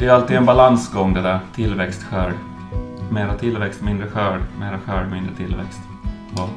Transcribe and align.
det 0.00 0.06
är 0.06 0.10
alltid 0.10 0.36
en 0.36 0.46
balansgång 0.46 1.14
det 1.14 1.22
där, 1.22 1.38
tillväxt, 1.54 2.02
skörd. 2.02 2.32
Mera 3.10 3.34
tillväxt, 3.34 3.80
mindre 3.80 4.06
skörd, 4.06 4.40
mera 4.60 4.78
skörd, 4.78 5.10
mindre 5.10 5.34
tillväxt. 5.36 5.80
Och 6.32 6.48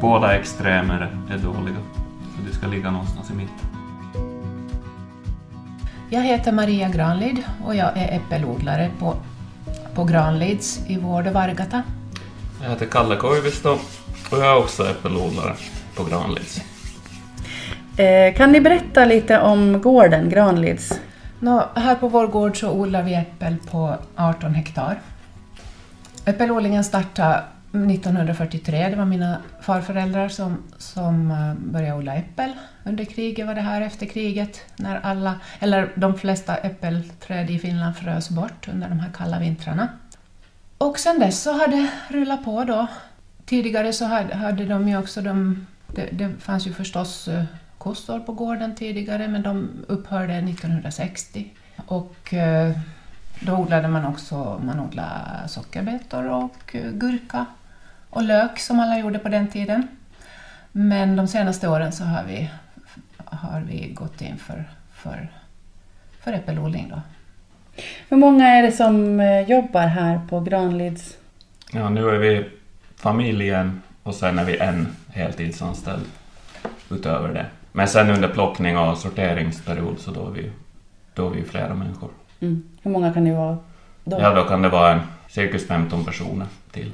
båda 0.00 0.36
extremer 0.36 1.16
är 1.30 1.38
dåliga. 1.38 1.76
Så 2.36 2.42
du 2.46 2.52
ska 2.52 2.66
ligga 2.66 2.90
någonstans 2.90 3.30
i 3.30 3.34
mitten. 3.34 3.66
Jag 6.10 6.22
heter 6.22 6.52
Maria 6.52 6.88
Granlid 6.88 7.42
och 7.64 7.74
jag 7.74 7.96
är 7.96 8.16
äppelodlare 8.16 8.90
på, 8.98 9.14
på 9.94 10.04
Granlids 10.04 10.80
i 10.86 10.98
Vård 10.98 11.26
och 11.26 11.32
Vargata. 11.32 11.82
Jag 12.62 12.70
heter 12.70 12.86
Kalle 12.86 13.16
Koivisto 13.16 13.70
och 14.30 14.38
jag 14.38 14.46
är 14.46 14.56
också 14.56 14.86
äppelodlare 14.86 15.54
på 15.96 16.04
Granlids. 16.04 16.60
Eh, 17.96 18.34
kan 18.34 18.52
ni 18.52 18.60
berätta 18.60 19.04
lite 19.04 19.40
om 19.40 19.80
gården 19.82 20.28
Granlids? 20.28 21.00
Nå, 21.42 21.68
här 21.74 21.94
på 21.94 22.08
vår 22.08 22.26
gård 22.26 22.60
så 22.60 22.70
odlar 22.70 23.02
vi 23.02 23.14
äppel 23.14 23.56
på 23.70 23.96
18 24.16 24.54
hektar. 24.54 25.00
Äppelodlingen 26.24 26.84
startade 26.84 27.42
1943. 27.70 28.88
Det 28.88 28.96
var 28.96 29.04
mina 29.04 29.36
farföräldrar 29.60 30.28
som, 30.28 30.62
som 30.78 31.30
eh, 31.30 31.54
började 31.54 31.98
odla 31.98 32.14
äppel. 32.14 32.52
Under 32.84 33.04
kriget 33.04 33.46
var 33.46 33.54
det 33.54 33.60
här 33.60 33.80
efter 33.80 34.06
kriget, 34.06 34.60
när 34.76 35.00
alla, 35.00 35.40
eller 35.58 35.92
de 35.94 36.18
flesta 36.18 36.56
äppelträd 36.56 37.50
i 37.50 37.58
Finland 37.58 37.96
frös 37.96 38.30
bort 38.30 38.68
under 38.72 38.88
de 38.88 39.00
här 39.00 39.10
kalla 39.12 39.38
vintrarna. 39.38 39.88
Och 40.78 40.98
sen 40.98 41.18
dess 41.18 41.42
så 41.42 41.52
har 41.52 41.68
det 41.68 41.90
rullat 42.08 42.44
på 42.44 42.64
då. 42.64 42.86
Tidigare 43.44 43.92
så 43.92 44.04
hade, 44.04 44.34
hade 44.34 44.64
de 44.64 44.88
ju 44.88 44.98
också 44.98 45.20
de, 45.20 45.66
det, 45.86 46.08
det 46.12 46.30
fanns 46.40 46.66
ju 46.66 46.72
förstås 46.72 47.28
eh, 47.28 47.44
kossor 47.82 48.20
på 48.20 48.32
gården 48.32 48.74
tidigare 48.74 49.28
men 49.28 49.42
de 49.42 49.70
upphörde 49.88 50.34
1960. 50.34 51.50
Och 51.86 52.34
eh, 52.34 52.76
då 53.40 53.52
odlade 53.52 53.88
man 53.88 54.06
också 54.06 54.60
man 54.64 54.80
odlade 54.80 55.48
sockerbetor 55.48 56.28
och 56.28 56.74
eh, 56.74 56.90
gurka 56.90 57.46
och 58.10 58.22
lök 58.22 58.58
som 58.58 58.80
alla 58.80 58.98
gjorde 58.98 59.18
på 59.18 59.28
den 59.28 59.48
tiden. 59.48 59.88
Men 60.72 61.16
de 61.16 61.28
senaste 61.28 61.68
åren 61.68 61.92
så 61.92 62.04
har 62.04 62.24
vi, 62.24 62.50
har 63.24 63.60
vi 63.60 63.88
gått 63.94 64.20
in 64.20 64.38
för, 64.38 64.64
för, 64.92 65.28
för 66.20 66.32
äppelodling. 66.32 66.88
Då. 66.88 67.00
Hur 68.08 68.16
många 68.16 68.48
är 68.48 68.62
det 68.62 68.72
som 68.72 69.20
eh, 69.20 69.40
jobbar 69.40 69.86
här 69.86 70.20
på 70.28 70.40
Granlids? 70.40 71.16
Ja, 71.72 71.88
nu 71.88 72.08
är 72.08 72.18
vi 72.18 72.48
familjen 72.96 73.82
och 74.02 74.14
sen 74.14 74.38
är 74.38 74.44
vi 74.44 74.58
en 74.58 74.88
heltidsanställd 75.08 76.06
utöver 76.90 77.34
det. 77.34 77.46
Men 77.72 77.88
sen 77.88 78.10
under 78.10 78.28
plockning 78.28 78.78
och 78.78 78.98
sorteringsperiod 78.98 79.98
så 79.98 80.10
då 80.10 80.26
är 80.26 80.30
vi, 80.30 80.50
då 81.14 81.26
är 81.26 81.30
vi 81.30 81.42
flera 81.42 81.74
människor. 81.74 82.10
Mm. 82.40 82.62
Hur 82.82 82.90
många 82.90 83.12
kan 83.12 83.24
ni 83.24 83.34
vara 83.34 83.58
då? 84.04 84.20
Ja, 84.20 84.34
då 84.34 84.44
kan 84.44 84.62
det 84.62 84.68
vara 84.68 84.92
en 84.92 85.00
cirkus 85.28 85.66
15 85.66 86.04
personer 86.04 86.46
till. 86.70 86.92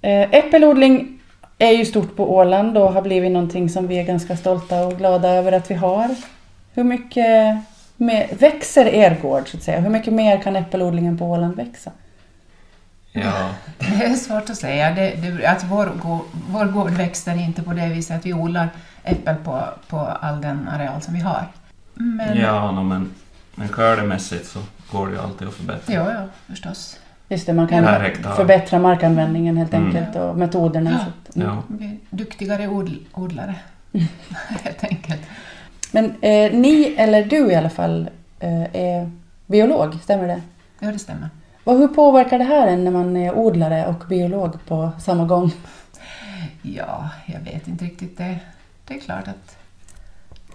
Eh, 0.00 0.22
Äppelodling 0.22 1.18
är 1.58 1.70
ju 1.70 1.84
stort 1.84 2.16
på 2.16 2.34
Åland 2.34 2.78
och 2.78 2.92
har 2.92 3.02
blivit 3.02 3.32
någonting 3.32 3.68
som 3.68 3.88
vi 3.88 3.98
är 3.98 4.04
ganska 4.04 4.36
stolta 4.36 4.86
och 4.86 4.98
glada 4.98 5.28
över 5.28 5.52
att 5.52 5.70
vi 5.70 5.74
har. 5.74 6.14
Hur 6.74 6.84
mycket 6.84 7.56
mer, 7.96 8.28
växer 8.38 8.86
er 8.86 9.18
gård 9.22 9.48
så 9.48 9.56
att 9.56 9.62
säga? 9.62 9.80
Hur 9.80 9.90
mycket 9.90 10.12
mer 10.12 10.42
kan 10.42 10.56
äppelodlingen 10.56 11.18
på 11.18 11.26
Åland 11.26 11.56
växa? 11.56 11.90
Ja, 13.12 13.48
Det 13.78 14.04
är 14.04 14.14
svårt 14.14 14.50
att 14.50 14.56
säga. 14.56 14.90
Det, 14.90 15.10
det, 15.10 15.46
att 15.46 15.64
vår, 15.64 15.90
vår 16.48 16.64
gård 16.64 16.90
växer 16.90 17.38
inte 17.38 17.62
på 17.62 17.72
det 17.72 17.88
viset 17.88 18.16
att 18.16 18.26
vi 18.26 18.32
odlar 18.32 18.68
äppel 19.04 19.34
på, 19.44 19.64
på 19.88 19.98
all 19.98 20.40
den 20.40 20.68
areal 20.68 21.02
som 21.02 21.14
vi 21.14 21.20
har. 21.20 21.46
Men, 21.94 22.38
ja 22.38 22.70
no, 22.72 22.82
men, 22.82 23.10
men 23.54 23.68
skördemässigt 23.68 24.46
så 24.48 24.58
går 24.92 25.06
det 25.06 25.12
ju 25.12 25.18
alltid 25.20 25.48
att 25.48 25.54
förbättra. 25.54 25.94
ja, 25.94 26.12
ja, 26.12 26.24
förstås. 26.46 26.98
Just 27.28 27.46
det, 27.46 27.52
man 27.52 27.68
kan 27.68 27.84
förbättra 28.36 28.78
markanvändningen 28.78 29.56
helt 29.56 29.74
Mm. 29.74 29.86
enkelt 29.86 30.16
och 30.16 30.36
metoderna. 30.38 30.90
Ja. 30.90 30.98
Så 30.98 31.04
att, 31.30 31.36
mm. 31.36 31.48
Ja. 31.80 31.88
Duktigare 32.10 32.68
odl, 32.68 32.94
odlare, 33.12 33.54
helt 34.64 34.84
enkelt. 34.84 35.20
Men 35.92 36.04
eh, 36.20 36.52
ni, 36.52 36.94
eller 36.98 37.24
du 37.24 37.52
i 37.52 37.54
alla 37.54 37.70
fall, 37.70 38.10
eh, 38.40 38.62
är 38.76 39.10
biolog, 39.46 39.94
stämmer 40.02 40.28
det? 40.28 40.40
Ja, 40.78 40.92
det 40.92 40.98
stämmer. 40.98 41.30
Och 41.64 41.74
hur 41.78 41.88
påverkar 41.88 42.38
det 42.38 42.44
här 42.44 42.66
en 42.68 42.84
när 42.84 42.90
man 42.90 43.16
är 43.16 43.34
odlare 43.34 43.86
och 43.86 44.04
biolog 44.08 44.64
på 44.66 44.90
samma 45.00 45.24
gång? 45.24 45.52
Ja, 46.62 47.08
jag 47.26 47.40
vet 47.40 47.68
inte 47.68 47.84
riktigt. 47.84 48.18
Det, 48.18 48.36
det 48.92 48.98
är 48.98 49.00
klart 49.00 49.28
att, 49.28 49.56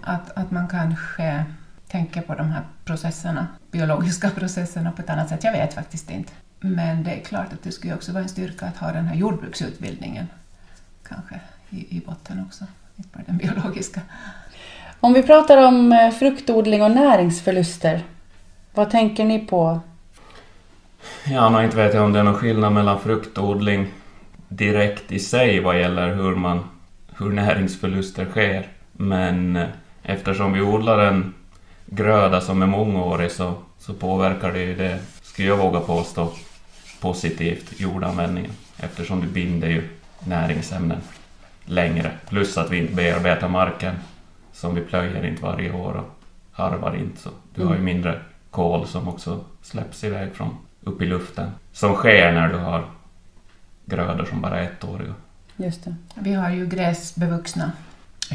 att, 0.00 0.38
att 0.38 0.50
man 0.50 0.68
kanske 0.68 1.44
tänker 1.88 2.20
på 2.20 2.34
de 2.34 2.50
här 2.50 2.62
processerna, 2.84 3.46
biologiska 3.70 4.30
processerna 4.36 4.92
på 4.92 5.02
ett 5.02 5.10
annat 5.10 5.28
sätt. 5.28 5.44
Jag 5.44 5.52
vet 5.52 5.74
faktiskt 5.74 6.10
inte. 6.10 6.32
Men 6.60 7.04
det 7.04 7.10
är 7.10 7.20
klart 7.20 7.52
att 7.52 7.62
det 7.62 7.72
skulle 7.72 7.94
också 7.94 8.12
vara 8.12 8.22
en 8.22 8.28
styrka 8.28 8.66
att 8.66 8.76
ha 8.76 8.92
den 8.92 9.06
här 9.06 9.14
jordbruksutbildningen 9.14 10.26
kanske 11.08 11.40
i, 11.70 11.96
i 11.96 12.02
botten 12.06 12.44
också, 12.46 12.64
inte 12.96 13.10
bara 13.12 13.22
den 13.26 13.36
biologiska. 13.36 14.00
Om 15.00 15.12
vi 15.12 15.22
pratar 15.22 15.66
om 15.66 15.92
eh, 15.92 16.10
fruktodling 16.10 16.82
och 16.82 16.90
näringsförluster, 16.90 18.02
vad 18.74 18.90
tänker 18.90 19.24
ni 19.24 19.38
på? 19.38 19.80
Ja, 21.26 21.48
no, 21.48 21.62
inte 21.62 21.76
vet 21.76 21.94
jag 21.94 22.04
om 22.04 22.12
det 22.12 22.18
är 22.18 22.22
någon 22.22 22.34
skillnad 22.34 22.72
mellan 22.72 23.00
fruktodling 23.00 23.86
direkt 24.48 25.12
i 25.12 25.18
sig 25.18 25.60
vad 25.60 25.80
gäller 25.80 26.14
hur, 26.14 26.34
man, 26.34 26.68
hur 27.18 27.32
näringsförluster 27.32 28.24
sker. 28.24 28.66
Men 28.92 29.56
eh, 29.56 29.68
eftersom 30.02 30.52
vi 30.52 30.60
odlar 30.60 30.98
en 30.98 31.34
gröda 31.86 32.40
som 32.40 32.62
är 32.62 32.66
mångårig 32.66 33.30
så, 33.30 33.54
så 33.78 33.94
påverkar 33.94 34.52
det 34.52 34.60
ju 34.60 34.74
det, 34.74 34.98
skulle 35.22 35.48
jag 35.48 35.56
våga 35.56 35.80
påstå, 35.80 36.32
positivt 37.00 37.80
jordanvändningen. 37.80 38.50
Eftersom 38.76 39.20
du 39.20 39.26
binder 39.26 39.68
ju 39.68 39.88
näringsämnen 40.26 40.98
längre. 41.64 42.10
Plus 42.28 42.58
att 42.58 42.70
vi 42.70 42.78
inte 42.78 42.94
bearbetar 42.94 43.48
marken 43.48 43.94
som 44.52 44.74
vi 44.74 44.80
plöjer 44.80 45.26
inte 45.26 45.42
varje 45.42 45.72
år 45.72 45.92
och 45.92 46.18
harvar 46.52 46.96
inte. 46.96 47.20
Så 47.20 47.30
du 47.54 47.64
har 47.64 47.74
ju 47.74 47.80
mindre 47.80 48.20
kol 48.50 48.86
som 48.86 49.08
också 49.08 49.44
släpps 49.62 50.04
iväg 50.04 50.34
från 50.34 50.56
upp 50.80 51.02
i 51.02 51.06
luften. 51.06 51.50
Som 51.72 51.94
sker 51.94 52.32
när 52.32 52.48
du 52.48 52.58
har 52.58 52.84
grödor 53.84 54.24
som 54.24 54.40
bara 54.40 54.60
är 54.60 54.70
ettåriga. 54.70 55.14
Just 55.58 55.84
det. 55.84 55.94
Vi 56.14 56.34
har 56.34 56.50
ju 56.50 56.66
gräsbevuxna 56.66 57.72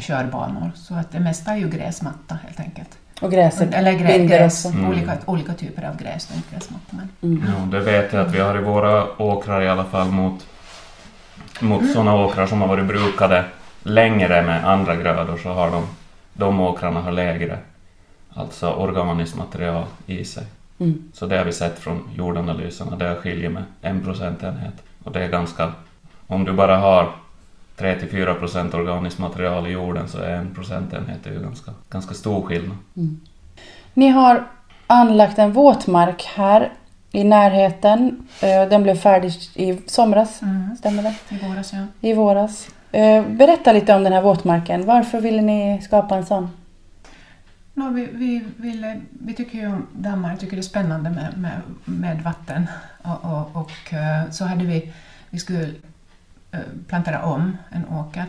körbanor 0.00 0.70
så 0.74 0.94
att 0.94 1.12
det 1.12 1.20
mesta 1.20 1.52
är 1.52 1.56
ju 1.56 1.68
gräsmatta 1.68 2.38
helt 2.44 2.60
enkelt. 2.60 2.98
Och 3.20 3.30
gräset 3.30 3.74
Eller 3.74 3.92
grä, 3.92 4.18
binder 4.18 4.38
gräs, 4.38 4.64
också. 4.64 4.78
Mm. 4.78 4.90
olika, 4.90 5.16
olika 5.24 5.54
typer 5.54 5.88
av 5.88 5.96
gräs, 5.96 6.30
inte 6.36 6.54
gräsmatta. 6.54 6.96
Men 6.96 7.08
Mm. 7.22 7.44
Ja, 7.46 7.78
det 7.78 7.80
vet 7.84 8.12
jag 8.12 8.26
att 8.26 8.34
vi 8.34 8.40
har 8.40 8.58
i 8.58 8.62
våra 8.62 9.22
åkrar 9.22 9.62
i 9.62 9.68
alla 9.68 9.84
fall 9.84 10.08
mot, 10.08 10.46
mot 11.60 11.92
sådana 11.92 12.14
åkrar 12.14 12.46
som 12.46 12.60
har 12.60 12.68
varit 12.68 12.86
brukade 12.86 13.44
längre 13.82 14.42
med 14.42 14.68
andra 14.68 14.96
grödor 14.96 15.36
så 15.42 15.48
har 15.48 15.70
de, 15.70 15.86
de 16.32 16.60
åkrarna 16.60 17.00
har 17.00 17.12
lägre 17.12 17.58
alltså 18.34 18.70
organiskt 18.70 19.36
material 19.36 19.84
i 20.06 20.24
sig. 20.24 20.44
Mm. 20.78 21.02
Så 21.12 21.26
det 21.26 21.38
har 21.38 21.44
vi 21.44 21.52
sett 21.52 21.78
från 21.78 22.08
jordanalyserna, 22.16 22.96
det 22.96 23.16
skiljer 23.16 23.50
med 23.50 23.64
en 23.80 24.04
procentenhet. 24.04 24.74
Och 25.04 25.12
det 25.12 25.24
är 25.24 25.28
ganska... 25.28 25.72
Om 26.26 26.44
du 26.44 26.52
bara 26.52 26.76
har 26.76 27.12
3-4 27.78 28.34
procent 28.34 28.74
organiskt 28.74 29.18
material 29.18 29.66
i 29.66 29.70
jorden 29.70 30.08
så 30.08 30.18
är 30.18 30.34
en 30.34 30.54
procentenhet 30.54 31.26
ju 31.26 31.42
ganska, 31.42 31.72
ganska 31.90 32.14
stor 32.14 32.42
skillnad. 32.42 32.76
Ni 33.94 34.08
har 34.08 34.44
anlagt 34.86 35.38
en 35.38 35.52
våtmark 35.52 36.24
här 36.24 36.72
i 37.12 37.24
närheten. 37.24 38.26
Eh, 38.42 38.68
Den 38.68 38.82
blev 38.82 38.94
färdig 38.94 39.32
i 39.54 39.78
somras, 39.86 40.42
mm. 40.42 40.76
stämmer 40.76 41.02
det? 41.02 41.14
i 41.28 41.48
våras, 41.48 41.72
ja. 41.72 41.86
I 42.00 42.12
våras. 42.14 42.68
Eh, 42.92 43.26
Berätta 43.26 43.72
lite 43.72 43.94
om 43.94 44.04
den 44.04 44.12
här 44.12 44.22
våtmarken. 44.22 44.86
Varför 44.86 45.20
ville 45.20 45.42
ni 45.42 45.82
skapa 45.82 46.16
en 46.16 46.26
sån? 46.26 46.50
No, 47.74 47.90
vi, 47.90 48.08
vi, 48.12 48.44
ville, 48.56 49.00
vi 49.10 49.34
tycker 49.34 49.58
ju 49.58 49.66
om 49.66 49.86
dammar, 49.92 50.36
tycker 50.36 50.56
det 50.56 50.60
är 50.60 50.62
spännande 50.62 51.10
med, 51.10 51.38
med, 51.38 51.60
med 51.84 52.22
vatten. 52.22 52.66
Och, 53.02 53.24
och, 53.24 53.56
och 53.62 53.94
eh, 53.94 54.30
så 54.30 54.44
hade 54.44 54.64
vi, 54.64 54.92
vi 55.30 55.38
skulle 55.38 55.68
plantera 56.88 57.22
om 57.22 57.56
en 57.70 57.88
åker. 57.88 58.24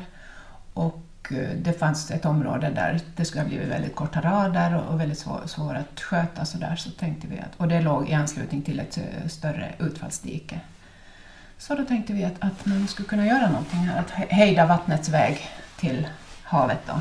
Och 0.74 1.02
eh, 1.32 1.50
det 1.58 1.74
fanns 1.80 2.12
ett 2.12 2.26
område 2.26 2.70
där 2.76 3.00
det 3.16 3.26
skulle 3.26 3.42
ha 3.44 3.48
blivit 3.48 3.68
väldigt 3.70 3.96
korta 3.96 4.22
rader 4.22 4.76
och, 4.76 4.94
och 4.94 5.00
väldigt 5.00 5.20
svår, 5.20 5.42
svår 5.46 5.76
att 5.76 6.00
sköta 6.02 6.46
så 6.46 6.58
där. 6.58 6.76
Så 6.76 6.90
tänkte 6.92 7.28
vi 7.28 7.40
att, 7.40 7.52
och 7.58 7.68
det 7.68 7.82
låg 7.82 8.10
i 8.10 8.14
anslutning 8.14 8.62
till 8.62 8.80
ett 8.80 8.98
eh, 8.98 9.28
större 9.28 9.74
utfallsdike. 9.80 10.60
Så 11.58 11.76
då 11.76 11.84
tänkte 11.86 12.14
vi 12.14 12.24
att, 12.26 12.36
att 12.40 12.66
man 12.66 12.88
skulle 12.88 13.08
kunna 13.08 13.26
göra 13.26 13.48
någonting 13.48 13.80
här, 13.80 14.00
att 14.00 14.12
he- 14.12 14.30
hejda 14.34 14.66
vattnets 14.66 15.10
väg 15.10 15.50
till 15.80 16.08
havet 16.44 16.80
då. 16.88 16.94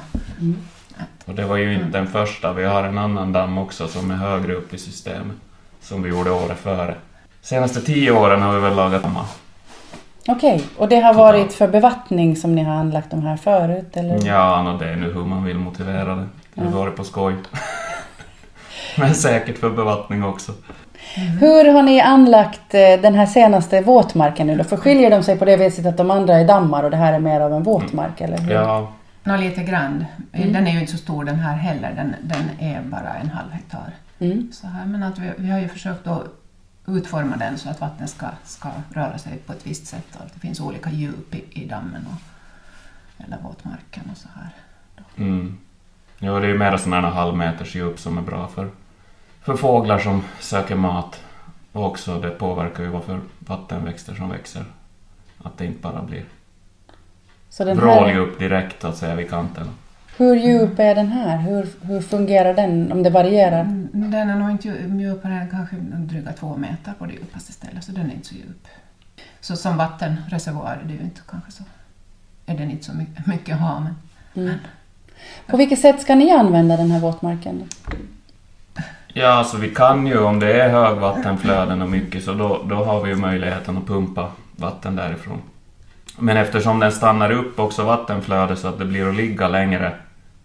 Att, 0.97 1.29
Och 1.29 1.35
det 1.35 1.47
var 1.47 1.57
ju 1.57 1.75
inte 1.75 1.99
den 1.99 2.07
första, 2.07 2.53
vi 2.53 2.65
har 2.65 2.85
en 2.85 2.99
annan 2.99 3.33
damm 3.33 3.59
också 3.59 3.89
som 3.89 4.11
är 4.11 4.15
högre 4.17 4.53
upp 4.55 4.75
i 4.75 4.79
systemet. 4.79 5.37
Som 5.81 6.03
vi 6.03 6.09
gjorde 6.11 6.31
året 6.31 6.59
före. 6.59 6.95
Senaste 7.41 7.81
tio 7.81 8.11
åren 8.13 8.43
har 8.43 8.55
vi 8.55 8.61
väl 8.61 8.77
lagat 8.77 9.03
dammar. 9.03 9.27
Okej, 10.29 10.65
och 10.79 10.89
det 10.89 11.01
har 11.01 11.15
varit 11.15 11.53
för 11.53 11.69
bevattning 11.69 12.37
som 12.37 12.55
ni 12.55 12.63
har 12.63 12.75
anlagt 12.75 13.11
de 13.11 13.23
här 13.23 13.37
förut? 13.37 13.97
Eller? 13.97 14.27
Ja, 14.27 14.63
no, 14.63 14.79
det 14.79 14.89
är 14.89 14.97
nu 14.97 15.13
hur 15.13 15.25
man 15.25 15.45
vill 15.45 15.59
motivera 15.59 16.15
det. 16.15 16.27
Det 16.55 16.61
har 16.65 16.71
Ja. 16.71 16.77
varit 16.79 16.97
på 16.97 17.05
skoj. 17.05 17.35
Men 18.99 19.15
säkert 19.15 19.59
för 19.59 19.71
bevattning 19.71 20.25
också. 20.25 20.53
Hur 21.41 21.73
har 21.73 21.83
ni 21.83 22.01
anlagt 22.01 22.75
eh, 22.75 22.81
den 23.03 23.15
här 23.15 23.27
senaste 23.27 23.81
våtmarken 23.81 24.47
nu 24.47 24.57
då? 24.57 24.65
För 24.65 24.77
skiljer 24.77 25.11
de 25.11 25.23
sig 25.23 25.39
på 25.39 25.45
det 25.45 25.57
viset 25.57 25.87
att 25.87 25.97
de 25.97 26.11
andra 26.11 26.35
är 26.35 26.45
dammar 26.47 26.83
och 26.85 26.91
det 26.91 26.97
här 26.97 27.13
är 27.13 27.19
mer 27.19 27.41
av 27.41 27.53
en 27.53 27.63
våtmark 27.63 28.21
eller 28.21 28.39
hur? 28.39 28.53
Ja, 28.53 28.93
Nå, 29.25 29.37
lite 29.37 29.63
grann. 29.63 30.05
Mm. 30.33 30.53
Den 30.53 30.67
är 30.67 30.73
ju 30.73 30.81
inte 30.81 30.93
så 30.93 30.99
stor 30.99 31.25
den 31.25 31.37
här 31.37 31.57
heller, 31.57 31.93
den, 31.97 32.15
den 32.23 32.69
är 32.71 32.81
bara 32.83 33.15
en 33.23 33.29
halv 33.31 33.51
hektar. 33.53 33.81
Mm. 34.19 34.49
Så 34.53 34.67
här, 34.67 34.87
men 34.87 35.03
att 35.03 35.19
vi, 35.19 35.31
vi 35.37 35.51
har 35.51 35.59
ju 35.59 35.69
försökt 35.69 36.07
att 36.07 36.23
utforma 36.87 37.37
den 37.37 37.59
så 37.59 37.69
att 37.69 37.81
vattnet 37.81 38.11
ska, 38.11 38.27
ska 38.45 38.69
röra 38.91 39.19
sig 39.19 39.39
på 39.39 39.53
ett 39.53 39.67
visst 39.67 39.87
sätt. 39.87 40.17
Och 40.17 40.25
att 40.25 40.35
det 40.35 40.41
finns 40.41 40.61
olika 40.61 40.91
djup 40.91 41.35
i, 41.35 41.45
i 41.51 41.67
dammen 41.67 42.07
och, 42.07 43.25
eller 43.25 43.39
våtmarken 43.43 44.11
och 44.11 44.17
så 44.17 44.29
här. 44.35 44.51
mm. 45.17 45.59
ja 46.19 46.41
det 46.41 46.47
är 46.47 46.51
ju 46.51 46.59
mer 46.59 46.77
sådana 46.77 47.07
här 47.07 47.15
halvmeters 47.15 47.75
djup 47.75 47.99
som 47.99 48.19
är 48.19 48.23
bra 48.23 48.49
för, 48.49 48.71
för 49.43 49.57
fåglar 49.57 49.99
som 49.99 50.25
söker 50.41 50.75
mat. 50.75 51.21
Och 51.73 51.87
också 51.87 52.21
det 52.21 52.31
påverkar 52.31 52.83
ju 52.83 52.89
vad 52.89 53.05
för 53.05 53.21
vattenväxter 53.39 54.15
som 54.15 54.31
växer. 54.31 54.65
Att 55.43 55.59
det 55.59 55.67
inte 55.67 55.81
bara 55.81 56.03
blir 56.03 56.25
Så 57.49 57.65
den 57.65 57.77
vrål 57.77 58.09
här, 58.09 58.19
upp 58.19 58.39
direkt 58.39 58.85
att 58.85 58.97
säga 58.97 59.15
vid 59.15 59.31
kanten. 59.31 59.71
Hur 60.17 60.35
djup 60.37 60.79
är 60.79 60.95
den 60.95 61.09
här? 61.09 61.37
Hur, 61.39 61.67
hur 61.83 62.01
fungerar 62.01 62.55
den? 62.55 62.93
Om 62.93 63.03
det 63.03 63.11
varierar? 63.11 63.61
Mm, 63.61 63.89
Den 63.93 64.31
är 64.31 64.37
nog 64.37 64.51
inte 64.51 64.69
dju- 64.69 65.01
djupare 65.01 65.35
än 65.35 65.51
kanske 65.51 65.77
dryga 65.81 66.33
två 66.33 66.57
meter 66.57 66.93
på 66.99 67.07
det 67.07 67.13
djupaste 67.13 67.53
stället, 67.53 67.85
så 67.85 67.93
den 67.93 68.11
är 68.11 68.15
inte 68.15 68.29
så 68.29 68.35
djup. 68.35 68.67
Så 69.41 69.57
som 69.57 69.77
vattenreservoar 69.77 70.79
är 70.85 70.89
det 70.89 70.95
ju 70.95 71.01
inte 71.01 71.21
kanske 71.31 71.53
så. 71.53 71.63
Är 72.47 72.59
den 72.59 72.71
inte 72.71 72.85
så 72.85 72.93
mycket, 72.97 73.27
mycket 73.27 73.55
att 73.55 73.61
ha, 73.61 73.81
men 73.81 73.95
Mm. 74.37 74.55
På 75.47 75.57
vilket 75.57 75.79
sätt 75.81 76.01
ska 76.03 76.15
ni 76.15 76.31
använda 76.31 76.77
den 76.77 76.91
här 76.91 77.01
våtmarken? 77.01 77.63
Ja, 79.09 79.29
alltså 79.29 79.57
vi 79.57 79.69
kan 79.71 80.07
ju 80.07 80.19
om 80.19 80.41
det 80.41 80.61
är 80.63 80.69
högvattenflöden 80.71 81.83
och 81.83 81.91
mycket 81.91 82.25
så 82.25 82.33
då, 82.35 82.63
då 82.69 82.75
har 82.85 83.03
vi 83.03 83.11
ju 83.11 83.17
möjligheten 83.17 83.77
att 83.79 83.87
pumpa 83.87 84.31
vatten 84.57 84.97
därifrån. 84.97 85.43
Men 86.19 86.37
eftersom 86.37 86.81
den 86.81 86.93
stannar 86.93 87.31
upp 87.31 87.59
också 87.59 87.85
vattenflödet 87.85 88.59
så 88.59 88.69
att 88.69 88.79
det 88.79 88.85
blir 88.85 89.09
att 89.09 89.15
ligga 89.15 89.49
längre 89.49 89.93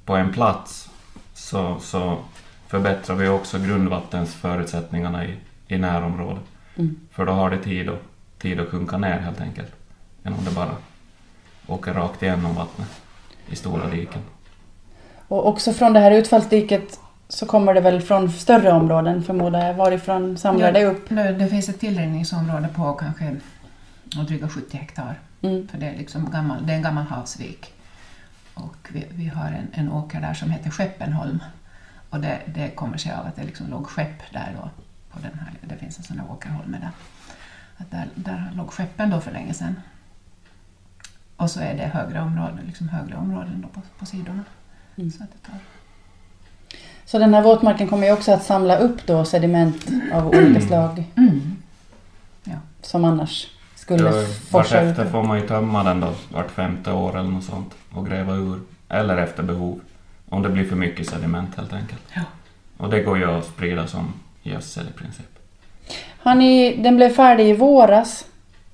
på 0.05 0.15
en 0.15 0.33
plats 0.33 0.89
så, 1.33 1.77
så 1.79 2.17
förbättrar 2.67 3.15
vi 3.15 3.27
också 3.27 3.59
grundvattensförutsättningarna 3.59 5.25
i, 5.25 5.37
i 5.67 5.77
närområdet. 5.77 6.43
Mm. 6.75 6.99
För 7.11 7.25
då 7.25 7.31
har 7.31 7.49
det 7.49 7.57
tid 7.57 7.89
att, 7.89 8.01
tid 8.37 8.59
att 8.59 8.67
sjunka 8.69 8.97
ner 8.97 9.19
helt 9.19 9.41
enkelt. 9.41 9.71
Än 10.23 10.33
om 10.33 10.45
det 10.45 10.51
bara 10.51 10.75
åker 11.67 11.93
rakt 11.93 12.23
igenom 12.23 12.55
vattnet 12.55 12.89
i 13.47 13.55
stora 13.55 13.89
diken. 13.89 14.21
Och 15.27 15.47
också 15.47 15.73
från 15.73 15.93
det 15.93 15.99
här 15.99 16.11
utfallsdiket 16.11 16.99
så 17.27 17.45
kommer 17.45 17.73
det 17.73 17.81
väl 17.81 18.01
från 18.01 18.31
större 18.31 18.71
områden 18.71 19.23
förmodar 19.23 19.67
jag. 19.67 19.73
Varifrån 19.73 20.37
samlar 20.37 20.67
Ja. 20.67 20.71
det 20.71 20.85
upp? 20.85 21.09
nu, 21.09 21.33
det 21.33 21.47
finns 21.47 21.69
ett 21.69 21.79
tillrinningsområde 21.79 22.67
på 22.75 22.93
kanske 22.93 23.35
dryga 24.27 24.49
70 24.49 24.77
hektar. 24.77 25.15
Mm. 25.41 25.67
För 25.67 25.77
det 25.77 25.85
är, 25.85 25.97
liksom 25.97 26.31
gammal, 26.31 26.65
det 26.65 26.73
är 26.73 26.77
en 26.77 26.83
gammal 26.83 27.05
havsvik. 27.05 27.73
Och 28.53 28.89
vi, 28.91 29.05
vi 29.09 29.27
har 29.27 29.45
en, 29.47 29.67
en 29.71 29.91
åker 29.91 30.21
där 30.21 30.33
som 30.33 30.51
heter 30.51 30.69
Skeppenholm. 30.69 31.39
Och 32.09 32.19
det, 32.19 32.39
det 32.45 32.69
kommer 32.69 32.97
sig 32.97 33.11
av 33.11 33.25
att 33.25 33.35
det 33.35 33.43
liksom 33.43 33.69
låg 33.69 33.87
skepp 33.87 34.33
där 34.33 34.55
då. 34.61 34.69
På 35.11 35.19
den 35.19 35.39
här, 35.39 35.53
det 35.61 35.75
finns 35.77 35.97
en 35.97 36.03
sån 36.03 36.19
här 36.19 36.31
åkerholme 36.31 36.77
där. 36.77 36.91
Att 37.77 37.91
där, 37.91 38.07
där 38.15 38.51
låg 38.55 38.73
skeppen 38.73 39.09
då 39.09 39.21
för 39.21 39.31
länge 39.31 39.53
sedan. 39.53 39.75
Och 41.35 41.51
så 41.51 41.59
är 41.59 41.77
det 41.77 41.87
högre 41.87 42.21
områden, 42.21 42.59
liksom 42.65 42.89
högre 42.89 43.15
områden 43.15 43.65
på, 43.73 43.81
på 43.99 44.05
sidorna. 44.05 44.43
Mm. 44.95 45.11
Så 45.11 45.23
att 45.23 45.29
det 45.31 45.51
tar. 45.51 45.59
Så 47.05 47.19
den 47.19 47.33
här 47.33 47.41
våtmarken 47.41 47.87
kommer 47.87 48.07
ju 48.07 48.13
också 48.13 48.31
att 48.31 48.43
samla 48.43 48.77
upp 48.77 49.07
då 49.07 49.25
sediment 49.25 49.87
av 50.13 50.27
olika 50.27 50.61
slag 50.61 51.03
Mm. 51.15 51.57
som 52.81 53.05
annars 53.05 53.47
skulle 53.89 54.09
Ja, 54.09 54.25
forsa 54.51 54.81
ut. 54.81 55.11
Får 55.11 55.23
man 55.23 55.39
ju 55.39 55.47
tömma 55.47 55.83
den 55.83 55.99
då, 55.99 56.13
vart 56.33 56.51
femte 56.51 56.91
år 56.91 57.17
eller 57.19 57.29
något 57.29 57.43
sånt 57.43 57.73
och 57.91 58.07
gräva 58.07 58.33
ur. 58.33 58.59
Eller 58.89 59.17
efter 59.17 59.43
behov. 59.43 59.79
Om 60.29 60.41
det 60.41 60.49
blir 60.49 60.65
för 60.65 60.75
mycket 60.75 61.09
sediment 61.09 61.55
helt 61.55 61.73
enkelt. 61.73 62.01
Ja. 62.13 62.21
Och 62.77 62.89
det 62.89 63.01
går 63.01 63.17
ju 63.17 63.31
att 63.31 63.45
sprida 63.45 63.87
som 63.87 64.13
gödsel 64.43 64.85
i 64.95 64.97
princip. 64.99 65.25
Har 66.19 66.35
ni, 66.35 66.77
den 66.83 66.95
blev 66.95 67.09
färdig 67.09 67.49
i 67.49 67.53
våras. 67.53 68.25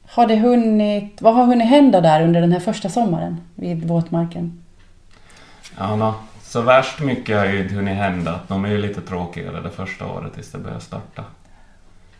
Har 0.08 0.28
det 0.28 0.36
hunnit, 0.36 1.22
vad 1.22 1.36
har 1.36 1.46
hunnit 1.46 1.68
hända 1.68 2.02
där 2.02 2.22
under 2.22 2.42
den 2.42 2.52
här 2.52 2.60
första 2.60 2.90
sommaren 2.90 3.38
vid 3.56 3.88
våtmarken? 3.88 4.64
Ja, 5.78 5.96
nå, 5.96 6.14
så 6.42 6.62
värst 6.62 7.00
mycket 7.00 7.38
har 7.38 7.46
ju 7.46 7.64
inte 7.64 7.76
hunnit 7.76 7.96
hända. 7.96 8.40
De 8.48 8.66
är 8.66 8.70
ju 8.70 8.78
lite 8.78 9.02
tråkigare 9.02 9.62
det 9.62 9.70
första 9.70 10.08
året 10.08 10.34
tills 10.34 10.52
det 10.52 10.58
börjar 10.58 10.80
starta. 10.80 11.24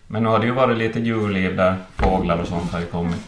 Men 0.08 0.24
nu 0.24 0.30
har 0.30 0.40
det 0.40 0.46
ju 0.46 0.52
varit 0.52 0.78
lite 0.78 1.00
djurliv 1.00 1.56
där, 1.56 1.78
fåglar 1.96 2.38
och 2.38 2.48
sånt 2.48 2.72
har 2.72 2.80
ju 2.80 2.86
kommit. 2.86 3.22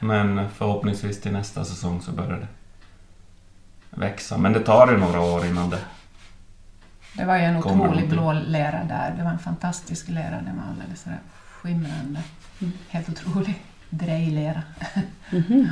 Men 0.00 0.48
förhoppningsvis 0.50 1.20
till 1.20 1.32
nästa 1.32 1.64
säsong 1.64 2.00
så 2.02 2.12
börjar 2.12 2.36
det 2.40 2.46
växa. 3.90 4.38
Men 4.38 4.52
det 4.52 4.60
tar 4.60 4.90
ju 4.92 4.96
några 4.98 5.20
år 5.20 5.46
innan 5.46 5.70
det... 5.70 5.78
Det 7.16 7.24
var 7.24 7.36
ju 7.36 7.42
en 7.42 7.56
otrolig 7.56 8.08
blå 8.08 8.32
lera 8.32 8.84
där. 8.84 9.14
Det 9.18 9.22
var 9.24 9.30
en 9.30 9.38
fantastisk 9.38 10.08
lera. 10.08 10.30
Den 10.40 10.56
var 10.56 10.64
alldeles 10.70 11.02
sådär 11.02 11.18
skimrande. 11.50 12.20
Mm. 12.60 12.72
Helt 12.88 13.08
otrolig 13.08 13.62
drejlera 13.90 14.62
Mhm. 15.30 15.68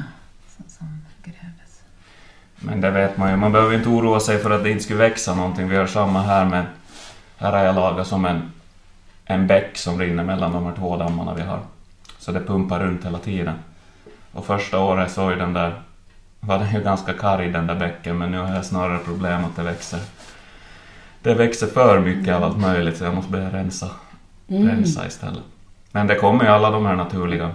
som, 0.57 0.65
som 0.69 1.05
grävdes. 1.23 1.83
Men 2.57 2.81
det 2.81 2.91
vet 2.91 3.17
man 3.17 3.31
ju, 3.31 3.37
man 3.37 3.53
behöver 3.53 3.75
inte 3.75 3.89
oroa 3.89 4.21
sig 4.21 4.39
för 4.39 4.51
att 4.51 4.63
det 4.63 4.71
inte 4.71 4.85
skulle 4.85 4.99
växa 4.99 5.35
någonting. 5.35 5.69
Vi 5.69 5.77
har 5.77 5.87
samma 5.87 6.23
här 6.23 6.45
med... 6.45 6.67
Här 7.37 7.53
har 7.53 7.65
jag 7.65 7.75
lagat 7.75 8.07
som 8.07 8.25
en, 8.25 8.53
en 9.35 9.47
bäck 9.47 9.77
som 9.77 9.99
rinner 10.01 10.25
mellan 10.25 10.53
de 10.53 10.65
här 10.67 10.73
två 10.77 10.97
dammarna 10.97 11.35
vi 11.35 11.43
har. 11.43 11.61
Så 12.19 12.33
det 12.33 12.41
pumpar 12.41 12.81
runt 12.81 13.05
hela 13.07 13.19
tiden. 13.19 13.55
Och 14.33 14.47
första 14.47 14.79
året 14.81 15.11
så 15.13 15.31
ju 15.31 15.37
den 15.37 15.53
där... 15.53 15.83
var 16.41 16.59
den 16.59 16.73
ju 16.75 16.83
ganska 16.83 17.13
karg 17.13 17.51
den 17.53 17.67
där 17.67 17.75
bäcken 17.75 18.19
men 18.19 18.31
nu 18.31 18.39
har 18.39 18.55
jag 18.55 18.65
snarare 18.65 18.99
problem 18.99 19.45
att 19.45 19.57
det 19.57 19.63
växer. 19.63 20.01
Det 21.23 21.35
växer 21.35 21.67
för 21.67 22.01
mycket 22.01 22.35
av 22.35 22.45
allt 22.45 22.59
möjligt 22.59 22.97
så 22.97 23.05
jag 23.05 23.15
måste 23.15 23.33
börja 23.33 23.51
rensa, 23.53 23.91
Mm. 24.49 24.69
rensa 24.69 25.07
istället. 25.07 25.43
Men 25.93 26.07
det 26.07 26.15
kommer 26.15 26.45
ju 26.45 26.51
alla 26.51 26.71
de 26.71 26.87
här 26.87 26.97
naturliga 26.97 27.51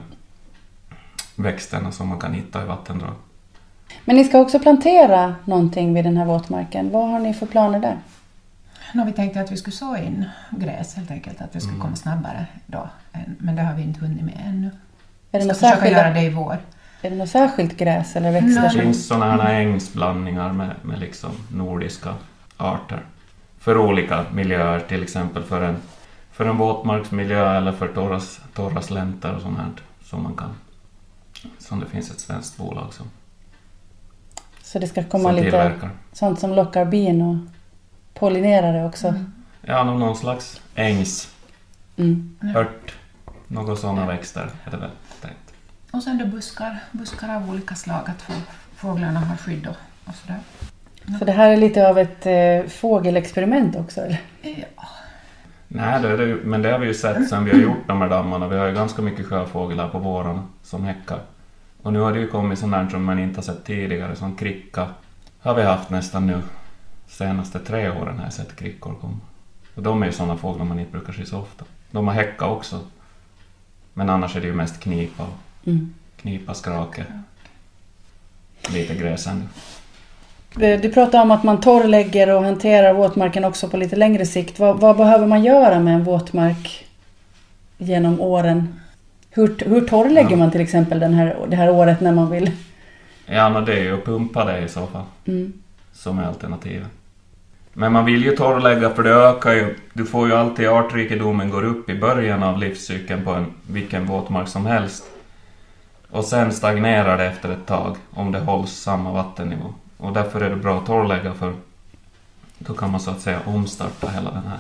växterna 1.36 1.92
som 1.92 2.08
man 2.08 2.20
kan 2.20 2.34
hitta 2.34 2.64
i 2.64 2.66
vattendrag. 2.66 3.14
Men 4.06 4.16
ni 4.16 4.24
ska 4.24 4.40
också 4.40 4.60
plantera 4.60 5.36
någonting 5.46 5.94
vid 5.94 6.04
den 6.04 6.18
här 6.18 6.26
våtmarken. 6.26 6.90
Vad 6.92 7.10
har 7.10 7.20
ni 7.20 7.34
för 7.34 7.46
planer 7.46 7.80
där? 7.80 7.98
Nå, 8.94 9.06
vi 9.06 9.14
tänkte 9.14 9.42
att 9.42 9.52
vi 9.52 9.58
skulle 9.58 9.76
så 9.76 9.98
in 9.98 10.26
gräs 10.50 10.96
helt 10.96 11.12
enkelt, 11.12 11.42
att 11.42 11.54
det 11.54 11.60
skulle 11.60 11.74
Mm. 11.76 11.82
komma 11.86 11.96
snabbare 11.96 12.46
då. 12.66 12.90
Men 13.40 13.56
det 13.56 13.62
har 13.62 13.74
vi 13.74 13.82
inte 13.82 14.00
hunnit 14.00 14.24
med 14.24 14.42
ännu. 14.46 14.72
Är 15.32 15.40
det, 15.40 15.40
ska 15.40 15.48
något 15.48 15.58
försöka 15.58 15.76
särskilda, 15.76 16.00
göra 16.00 16.14
det 16.14 16.22
i 16.22 16.30
vår. 16.30 16.58
är 17.02 17.10
det 17.10 17.16
något 17.16 17.30
särskilt 17.30 17.78
gräs 17.78 18.16
eller 18.16 18.32
växter? 18.32 18.62
Det 18.62 18.70
finns 18.70 19.08
sådana 19.08 19.44
här 19.44 19.54
ängsblandningar 19.54 20.54
med, 20.54 20.76
med 20.82 21.00
liksom 21.00 21.32
nordiska 21.52 22.14
arter. 22.58 23.00
För 23.60 23.78
olika 23.78 24.26
miljöer, 24.34 24.80
till 24.80 25.04
exempel 25.04 25.44
för 25.44 25.62
en, 25.62 25.78
för 26.32 26.46
en 26.46 26.58
våtmarksmiljö 26.58 27.58
eller 27.58 27.72
för 27.72 27.88
torra, 27.88 28.20
torra 28.54 28.82
slänter 28.82 29.36
och 29.36 29.42
sånt 29.42 29.58
här. 29.58 29.68
Som 30.04 30.24
man 30.24 30.34
kan... 30.36 30.50
Som 31.60 31.80
det 31.80 31.86
finns 31.86 32.12
ett 32.12 32.20
svenskt 32.20 32.58
bolag 32.58 32.94
som, 32.94 33.06
Så 34.64 34.80
det 34.80 34.88
ska 34.88 35.04
komma 35.04 35.32
lite 35.32 35.44
tillverkar. 35.44 35.90
sånt 36.14 36.40
som 36.40 36.54
lockar 36.54 36.86
bin 36.86 37.22
och 37.22 37.36
pollinerare 38.20 38.86
också. 38.86 39.08
Mm. 39.08 39.32
Ja, 39.62 39.84
nå- 39.84 39.98
någon 39.98 40.16
slags 40.16 40.62
ängsört, 40.76 41.32
Mm. 41.98 42.38
Ja. 42.54 42.66
några 43.48 43.76
sådana 43.76 44.06
växter 44.06 44.50
är 44.66 44.72
det 44.72 44.78
väl 44.78 44.90
tänkt. 45.22 45.54
Och 45.92 46.04
sen 46.04 46.18
då 46.18 46.26
buskar, 46.26 46.80
buskar 46.92 47.36
av 47.36 47.50
olika 47.50 47.76
slag, 47.76 48.02
att 48.06 48.22
få, 48.22 48.34
fåglarna 48.76 49.20
har 49.20 49.38
skydd 49.38 49.68
och, 49.68 49.76
och 50.10 50.16
sådär. 50.16 50.40
Så 51.20 51.26
det 51.26 51.32
här 51.32 51.50
är 51.50 51.58
lite 51.58 51.88
av 51.90 51.98
ett 52.00 52.26
eh, 52.26 52.70
fågelexperiment 52.72 53.76
också 53.76 54.02
eller? 54.02 54.22
Ja. 54.42 54.52
Nej, 55.68 56.02
det 56.02 56.10
är 56.10 56.18
det, 56.18 56.36
men 56.44 56.62
det 56.62 56.72
har 56.72 56.80
vi 56.80 56.88
ju 56.88 56.94
sett 56.94 57.30
sen 57.30 57.46
vi 57.46 57.52
har 57.52 57.60
gjort 57.60 57.88
de 57.88 58.02
här 58.02 58.10
dammarna. 58.10 58.48
Vi 58.48 58.58
har 58.58 58.68
ju 58.68 58.74
ganska 58.74 59.02
mycket 59.02 59.26
sjöfåglar 59.26 59.90
på 59.90 60.00
vårarna 60.00 60.44
som 60.64 60.84
häckar. 60.86 61.20
Och 61.82 61.94
nu 61.94 62.00
har 62.00 62.14
det 62.14 62.20
ju 62.20 62.28
kommit 62.28 62.60
sånt 62.60 62.72
där 62.72 62.90
som 62.90 63.04
man 63.04 63.20
inte 63.20 63.38
har 63.38 63.44
sett 63.44 63.64
tidigare, 63.66 64.16
som 64.16 64.36
kricka. 64.36 64.88
Har 65.40 65.54
vi 65.56 65.64
haft 65.64 65.90
nästan 65.90 66.28
nu. 66.28 66.42
Senaste 67.08 67.60
tre 67.60 67.90
åren 67.90 68.18
har 68.18 68.24
jag 68.24 68.34
sett 68.34 68.56
krickor 68.56 68.96
komma. 69.02 69.18
Och 69.76 69.84
de 69.84 70.02
är 70.02 70.06
ju 70.06 70.12
sådana 70.12 70.38
fåglar 70.38 70.66
man 70.66 70.80
inte 70.80 70.92
brukar 70.92 71.14
se 71.14 71.26
så 71.26 71.38
ofta. 71.40 71.66
De 71.92 72.08
har 72.08 72.14
häckat 72.14 72.50
också. 72.50 72.80
Men 73.94 74.10
annars 74.10 74.36
är 74.36 74.42
det 74.42 74.48
ju 74.48 74.54
mest 74.54 74.80
knipa, 74.80 75.24
och 75.24 75.68
Mm. 75.68 75.94
knipa, 76.22 76.54
skrake. 76.54 77.06
Lite 78.74 78.96
gräsände. 78.96 79.46
Eh, 80.60 80.82
Du 80.82 80.90
pratar 80.94 81.22
om 81.22 81.32
att 81.32 81.44
man 81.44 81.62
torrlägger 81.62 82.30
och 82.36 82.44
hanterar 82.44 82.94
våtmarken 82.94 83.46
också 83.46 83.70
på 83.70 83.78
lite 83.78 83.96
längre 83.96 84.26
sikt. 84.26 84.60
Vad, 84.60 84.80
vad 84.80 84.98
behöver 84.98 85.28
man 85.28 85.44
göra 85.44 85.80
med 85.80 85.94
en 85.96 86.04
våtmark 86.04 86.86
genom 87.78 88.22
åren? 88.22 88.80
Hur, 89.30 89.56
hur 89.66 89.82
torrlägger 89.82 90.32
Ja. 90.32 90.38
man 90.38 90.52
till 90.52 90.62
exempel 90.62 91.00
den 91.00 91.14
här, 91.14 91.46
det 91.50 91.56
här 91.56 91.70
året 91.70 92.02
när 92.02 92.12
man 92.12 92.30
vill? 92.32 92.52
Ja, 93.26 93.50
men 93.50 93.66
det 93.66 93.74
är 93.74 93.84
ju 93.84 93.98
att 93.98 94.06
pumpa 94.06 94.46
det 94.46 94.60
i 94.60 94.70
så 94.70 94.88
fall. 94.88 95.04
Mm 95.26 95.54
som 95.98 96.20
är 96.20 96.24
alternativet. 96.24 96.88
Men 97.74 97.92
man 97.92 98.06
vill 98.06 98.24
ju 98.24 98.36
torrlägga 98.36 98.90
för 98.90 99.04
det 99.04 99.14
ökar 99.14 99.54
ju. 99.54 99.76
Du 99.94 100.06
får 100.06 100.28
ju 100.28 100.34
alltid 100.34 100.68
artrikedomen 100.68 101.50
går 101.50 101.64
upp 101.64 101.90
i 101.90 102.00
början 102.00 102.44
av 102.44 102.58
livscykeln 102.58 103.24
på 103.26 103.32
en, 103.32 103.54
vilken 103.68 104.06
våtmark 104.06 104.48
som 104.48 104.66
helst. 104.66 105.04
Och 106.10 106.26
sen 106.26 106.54
stagnerar 106.54 107.18
det 107.18 107.26
efter 107.26 107.50
ett 107.50 107.66
tag 107.66 107.96
om 108.14 108.32
det 108.32 108.40
hålls 108.40 108.72
samma 108.72 109.12
vattennivå. 109.12 109.74
Och 109.98 110.14
därför 110.14 110.42
är 110.42 110.50
det 110.50 110.56
bra 110.56 110.78
att 110.78 110.86
torrlägga 110.86 111.34
för 111.34 111.54
då 112.58 112.74
kan 112.74 112.92
man 112.92 113.00
så 113.00 113.12
att 113.12 113.22
säga 113.22 113.40
omstarta 113.46 114.10
hela 114.10 114.32
den 114.32 114.48
här. 114.48 114.60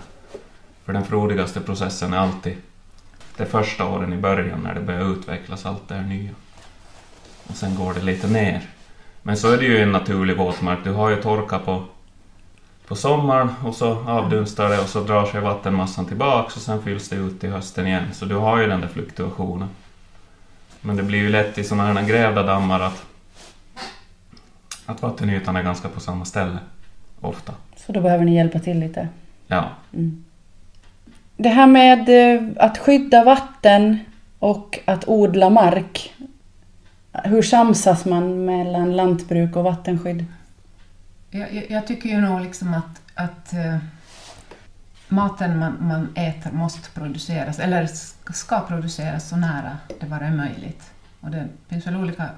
För 0.86 0.94
den 0.94 1.06
frodigaste 1.06 1.62
processen 1.62 2.14
är 2.14 2.18
alltid 2.18 2.58
de 3.38 3.46
första 3.46 3.86
åren 3.86 4.14
i 4.14 4.18
början 4.18 4.60
när 4.64 4.76
det 4.76 4.82
börjar 4.82 5.12
utvecklas 5.12 5.66
allt 5.66 5.88
det 5.88 5.96
här 5.96 6.04
nya. 6.04 6.32
Och 7.48 7.56
sen 7.56 7.76
går 7.76 7.94
det 7.94 8.02
lite 8.02 8.28
ner. 8.28 8.62
Men 9.28 9.38
så 9.38 9.52
är 9.52 9.58
det 9.58 9.66
ju 9.66 9.82
en 9.82 9.92
naturlig 9.92 10.38
våtmark. 10.38 10.80
Du 10.84 10.92
har 10.92 11.10
ju 11.10 11.22
torka 11.22 11.60
på, 11.60 11.84
på 12.88 12.96
sommaren 12.96 13.50
och 13.64 13.76
så 13.76 14.04
avdunstar 14.08 14.70
det 14.70 14.80
och 14.80 14.90
så 14.90 15.04
drar 15.04 15.26
sig 15.26 15.42
vattenmassan 15.42 16.06
tillbaks 16.06 16.56
och 16.56 16.62
sen 16.62 16.84
fylls 16.84 17.10
det 17.10 17.16
ut 17.16 17.44
i 17.44 17.48
hösten 17.48 17.88
igen. 17.88 18.04
Så 18.14 18.26
du 18.26 18.36
har 18.36 18.62
ju 18.62 18.68
den 18.68 18.82
där 18.82 18.88
fluktuationen. 18.88 19.70
Men 20.82 20.96
det 20.96 21.04
blir 21.04 21.20
ju 21.20 21.30
lätt 21.30 21.58
i 21.58 21.64
sådana 21.64 22.02
här 22.02 22.08
grävda 22.08 22.44
dammar 22.44 22.80
att, 22.80 23.06
att 24.86 25.02
vattenytan 25.02 25.56
är 25.56 25.64
ganska 25.64 25.90
på 25.90 26.00
samma 26.00 26.26
ställe. 26.26 26.58
Ofta. 27.22 27.54
Så 27.76 27.92
då 27.92 28.02
behöver 28.02 28.26
ni 28.26 28.36
hjälpa 28.36 28.60
till 28.60 28.80
lite. 28.80 29.08
Ja. 29.48 29.66
Mm. 29.94 30.26
Det 31.38 31.50
här 31.50 31.68
med 31.68 32.10
eh, 32.10 32.48
att 32.58 32.78
skydda 32.78 33.24
vatten 33.24 34.00
och 34.40 34.80
att 34.86 35.08
odla 35.08 35.50
mark. 35.50 36.14
Hur 37.12 37.42
samsas 37.42 38.06
man 38.06 38.46
mellan 38.46 38.96
lantbruk 38.96 39.56
och 39.56 39.64
vattenskydd? 39.64 40.26
Jag, 41.30 41.54
jag, 41.54 41.72
jag 41.72 41.88
tycker 41.88 42.10
ju 42.10 42.22
nog 42.22 42.42
liksom 42.42 42.74
att, 42.74 43.02
att 43.16 43.54
uh, 43.54 43.78
maten 45.08 45.60
man, 45.60 45.78
man 45.80 46.16
äter 46.16 46.52
måste 46.52 46.90
produceras, 46.90 47.60
eller 47.60 47.90
ska 48.34 48.62
produceras 48.62 49.30
så 49.30 49.36
nära 49.36 49.78
det 50.00 50.06
bara 50.06 50.26
är 50.28 50.36
möjligt. 50.36 50.92
Och 51.22 51.32
det 51.32 51.48
finns 51.68 51.88
väl 51.88 51.96
olika 51.96 52.30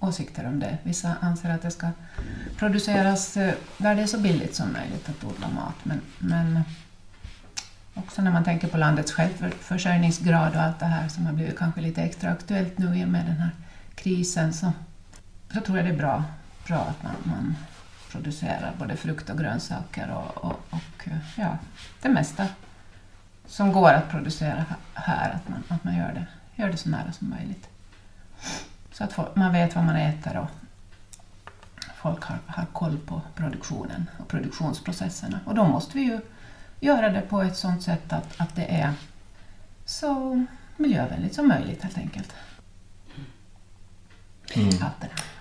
åsikter 0.00 0.46
om 0.46 0.60
det. 0.60 0.78
Vissa 0.82 1.12
anser 1.20 1.50
att 1.50 1.62
det 1.62 1.70
ska 1.70 1.88
produceras 2.58 3.36
uh, 3.36 3.50
där 3.78 3.94
det 3.94 4.02
är 4.02 4.06
så 4.06 4.18
billigt 4.18 4.54
som 4.54 4.72
möjligt 4.72 5.08
att 5.08 5.24
odla 5.24 5.48
mat. 5.48 5.76
Men, 5.82 6.00
men 6.18 6.62
också 7.94 8.22
när 8.22 8.32
man 8.32 8.44
tänker 8.44 8.68
på 8.68 8.78
landets 8.78 9.12
självförsörjningsgrad 9.12 10.54
och 10.54 10.62
allt 10.62 10.78
det 10.78 10.86
här 10.86 11.08
som 11.08 11.26
har 11.26 11.32
blivit 11.32 11.58
kanske 11.58 11.80
lite 11.80 12.02
extra 12.02 12.30
aktuellt 12.30 12.78
nu 12.78 12.98
i 12.98 13.04
och 13.04 13.08
med 13.08 13.26
den 13.26 13.36
här 13.36 13.50
krisen 13.96 14.52
så, 14.52 14.72
så 15.54 15.60
tror 15.60 15.76
jag 15.76 15.86
det 15.86 15.92
är 15.92 15.98
bra, 15.98 16.24
bra 16.66 16.78
att 16.78 17.02
man, 17.02 17.14
man 17.24 17.56
producerar 18.10 18.72
både 18.78 18.96
frukt 18.96 19.30
och 19.30 19.38
grönsaker 19.38 20.10
och, 20.10 20.44
och, 20.44 20.60
och, 20.70 21.08
ja, 21.36 21.58
det 22.02 22.08
mesta 22.08 22.46
som 23.46 23.72
går 23.72 23.90
att 23.90 24.10
producera 24.10 24.64
här, 24.94 25.30
att 25.30 25.48
man, 25.48 25.62
att 25.68 25.84
man 25.84 25.96
gör, 25.96 26.12
det, 26.12 26.26
gör 26.62 26.70
det 26.70 26.76
så 26.76 26.88
nära 26.88 27.12
som 27.12 27.30
möjligt. 27.30 27.68
Så 28.92 29.04
att 29.04 29.36
man 29.36 29.52
vet 29.52 29.74
vad 29.74 29.84
man 29.84 29.96
äter 29.96 30.36
och 30.36 30.50
folk 31.96 32.24
har, 32.24 32.38
har 32.46 32.64
koll 32.64 32.98
på 32.98 33.22
produktionen 33.34 34.10
och 34.18 34.28
produktionsprocesserna. 34.28 35.40
Och 35.44 35.54
då 35.54 35.64
måste 35.64 35.98
vi 35.98 36.04
ju 36.04 36.20
göra 36.80 37.08
det 37.08 37.20
på 37.20 37.42
ett 37.42 37.56
sådant 37.56 37.82
sätt 37.82 38.12
att, 38.12 38.40
att 38.40 38.54
det 38.54 38.80
är 38.80 38.92
så 39.84 40.44
miljövänligt 40.76 41.34
som 41.34 41.48
möjligt 41.48 41.82
helt 41.82 41.98
enkelt. 41.98 42.34
Mm. 44.54 44.70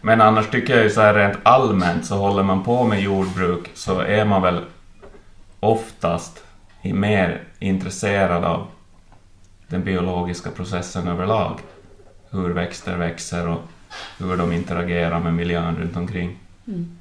Men 0.02 0.22
annars 0.22 0.50
tycker 0.50 0.76
jag 0.76 0.84
ju 0.84 0.90
så 0.90 1.02
här 1.02 1.14
rent 1.14 1.38
allmänt 1.44 2.06
så 2.06 2.16
håller 2.16 2.44
man 2.44 2.64
på 2.64 2.84
med 2.84 3.02
jordbruk 3.02 3.72
så 3.74 4.00
är 4.00 4.26
man 4.26 4.42
väl 4.42 4.62
oftast 5.60 6.44
mer 6.82 7.44
intresserad 7.60 8.44
av 8.44 8.68
den 9.68 9.84
biologiska 9.84 10.52
processen 10.52 11.08
överlag. 11.08 11.60
Hur 12.30 12.50
växter 12.50 12.98
växer 12.98 13.48
och 13.48 13.62
hur 14.18 14.38
de 14.38 14.52
interagerar 14.52 15.20
med 15.20 15.34
miljön 15.34 15.76
runt 15.76 15.98
omkring. 15.98 16.38
Mm. 16.68 16.98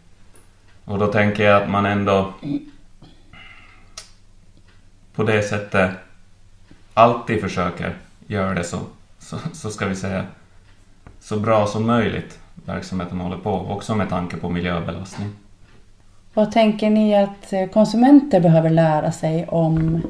Och 0.85 0.99
då 0.99 1.07
tänker 1.07 1.45
jag 1.45 1.63
att 1.63 1.71
man 1.71 1.87
ändå 1.87 2.35
på 5.15 5.23
det 5.23 5.43
sättet 5.43 5.91
alltid 6.95 7.41
försöker 7.41 7.97
göra 8.27 8.55
det 8.55 8.65
så, 8.65 8.81
så, 9.19 9.39
så 9.53 9.71
ska 9.71 9.87
vi 9.87 9.97
säga, 9.97 10.25
så 11.25 11.37
bra 11.37 11.67
som 11.67 11.87
möjligt 11.87 12.39
verksamheten 12.67 13.21
håller 13.21 13.37
på, 13.37 13.51
också 13.51 13.95
med 13.95 14.09
tanke 14.09 14.37
på 14.37 14.51
miljöbelastning. 14.51 15.29
Vad 16.35 16.53
tänker 16.53 16.91
ni 16.91 17.17
att 17.17 17.73
konsumenter 17.73 18.41
behöver 18.41 18.71
lära 18.71 19.13
sig 19.13 19.47
om 19.49 20.03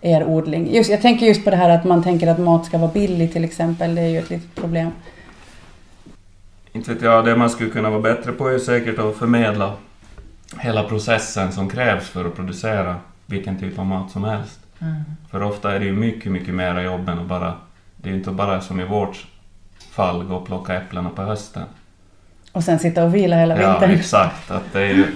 er 0.00 0.24
odling? 0.24 0.74
Just, 0.74 0.90
jag 0.90 1.02
tänker 1.02 1.26
just 1.26 1.44
på 1.44 1.50
det 1.50 1.56
här 1.56 1.70
att 1.70 1.84
man 1.84 2.02
tänker 2.02 2.28
att 2.28 2.38
mat 2.38 2.66
ska 2.66 2.78
vara 2.78 2.92
billig 2.92 3.32
till 3.32 3.44
exempel, 3.44 3.94
det 3.94 4.00
är 4.00 4.08
ju 4.08 4.18
ett 4.18 4.30
litet 4.30 4.54
problem. 4.54 4.90
Inte 6.72 6.94
vet 6.94 7.02
jag, 7.02 7.24
det 7.24 7.36
man 7.36 7.50
skulle 7.50 7.70
kunna 7.70 7.90
vara 7.90 8.00
bättre 8.00 8.32
på 8.32 8.48
är 8.48 8.58
säkert 8.58 8.98
att 8.98 9.16
förmedla 9.16 9.72
hela 10.58 10.82
processen 10.82 11.52
som 11.52 11.68
krävs 11.68 12.08
för 12.08 12.24
att 12.24 12.36
producera 12.36 12.96
vilken 13.26 13.58
typ 13.58 13.78
av 13.78 13.86
mat 13.86 14.10
som 14.10 14.24
helst. 14.24 14.60
Mm. 14.78 15.02
För 15.30 15.42
ofta 15.42 15.74
är 15.74 15.78
det 15.78 15.84
ju 15.84 15.92
mycket, 15.92 16.32
mycket 16.32 16.54
mera 16.54 16.82
jobb 16.82 17.08
än 17.08 17.18
att 17.18 17.26
bara... 17.26 17.54
Det 17.96 18.08
är 18.08 18.12
ju 18.12 18.18
inte 18.18 18.30
bara 18.30 18.60
som 18.60 18.80
i 18.80 18.84
vårt 18.84 19.26
fall 19.92 20.24
gå 20.24 20.36
och 20.36 20.46
plocka 20.46 20.74
äpplena 20.74 21.10
på 21.10 21.22
hösten. 21.22 21.64
Och 22.52 22.64
sen 22.64 22.78
sitta 22.78 23.04
och 23.04 23.14
vila 23.14 23.36
hela 23.36 23.54
vintern. 23.54 23.90
Ja, 23.90 23.96
exakt. 23.96 24.50
Att 24.50 24.72
det 24.72 24.80
är 24.80 24.94
ju 24.94 25.06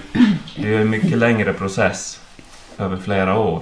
det 0.55 0.73
är 0.73 0.81
en 0.81 0.89
mycket 0.89 1.17
längre 1.17 1.53
process 1.53 2.21
över 2.77 2.97
flera 2.97 3.39
år. 3.39 3.61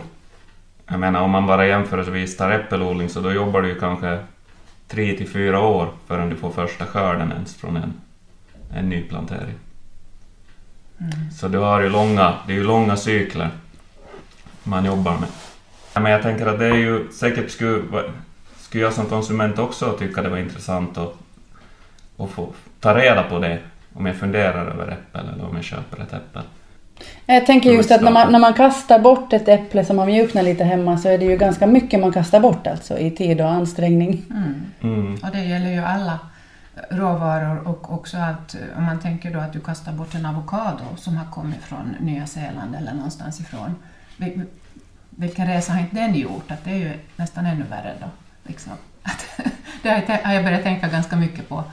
Jag 0.87 0.99
menar 0.99 1.21
om 1.21 1.31
man 1.31 1.47
bara 1.47 1.67
jämförelsevis 1.67 2.37
tar 2.37 2.51
äppelodling 2.51 3.09
så 3.09 3.21
då 3.21 3.31
jobbar 3.31 3.61
du 3.61 3.67
ju 3.67 3.79
kanske 3.79 4.19
tre 4.87 5.17
till 5.17 5.29
fyra 5.29 5.59
år 5.59 5.89
förrän 6.07 6.29
du 6.29 6.35
får 6.35 6.51
första 6.51 6.85
skörden 6.85 7.31
ens 7.31 7.55
från 7.55 7.77
en, 7.77 7.93
en 8.73 8.89
ny 8.89 9.03
plantering. 9.03 9.55
Mm. 10.99 11.31
Så 11.31 11.47
du 11.47 11.57
har 11.57 11.81
ju 11.81 11.89
långa, 11.89 12.33
det 12.47 12.53
är 12.53 12.57
ju 12.57 12.63
långa 12.63 12.95
cykler 12.95 13.49
man 14.63 14.85
jobbar 14.85 15.17
med. 15.17 15.29
Men 15.93 16.11
jag 16.11 16.21
tänker 16.21 16.45
att 16.45 16.59
det 16.59 16.65
är 16.65 16.75
ju 16.75 17.11
säkert 17.11 17.51
skulle, 17.51 17.81
skulle 18.65 18.83
jag 18.83 18.93
som 18.93 19.05
konsument 19.05 19.59
också 19.59 19.93
tycka 19.99 20.21
det 20.21 20.29
var 20.29 20.37
intressant 20.37 20.97
att, 20.97 21.13
att 22.17 22.29
få 22.29 22.53
ta 22.79 22.97
reda 22.97 23.23
på 23.23 23.39
det 23.39 23.59
om 23.93 24.05
jag 24.05 24.15
funderar 24.15 24.65
över 24.65 24.91
äppel 24.91 25.29
eller 25.33 25.45
om 25.45 25.55
jag 25.55 25.63
köper 25.63 26.01
ett 26.01 26.13
äppel. 26.13 26.41
Jag 27.25 27.45
tänker 27.45 27.71
just 27.71 27.91
att 27.91 28.01
när 28.01 28.11
man, 28.11 28.31
när 28.31 28.39
man 28.39 28.53
kastar 28.53 28.99
bort 28.99 29.33
ett 29.33 29.47
äpple 29.47 29.85
som 29.85 29.95
man 29.95 30.07
mjuknar 30.07 30.43
lite 30.43 30.63
hemma 30.63 30.97
så 30.97 31.09
är 31.09 31.17
det 31.17 31.25
ju 31.25 31.37
ganska 31.37 31.67
mycket 31.67 31.99
man 31.99 32.13
kastar 32.13 32.39
bort 32.39 32.67
alltså 32.67 32.97
i 32.97 33.11
tid 33.11 33.41
och 33.41 33.49
ansträngning. 33.49 34.25
Mm. 34.29 34.65
Mm. 34.81 35.15
Och 35.23 35.31
det 35.31 35.43
gäller 35.43 35.71
ju 35.71 35.79
alla 35.79 36.19
råvaror 36.89 37.67
och 37.67 37.93
också 37.93 38.17
att 38.17 38.55
om 38.77 38.83
man 38.83 38.99
tänker 38.99 39.33
då 39.33 39.39
att 39.39 39.53
du 39.53 39.59
kastar 39.59 39.91
bort 39.91 40.15
en 40.15 40.25
avokado 40.25 40.83
som 40.97 41.17
har 41.17 41.31
kommit 41.31 41.63
från 41.63 41.95
Nya 41.99 42.25
Zeeland 42.25 42.75
eller 42.75 42.93
någonstans 42.93 43.39
ifrån 43.39 43.75
vilken 45.09 45.47
resa 45.47 45.73
har 45.73 45.79
inte 45.79 45.95
den 45.95 46.15
gjort? 46.15 46.51
Att 46.51 46.63
det 46.63 46.71
är 46.71 46.77
ju 46.77 46.91
nästan 47.15 47.45
ännu 47.45 47.63
värre 47.63 47.93
då. 48.01 48.07
Liksom. 48.47 48.73
Att, 49.03 49.25
det 49.81 49.89
har 50.23 50.33
jag 50.33 50.43
börjat 50.43 50.63
tänka 50.63 50.87
ganska 50.87 51.15
mycket 51.15 51.49
på. 51.49 51.63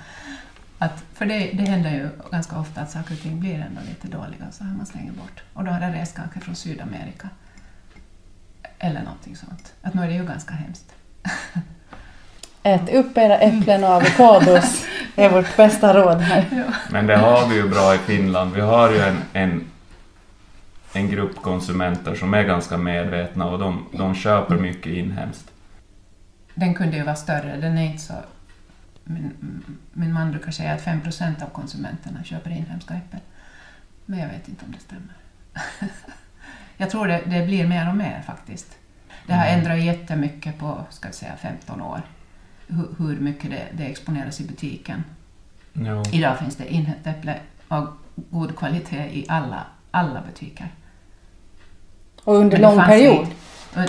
Att, 0.78 1.04
för 1.14 1.26
det, 1.26 1.50
det 1.52 1.62
händer 1.70 1.90
ju 1.90 2.08
ganska 2.30 2.58
ofta 2.58 2.80
att 2.80 2.90
saker 2.90 3.14
och 3.14 3.20
ting 3.20 3.40
blir 3.40 3.54
ändå 3.54 3.80
lite 3.88 4.08
dåliga 4.08 4.50
så 4.50 4.64
har 4.64 4.76
man 4.76 4.86
slänger 4.86 5.12
bort. 5.12 5.42
Och 5.54 5.64
då 5.64 5.70
har 5.70 5.80
det 5.80 6.00
rest 6.00 6.16
kanske 6.16 6.40
från 6.40 6.54
Sydamerika. 6.54 7.28
Eller 8.78 9.02
någonting 9.02 9.36
sånt. 9.36 9.72
Att 9.82 9.94
nu 9.94 10.02
är 10.02 10.06
det 10.06 10.14
ju 10.14 10.26
ganska 10.26 10.54
hemskt. 10.54 10.94
Ät 12.62 12.94
upp 12.94 13.18
era 13.18 13.38
äpplen 13.38 13.84
och 13.84 13.90
avokados 13.90 14.86
är 15.16 15.30
vårt 15.30 15.56
bästa 15.56 15.94
råd 15.94 16.20
här. 16.20 16.64
Men 16.90 17.06
det 17.06 17.16
har 17.16 17.48
vi 17.48 17.54
ju 17.54 17.68
bra 17.68 17.94
i 17.94 17.98
Finland. 17.98 18.54
Vi 18.54 18.60
har 18.60 18.90
ju 18.90 18.98
en, 18.98 19.22
en 19.32 19.64
en 20.92 21.10
grupp 21.10 21.42
konsumenter 21.42 22.14
som 22.14 22.34
är 22.34 22.42
ganska 22.42 22.76
medvetna 22.76 23.46
och 23.46 23.58
de, 23.58 23.86
de 23.92 24.14
köper 24.14 24.54
mycket 24.54 24.92
inhemskt. 24.92 25.51
Den 26.54 26.74
kunde 26.74 26.96
ju 26.96 27.02
vara 27.02 27.16
större, 27.16 27.56
den 27.56 27.78
är 27.78 27.86
inte 27.86 28.02
så... 28.02 28.14
Min, 29.04 29.32
min 29.92 30.12
man 30.12 30.30
brukar 30.30 30.50
säga 30.50 30.74
att 30.74 30.80
5 30.80 31.00
procent 31.00 31.42
av 31.42 31.46
konsumenterna 31.46 32.24
köper 32.24 32.50
inhemska 32.50 32.94
äpplen. 32.94 33.20
Men 34.06 34.18
jag 34.18 34.28
vet 34.28 34.48
inte 34.48 34.64
om 34.64 34.72
det 34.72 34.78
stämmer. 34.78 35.14
jag 36.76 36.90
tror 36.90 37.06
det, 37.06 37.22
det, 37.26 37.46
blir 37.46 37.66
mer 37.66 37.88
och 37.88 37.96
mer 37.96 38.22
faktiskt. 38.26 38.78
Det 39.26 39.32
har 39.32 39.46
mm. 39.46 39.58
ändrat 39.58 39.82
jättemycket 39.82 40.58
på 40.58 40.84
ska 40.90 41.08
vi 41.08 41.14
säga, 41.14 41.36
15 41.36 41.80
år. 41.80 42.02
Hur, 42.66 42.88
hur 42.98 43.20
mycket 43.20 43.50
det, 43.50 43.66
det 43.72 43.84
exponeras 43.84 44.40
i 44.40 44.46
butiken. 44.46 45.04
Jo. 45.72 46.02
Idag 46.12 46.38
finns 46.38 46.56
det 46.56 46.72
inhemskt 46.72 47.06
äpple 47.06 47.40
av 47.68 47.96
god 48.16 48.56
kvalitet 48.56 49.08
i 49.12 49.26
alla, 49.28 49.66
alla 49.90 50.22
butiker. 50.22 50.68
Och 52.24 52.34
under 52.34 52.58
lång 52.58 52.78
period? 52.78 53.26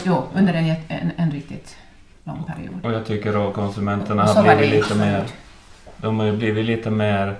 jo, 0.05 0.27
under 0.33 0.53
en, 0.53 0.75
en, 0.87 1.11
en, 1.17 1.31
riktigt 1.31 1.77
lång 2.23 2.43
period. 2.43 2.85
Och 2.85 2.93
jag 2.93 3.05
tycker 3.05 3.33
då 3.33 3.51
konsumenterna 3.51 4.23
har 4.23 4.43
blivit 4.43 4.69
lite 4.69 4.95
mer... 4.95 5.23
De 5.97 6.19
har 6.19 6.25
ju 6.25 6.37
blivit 6.37 6.65
lite 6.65 6.89
mer... 6.89 7.35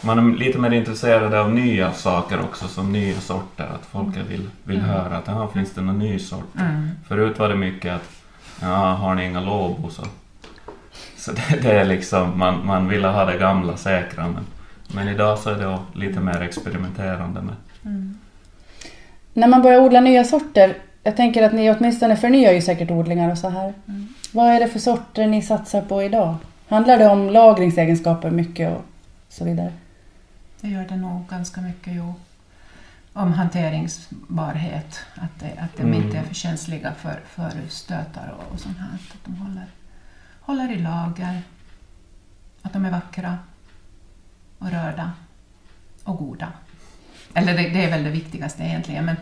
man 0.00 0.18
är 0.18 0.38
lite 0.38 0.58
mer 0.58 0.70
intresserad 0.70 1.34
av 1.34 1.54
nya 1.54 1.92
saker 1.92 2.40
också, 2.40 2.68
som 2.68 2.92
nya 2.92 3.20
sorter. 3.20 3.64
Att 3.74 3.86
folk 3.86 4.16
vill, 4.16 4.50
vill 4.64 4.78
Mm. 4.78 4.90
höra 4.90 5.16
att 5.16 5.26
här 5.26 5.46
finns 5.46 5.74
det 5.74 5.80
någon 5.80 5.98
ny 5.98 6.18
sort. 6.18 6.54
Mm. 6.58 6.88
Förut 7.08 7.38
var 7.38 7.48
det 7.48 7.56
mycket 7.56 7.94
att 7.94 8.10
ja, 8.62 8.92
har 8.92 9.14
ni 9.14 9.24
inga 9.24 9.40
Lobo 9.40 9.90
så... 9.90 10.02
Så 11.16 11.32
det, 11.32 11.62
det 11.62 11.72
är 11.72 11.84
liksom, 11.84 12.38
man, 12.38 12.66
man 12.66 12.88
ville 12.88 13.08
ha 13.08 13.24
det 13.24 13.38
gamla 13.38 13.76
säkra 13.76 14.28
men, 14.28 14.44
men 14.94 15.08
idag 15.08 15.38
så 15.38 15.50
är 15.50 15.54
det 15.58 15.78
lite 15.98 16.20
mer 16.20 16.40
experimenterande 16.42 17.40
med. 17.40 17.54
Mm. 17.84 18.18
När 19.34 19.48
man 19.48 19.62
börjar 19.62 19.80
odla 19.80 20.00
nya 20.00 20.24
sorter, 20.24 20.74
jag 21.02 21.16
tänker 21.16 21.42
att 21.42 21.52
ni 21.52 21.70
åtminstone 21.70 22.16
förnyar 22.16 22.52
ju 22.52 22.62
säkert 22.62 22.90
odlingar 22.90 23.30
och 23.30 23.38
så 23.38 23.48
här. 23.48 23.74
Mm. 23.88 24.08
Vad 24.32 24.46
är 24.52 24.60
det 24.60 24.68
för 24.68 24.78
sorter 24.78 25.26
ni 25.26 25.42
satsar 25.42 25.82
på 25.82 26.02
idag? 26.02 26.36
Handlar 26.68 26.98
det 26.98 27.08
om 27.08 27.30
lagringsegenskaper 27.30 28.30
mycket 28.30 28.76
och 28.76 28.84
så 29.28 29.44
vidare? 29.44 29.72
Det 30.60 30.68
gör 30.68 30.84
det 30.88 30.96
nog 30.96 31.28
ganska 31.28 31.60
mycket 31.60 31.92
jo. 31.96 32.14
Om 33.12 33.32
hanteringsbarhet. 33.32 34.98
Att, 35.14 35.40
det, 35.40 35.60
att 35.60 35.76
de 35.76 35.82
Mm. 35.82 36.02
inte 36.02 36.18
är 36.18 36.22
för 36.22 36.34
känsliga 36.34 36.92
för, 36.94 37.20
för 37.26 37.50
stötar 37.68 38.34
och, 38.38 38.52
och 38.54 38.60
sånt 38.60 38.78
här. 38.78 38.86
Att 38.94 39.24
de 39.24 39.36
håller, 39.36 39.66
håller 40.40 40.72
i 40.72 40.78
lager. 40.78 41.42
Att 42.62 42.72
de 42.72 42.84
är 42.84 42.90
vackra 42.90 43.38
och 44.58 44.70
röda 44.70 45.12
och 46.04 46.16
goda. 46.18 46.52
Eller 47.34 47.54
det, 47.54 47.68
det 47.68 47.84
är 47.84 47.90
väl 47.90 48.04
det 48.04 48.10
viktigaste 48.10 48.62
egentligen. 48.62 49.04
Men, 49.04 49.16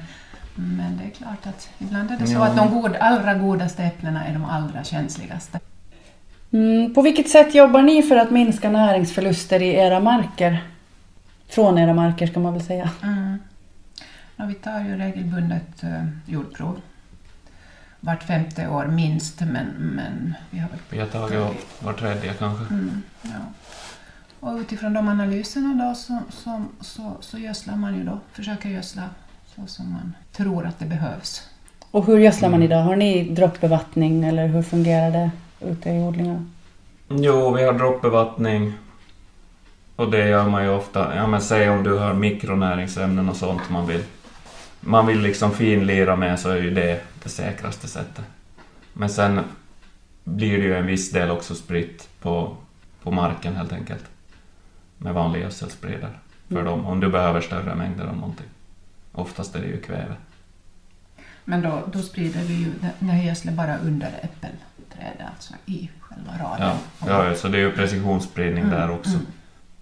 men 0.60 0.96
det 0.96 1.04
är 1.04 1.10
klart 1.10 1.46
att 1.46 1.68
ibland 1.78 2.10
är 2.10 2.16
det 2.18 2.26
så 2.26 2.32
Ja. 2.32 2.46
att 2.46 2.56
de 2.56 2.70
god, 2.70 2.96
allra 2.96 3.34
godaste 3.34 3.82
äpplena 3.84 4.24
är 4.26 4.32
de 4.32 4.44
allra 4.44 4.84
känsligaste. 4.84 5.60
Mm, 6.52 6.94
på 6.94 7.02
vilket 7.02 7.28
sätt 7.28 7.54
jobbar 7.54 7.82
ni 7.82 8.02
för 8.02 8.16
att 8.16 8.30
minska 8.30 8.70
näringsförluster 8.70 9.62
i 9.62 9.74
era 9.74 10.00
marker? 10.00 10.64
Från 11.48 11.78
era 11.78 11.94
marker 11.94 12.26
ska 12.26 12.40
man 12.40 12.52
väl 12.52 12.62
säga. 12.62 12.90
Mm. 13.02 13.38
Ja, 14.36 14.44
vi 14.44 14.54
tar 14.54 14.80
ju 14.80 14.96
regelbundet 14.96 15.82
eh, 15.82 16.04
jordprov. 16.26 16.80
Vart 18.00 18.22
femte 18.22 18.68
år 18.68 18.86
minst, 18.86 19.40
men, 19.40 19.66
men 19.78 20.34
vi 20.50 20.58
har 20.58 20.68
väl... 20.68 20.78
Vi 20.90 20.98
har 20.98 21.06
tagit 21.06 21.38
upp 21.38 21.82
var 21.82 21.92
tredje 21.92 22.32
kanske. 22.32 22.74
Mm, 22.74 23.02
ja. 23.22 23.30
Och 24.40 24.56
utifrån 24.56 24.92
de 24.92 25.08
analyserna 25.08 25.84
då 25.88 25.94
så, 25.94 26.18
så, 26.30 26.64
så, 26.80 27.16
så 27.20 27.38
gödslar 27.38 27.76
man 27.76 27.94
ju 27.94 28.04
då, 28.04 28.18
försöker 28.32 28.68
gödsla 28.68 29.02
så 29.60 29.66
som 29.66 29.92
man 29.92 30.12
tror 30.32 30.66
att 30.66 30.78
det 30.78 30.86
behövs. 30.86 31.42
Och 31.90 32.06
hur 32.06 32.18
gödslar 32.18 32.48
man 32.48 32.56
Mm. 32.62 32.66
idag? 32.72 32.82
Har 32.82 32.96
ni 32.96 33.34
droppbevattning 33.34 34.24
eller 34.24 34.46
hur 34.46 34.62
fungerar 34.62 35.10
det 35.10 35.30
ute 35.60 35.90
i 35.90 35.98
odlingarna? 36.02 36.46
Jo, 37.08 37.50
vi 37.54 37.62
har 37.64 37.72
droppbevattning. 37.72 38.72
Och 39.96 40.10
det 40.10 40.28
gör 40.28 40.48
man 40.48 40.62
ju 40.64 40.70
ofta. 40.70 41.16
Ja 41.16 41.26
men 41.26 41.40
säg 41.40 41.70
om 41.70 41.82
du 41.82 41.98
har 41.98 42.14
mikronäringsämnen 42.14 43.28
och 43.28 43.36
sånt 43.36 43.70
man 43.70 43.86
vill. 43.86 44.02
Man 44.80 45.06
vill 45.06 45.20
liksom 45.20 45.50
finlira 45.52 46.16
med 46.16 46.40
så 46.40 46.50
är 46.50 46.56
ju 46.62 46.70
det 46.70 47.00
det 47.22 47.28
säkraste 47.28 47.88
sättet. 47.88 48.24
Men 48.92 49.08
sen 49.10 49.40
blir 50.24 50.58
det 50.58 50.64
ju 50.64 50.74
en 50.76 50.86
viss 50.86 51.10
del 51.12 51.30
också 51.30 51.54
spritt 51.54 52.08
på, 52.20 52.56
på 53.02 53.10
marken 53.10 53.56
helt 53.56 53.72
enkelt. 53.72 54.04
Med 54.98 55.14
vanlig 55.14 55.40
gödselspridare. 55.40 56.10
För 56.48 56.54
Mm. 56.54 56.64
dem, 56.66 56.86
om 56.86 57.00
du 57.00 57.08
behöver 57.08 57.40
större 57.40 57.74
mängder 57.74 58.06
av 58.06 58.16
någonting. 58.16 58.46
Oftast 59.18 59.54
är 59.54 59.60
det 59.60 59.66
ju 59.66 59.80
kväve. 59.80 60.14
Men 61.44 61.62
då, 61.62 61.82
då 61.92 61.98
sprider 61.98 62.40
vi 62.40 62.54
ju 62.54 63.22
gödslet 63.24 63.54
bara 63.54 63.78
under 63.78 64.06
äppelträdet, 64.22 65.26
alltså 65.34 65.54
i 65.66 65.90
själva 66.00 66.32
raden. 66.32 66.76
Ja, 67.06 67.24
ja, 67.28 67.34
så 67.36 67.48
det 67.48 67.58
är 67.58 67.62
ju 67.62 67.72
precisionsspridning 67.72 68.64
Mm, 68.64 68.76
där 68.76 68.90
också. 68.90 69.10
mm. 69.10 69.26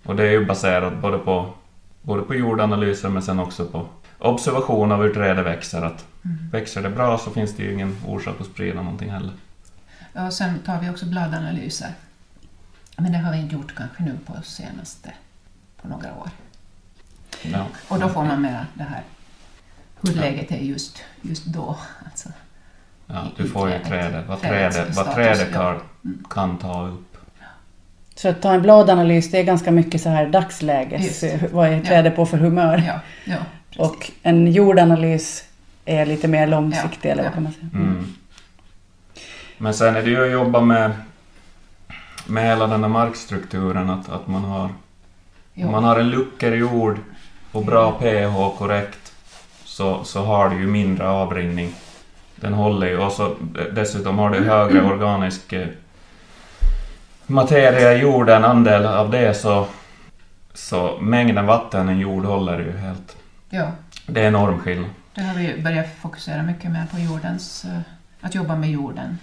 Och 0.04 0.16
det 0.16 0.22
är 0.26 0.30
ju 0.30 0.46
baserat 0.46 1.02
både 1.02 1.18
på, 1.18 1.54
både 2.02 2.22
på 2.22 2.34
jordanalyser 2.34 3.08
men 3.08 3.22
sen 3.22 3.38
också 3.40 3.66
på 3.66 3.86
observation 4.18 4.92
av 4.92 5.02
hur 5.02 5.14
trädet 5.14 5.46
växer. 5.46 5.82
Att 5.82 6.04
Mm. 6.24 6.50
växer 6.50 6.82
det 6.82 6.90
bra 6.90 7.18
så 7.18 7.30
finns 7.30 7.56
det 7.56 7.62
ju 7.62 7.72
ingen 7.72 7.96
orsak 8.06 8.40
att 8.40 8.46
sprida 8.46 8.82
någonting 8.82 9.10
heller. 9.10 9.32
Ja, 10.12 10.26
och 10.26 10.32
sen 10.32 10.58
tar 10.58 10.80
vi 10.80 10.90
också 10.90 11.06
bladanalyser. 11.06 11.90
Men 12.96 13.12
det 13.12 13.18
har 13.18 13.32
vi 13.32 13.38
inte 13.38 13.54
gjort 13.54 13.74
kanske 13.74 14.02
nu 14.02 14.18
på 14.26 14.42
senaste, 14.42 15.12
på 15.82 15.88
några 15.88 16.14
år. 16.14 16.30
Ja. 17.42 17.66
Och 17.88 17.98
då 18.00 18.08
får 18.08 18.24
man 18.24 18.42
mera 18.42 18.66
det 18.74 18.82
här, 18.82 19.02
hur 20.02 20.14
läget 20.14 20.50
är 20.52 20.56
just, 20.56 21.02
just 21.22 21.44
då. 21.44 21.76
Alltså. 22.04 22.28
Ja, 23.06 23.22
du 23.36 23.44
i 23.44 23.48
får 23.48 23.70
ju 23.70 23.78
trädet. 23.78 24.24
vad 24.28 24.40
trädet, 24.40 24.96
vad 24.96 25.14
trädet 25.14 25.48
ja. 25.52 25.58
kan, 25.58 25.80
Mm. 26.04 26.24
kan 26.30 26.58
ta 26.58 26.86
upp. 26.88 27.16
Så 28.14 28.28
att 28.28 28.42
ta 28.42 28.52
en 28.54 28.62
bladanalys, 28.62 29.30
det 29.30 29.38
är 29.38 29.42
ganska 29.44 29.70
mycket 29.70 30.02
så 30.02 30.08
här 30.08 30.26
dagsläges, 30.26 31.22
Just. 31.22 31.52
vad 31.52 31.68
är 31.68 31.80
trädet 31.80 32.16
på 32.16 32.26
för 32.26 32.38
humör? 32.38 32.82
Ja, 32.86 33.00
ja. 33.24 33.36
Och 33.84 34.10
en 34.22 34.52
jordanalys 34.52 35.44
är 35.84 36.06
lite 36.06 36.28
mer 36.28 36.46
långsiktig, 36.46 37.08
Ja, 37.08 37.12
eller 37.12 37.22
vad 37.22 37.30
ja. 37.30 37.34
kan 37.34 37.42
man 37.42 37.52
säga? 37.52 37.68
Mm. 37.74 38.14
Men 39.58 39.74
sen 39.74 39.96
är 39.96 40.02
det 40.02 40.10
ju 40.10 40.24
att 40.24 40.32
jobba 40.32 40.60
med, 40.60 40.90
med 42.26 42.44
hela 42.44 42.66
den 42.66 42.82
här 42.82 42.88
markstrukturen, 42.88 43.90
att, 43.90 44.08
att 44.08 44.26
man 44.26 44.44
har 44.44 44.68
man 45.54 45.84
har 45.84 45.98
en 46.00 46.10
lucker 46.10 46.52
jord 46.52 46.98
och 47.52 47.64
bra 47.64 47.92
pH 47.92 48.58
korrekt 48.58 49.05
så, 49.76 50.04
så 50.04 50.24
har 50.24 50.48
du 50.48 50.60
ju 50.60 50.66
mindre 50.66 51.08
avrinning. 51.08 51.74
Den 52.36 52.52
håller 52.52 52.86
ju 52.86 52.98
och 52.98 53.12
så 53.12 53.34
dessutom 53.72 54.18
har 54.18 54.30
du 54.30 54.44
högre 54.44 54.82
organisk 54.92 55.52
eh, 55.52 55.66
materia 57.26 57.92
i 57.92 57.98
jorden, 57.98 58.44
andel 58.44 58.86
av 58.86 59.10
det 59.10 59.34
så, 59.34 59.66
så 60.54 60.98
mängden 61.00 61.46
vatten 61.46 61.88
en 61.88 61.98
jord 61.98 62.24
håller 62.24 62.58
ju 62.58 62.76
helt. 62.76 63.16
Ja, 63.50 63.70
Det 64.06 64.20
är 64.20 64.28
enorm 64.28 64.58
skillnad. 64.58 64.90
det 65.14 65.22
har 65.22 65.34
vi 65.34 65.62
börjat 65.62 65.86
fokusera 66.02 66.42
mycket 66.42 66.70
mer 66.70 66.86
på 66.90 66.98
jordens, 66.98 67.64
eh, 67.64 67.80
att 68.20 68.34
jobba 68.34 68.56
med 68.56 68.70
jorden. 68.70 69.18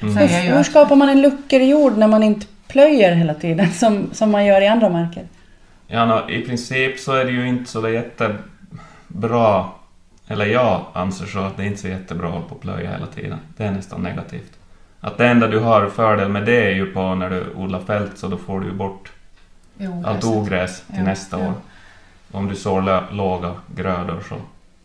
Mm. 0.00 0.16
Hur, 0.16 0.56
hur 0.56 0.62
skapar 0.62 0.96
man 0.96 1.08
en 1.08 1.22
lucker 1.22 1.60
i 1.60 1.70
jord 1.70 1.96
när 1.96 2.08
man 2.08 2.22
inte 2.22 2.46
plöjer 2.68 3.14
hela 3.14 3.34
tiden, 3.34 3.72
som, 3.80 4.10
som 4.12 4.30
man 4.30 4.44
gör 4.44 4.60
i 4.60 4.68
andra 4.68 4.88
marker? 4.88 5.24
Ja, 5.86 6.06
nå, 6.06 6.30
I 6.30 6.42
princip 6.42 7.00
så 7.00 7.12
är 7.12 7.24
det 7.24 7.30
ju 7.30 7.48
inte 7.48 7.70
så 7.70 7.88
jättebra, 7.88 9.64
eller 10.28 10.46
jag 10.46 10.84
anser 10.92 11.26
så 11.26 11.38
att 11.38 11.56
det 11.56 11.62
är 11.62 11.66
inte 11.66 11.80
så 11.80 11.88
jättebra 11.88 12.26
att 12.26 12.32
hålla 12.32 12.46
på 12.46 12.54
och 12.54 12.60
plöja 12.60 12.90
hela 12.90 13.06
tiden. 13.06 13.38
Det 13.56 13.64
är 13.64 13.70
nästan 13.70 14.02
negativt. 14.02 14.52
Att 15.00 15.18
det 15.18 15.28
enda 15.28 15.48
du 15.48 15.58
har 15.58 15.88
fördel 15.88 16.28
med 16.28 16.44
det 16.46 16.66
är 16.66 16.74
ju 16.74 16.86
på 16.86 17.14
när 17.14 17.30
du 17.30 17.52
odlar 17.54 17.80
fält 17.80 18.18
så 18.18 18.28
då 18.28 18.36
får 18.36 18.60
du 18.60 18.66
ju 18.66 18.72
bort 18.72 19.12
Jo, 19.78 20.04
allt 20.06 20.24
är 20.24 20.28
ogräs 20.28 20.80
till 20.86 20.96
Ja, 20.98 21.04
nästa 21.04 21.40
ja. 21.40 21.46
år. 21.46 21.54
Om 22.32 22.48
du 22.48 22.54
sår 22.54 23.12
låga 23.12 23.54
grödor 23.74 24.22
så 24.28 24.36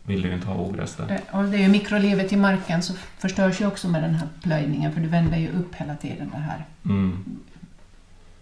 vill 0.02 0.22
du 0.22 0.28
ju 0.28 0.34
inte 0.34 0.46
ha 0.46 0.54
ogräs 0.54 0.96
där. 0.96 1.06
Det, 1.06 1.20
och 1.38 1.44
det 1.44 1.56
är 1.56 1.60
ju 1.60 1.68
mikrolivet 1.68 2.32
i 2.32 2.36
marken 2.36 2.82
så 2.82 2.94
förstörs 3.18 3.60
ju 3.60 3.66
också 3.66 3.88
med 3.88 4.02
den 4.02 4.14
här 4.14 4.28
plöjningen 4.42 4.92
för 4.92 5.00
du 5.00 5.08
vänder 5.08 5.38
ju 5.38 5.48
upp 5.48 5.74
hela 5.74 5.96
tiden 5.96 6.30
det 6.32 6.38
här. 6.38 6.64
Mm. 6.84 7.24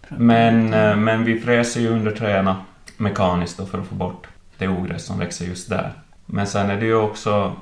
Men, 0.09 0.73
eh, 0.73 0.95
men 0.95 1.23
vi 1.23 1.39
fräser 1.39 1.81
ju 1.81 1.87
under 1.87 2.11
träna 2.11 2.55
mekaniskt 2.97 3.69
för 3.69 3.79
att 3.81 3.87
få 3.87 3.95
bort 3.95 4.27
det 4.57 4.67
ogräs 4.67 5.05
som 5.05 5.19
växer 5.19 5.45
just 5.45 5.69
där. 5.69 5.91
Men 6.31 6.47
sen 6.47 6.69
är 6.69 6.77
det 6.77 6.85
ju 6.85 6.95
också, 6.95 7.53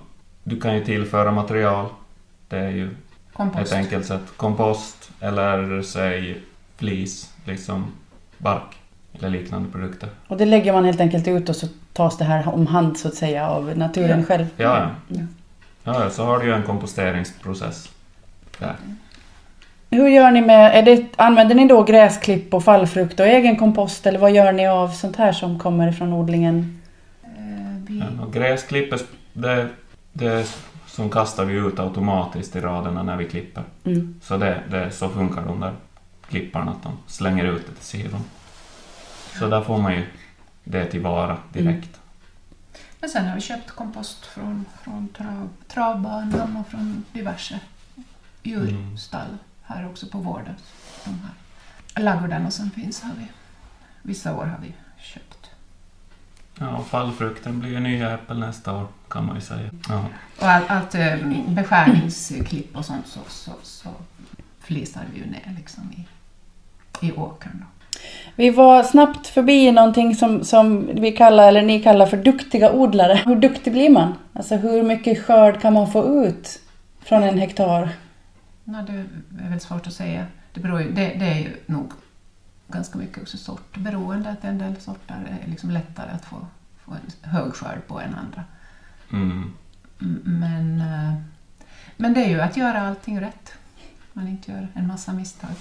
du 0.43 0.59
kan 0.61 0.75
ju 0.75 0.85
tillföra 0.85 1.31
material. 1.31 1.85
Det 2.49 2.57
är 2.57 2.69
ju 2.69 2.89
Kompost. 3.33 3.71
ett 3.71 3.77
enkelt 3.77 4.05
sätt. 4.05 4.21
Kompost 4.37 5.09
eller 5.21 5.81
säg 5.81 6.37
flis, 6.77 7.33
liksom 7.45 7.85
bark 8.37 8.75
eller 9.13 9.29
liknande 9.29 9.71
produkter. 9.71 10.09
Och 10.27 10.37
det 10.37 10.45
lägger 10.45 10.73
man 10.73 10.85
helt 10.85 10.99
enkelt 11.01 11.27
ut 11.27 11.49
och 11.49 11.55
så 11.55 11.67
tas 11.93 12.17
det 12.17 12.25
här 12.25 12.47
om 12.53 12.67
hand 12.67 12.97
så 12.97 13.07
att 13.07 13.15
säga 13.15 13.47
av 13.49 13.77
naturen 13.77 14.19
Ja. 14.19 14.25
själv. 14.25 14.45
Ja, 14.57 14.89
ja. 15.07 15.17
Ja. 15.83 15.93
Ja, 16.03 16.09
så 16.09 16.25
har 16.25 16.39
du 16.39 16.45
ju 16.45 16.53
en 16.53 16.63
komposteringsprocess 16.63 17.89
där. 18.59 18.75
Hur 19.89 20.07
gör 20.07 20.31
ni 20.31 20.41
med, 20.41 20.85
det, 20.85 21.05
använder 21.15 21.55
ni 21.55 21.67
då 21.67 21.83
gräsklipp 21.83 22.53
och 22.53 22.63
fallfrukt 22.63 23.19
och 23.19 23.25
egen 23.27 23.55
kompost 23.55 24.05
eller 24.07 24.19
vad 24.19 24.31
gör 24.31 24.51
ni 24.51 24.67
av 24.67 24.87
sånt 24.89 25.15
här 25.15 25.31
som 25.31 25.59
kommer 25.59 25.87
ifrån 25.89 26.13
odlingen? 26.13 26.76
Ja, 27.87 28.25
gräsklippet, 28.25 29.05
det, 29.33 29.69
det 30.13 30.55
som 30.87 31.09
kastar 31.09 31.45
vi 31.45 31.53
ut 31.53 31.79
automatiskt 31.79 32.55
i 32.55 32.59
raderna 32.59 33.03
när 33.03 33.17
vi 33.17 33.29
klipper. 33.29 33.63
Mm. 33.83 34.19
Så 34.23 34.37
det, 34.37 34.63
det, 34.69 34.91
så 34.91 35.09
funkar 35.09 35.45
de 35.45 35.59
där 35.59 35.73
klipparna, 36.29 36.71
att 36.71 36.83
de 36.83 36.97
slänger 37.07 37.45
ut 37.45 37.67
det 37.67 37.73
till 37.73 37.85
sidan. 37.85 38.21
Så 39.39 39.47
där 39.47 39.61
får 39.61 39.77
man 39.77 39.95
ju 39.95 40.05
det 40.63 40.85
tillvara 40.85 41.37
direkt. 41.53 41.99
Men 42.99 43.09
sen 43.09 43.27
har 43.27 43.35
vi 43.35 43.41
köpt 43.41 43.71
kompost 43.71 44.25
från, 44.25 44.65
från 44.83 45.07
trav, 45.07 45.49
travbanan 45.67 46.57
och 46.57 46.67
från 46.67 47.05
diverse 47.13 47.59
djurstall 48.43 49.37
här 49.63 49.89
också 49.89 50.07
på 50.07 50.17
vården. 50.17 50.55
De 51.05 51.19
här 51.19 52.03
ladugårdarna 52.03 52.51
som 52.51 52.71
finns 52.71 53.01
har 53.01 53.13
vi. 53.17 53.27
Vissa 54.01 54.35
år 54.35 54.45
har 54.45 54.59
vi 54.61 54.73
köpt. 55.01 55.36
Ja, 56.59 56.83
fallfrukten 56.89 57.59
blir 57.59 57.71
ju 57.71 57.79
nya 57.79 58.13
äppel 58.13 58.39
nästa 58.39 58.73
år, 58.73 58.87
kan 59.09 59.25
man 59.25 59.35
ju 59.35 59.41
säga. 59.41 59.69
Ja. 59.89 60.05
Och 60.39 60.47
allt, 60.47 60.69
allt 60.69 60.95
eh, 60.95 61.15
beskärningsklipp 61.47 62.77
och 62.77 62.85
sånt 62.85 63.07
så, 63.07 63.19
så, 63.27 63.51
så 63.63 63.89
flisar 64.59 65.01
vi 65.13 65.19
ju 65.19 65.25
ner 65.25 65.55
liksom 65.57 65.91
i, 65.91 66.07
i 67.07 67.11
åkern. 67.11 67.51
Då. 67.59 67.65
Vi 68.35 68.49
var 68.49 68.83
snabbt 68.83 69.27
förbi 69.27 69.71
någonting 69.71 70.15
som, 70.15 70.43
som 70.43 70.89
vi 70.93 71.11
kallar, 71.11 71.47
eller 71.47 71.61
ni 71.61 71.83
kallar 71.83 72.05
för 72.05 72.17
duktiga 72.17 72.71
odlare. 72.71 73.21
Hur 73.25 73.35
duktig 73.35 73.73
blir 73.73 73.89
man? 73.89 74.13
Alltså 74.33 74.55
hur 74.55 74.83
mycket 74.83 75.23
skörd 75.25 75.61
kan 75.61 75.73
man 75.73 75.91
få 75.91 76.25
ut 76.25 76.59
från 76.99 77.23
en 77.23 77.37
hektar? 77.37 77.89
Ja, 78.63 78.85
det 78.87 78.93
är 79.45 79.49
väl 79.49 79.59
svårt 79.59 79.87
att 79.87 79.93
säga. 79.93 80.25
Det, 80.53 80.59
beror 80.59 80.81
ju, 80.81 80.91
det, 80.91 81.15
det 81.19 81.25
är 81.25 81.39
ju 81.39 81.49
nog 81.65 81.91
ganska 82.67 82.97
mycket 82.97 83.21
också 83.21 83.37
sortberoende, 83.37 84.29
att 84.29 84.43
en 84.43 84.57
del 84.57 84.81
sorter 84.81 85.39
är 85.43 85.47
liksom 85.47 85.71
lättare 85.71 86.11
att 86.11 86.25
få, 86.25 86.47
få 86.85 86.91
en 86.91 87.31
hög 87.31 87.53
skörd 87.53 87.87
på 87.87 88.01
än 88.01 88.15
andra. 88.15 88.43
Mm. 89.11 89.53
Men, 90.23 90.81
eh, 90.81 91.13
men 91.97 92.13
det 92.13 92.25
är 92.25 92.29
ju 92.29 92.41
att 92.41 92.57
göra 92.57 92.81
allting 92.81 93.21
rätt. 93.21 93.53
Man 94.13 94.27
inte 94.27 94.51
gör 94.51 94.67
en 94.73 94.87
massa 94.87 95.13
misstag. 95.13 95.51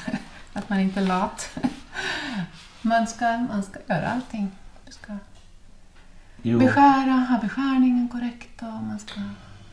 att 0.52 0.68
man 0.68 0.80
inte 0.80 1.00
är 1.00 1.04
lat. 1.06 1.58
man, 2.82 3.06
ska, 3.06 3.38
man 3.38 3.62
ska 3.62 3.78
göra 3.88 4.08
allting. 4.08 4.50
Du 4.86 4.92
ska 4.92 5.16
Jo. 6.42 6.58
beskära, 6.58 7.12
ha 7.12 7.38
beskärningen 7.38 8.08
korrekt 8.08 8.62
och 8.62 8.68
man 8.68 8.98
ska 8.98 9.20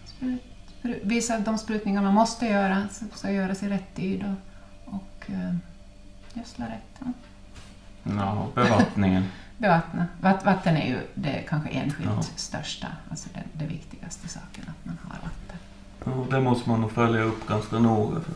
sprut, 0.05 0.41
sprut, 0.79 1.01
visa 1.03 1.39
de 1.39 1.57
sprutningar 1.57 2.01
man 2.01 2.13
måste 2.13 2.45
göra, 2.45 2.87
ska 3.15 3.31
göras 3.31 3.63
i 3.63 3.69
rätt 3.69 3.95
tid 3.95 4.23
och, 4.23 4.93
och 4.93 5.29
eh, 5.29 5.55
gödsla 6.39 6.65
rätt. 6.65 6.99
Ja. 6.99 7.05
Ja, 8.03 8.47
bevattningen. 8.55 9.23
Bevattna. 9.57 10.07
Vatt, 10.21 10.45
vatten 10.45 10.77
är 10.77 10.87
ju 10.87 10.97
det 11.15 11.43
kanske 11.49 11.69
enskilt 11.69 12.09
Ja. 12.15 12.21
största, 12.35 12.87
alltså 13.09 13.29
det, 13.33 13.43
det 13.53 13.65
viktigaste 13.65 14.27
saken, 14.27 14.63
att 14.67 14.85
man 14.85 14.97
har 15.03 15.15
vatten. 15.15 15.57
Ja, 16.05 16.37
det 16.37 16.43
måste 16.43 16.69
man 16.69 16.81
nog 16.81 16.91
följa 16.91 17.21
upp 17.21 17.47
ganska 17.47 17.79
noga. 17.79 18.19
För 18.21 18.33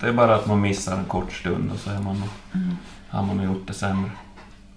det 0.00 0.08
är 0.08 0.12
bara 0.12 0.34
att 0.34 0.46
man 0.46 0.60
missar 0.60 0.98
en 0.98 1.04
kort 1.04 1.32
stund 1.32 1.70
och 1.72 1.78
så 1.78 1.90
är 1.90 1.98
man 2.00 2.20
nog, 2.20 2.28
Mm. 2.54 2.76
har 3.08 3.22
man 3.22 3.42
gjort 3.44 3.66
det 3.66 3.72
sämre. 3.74 4.10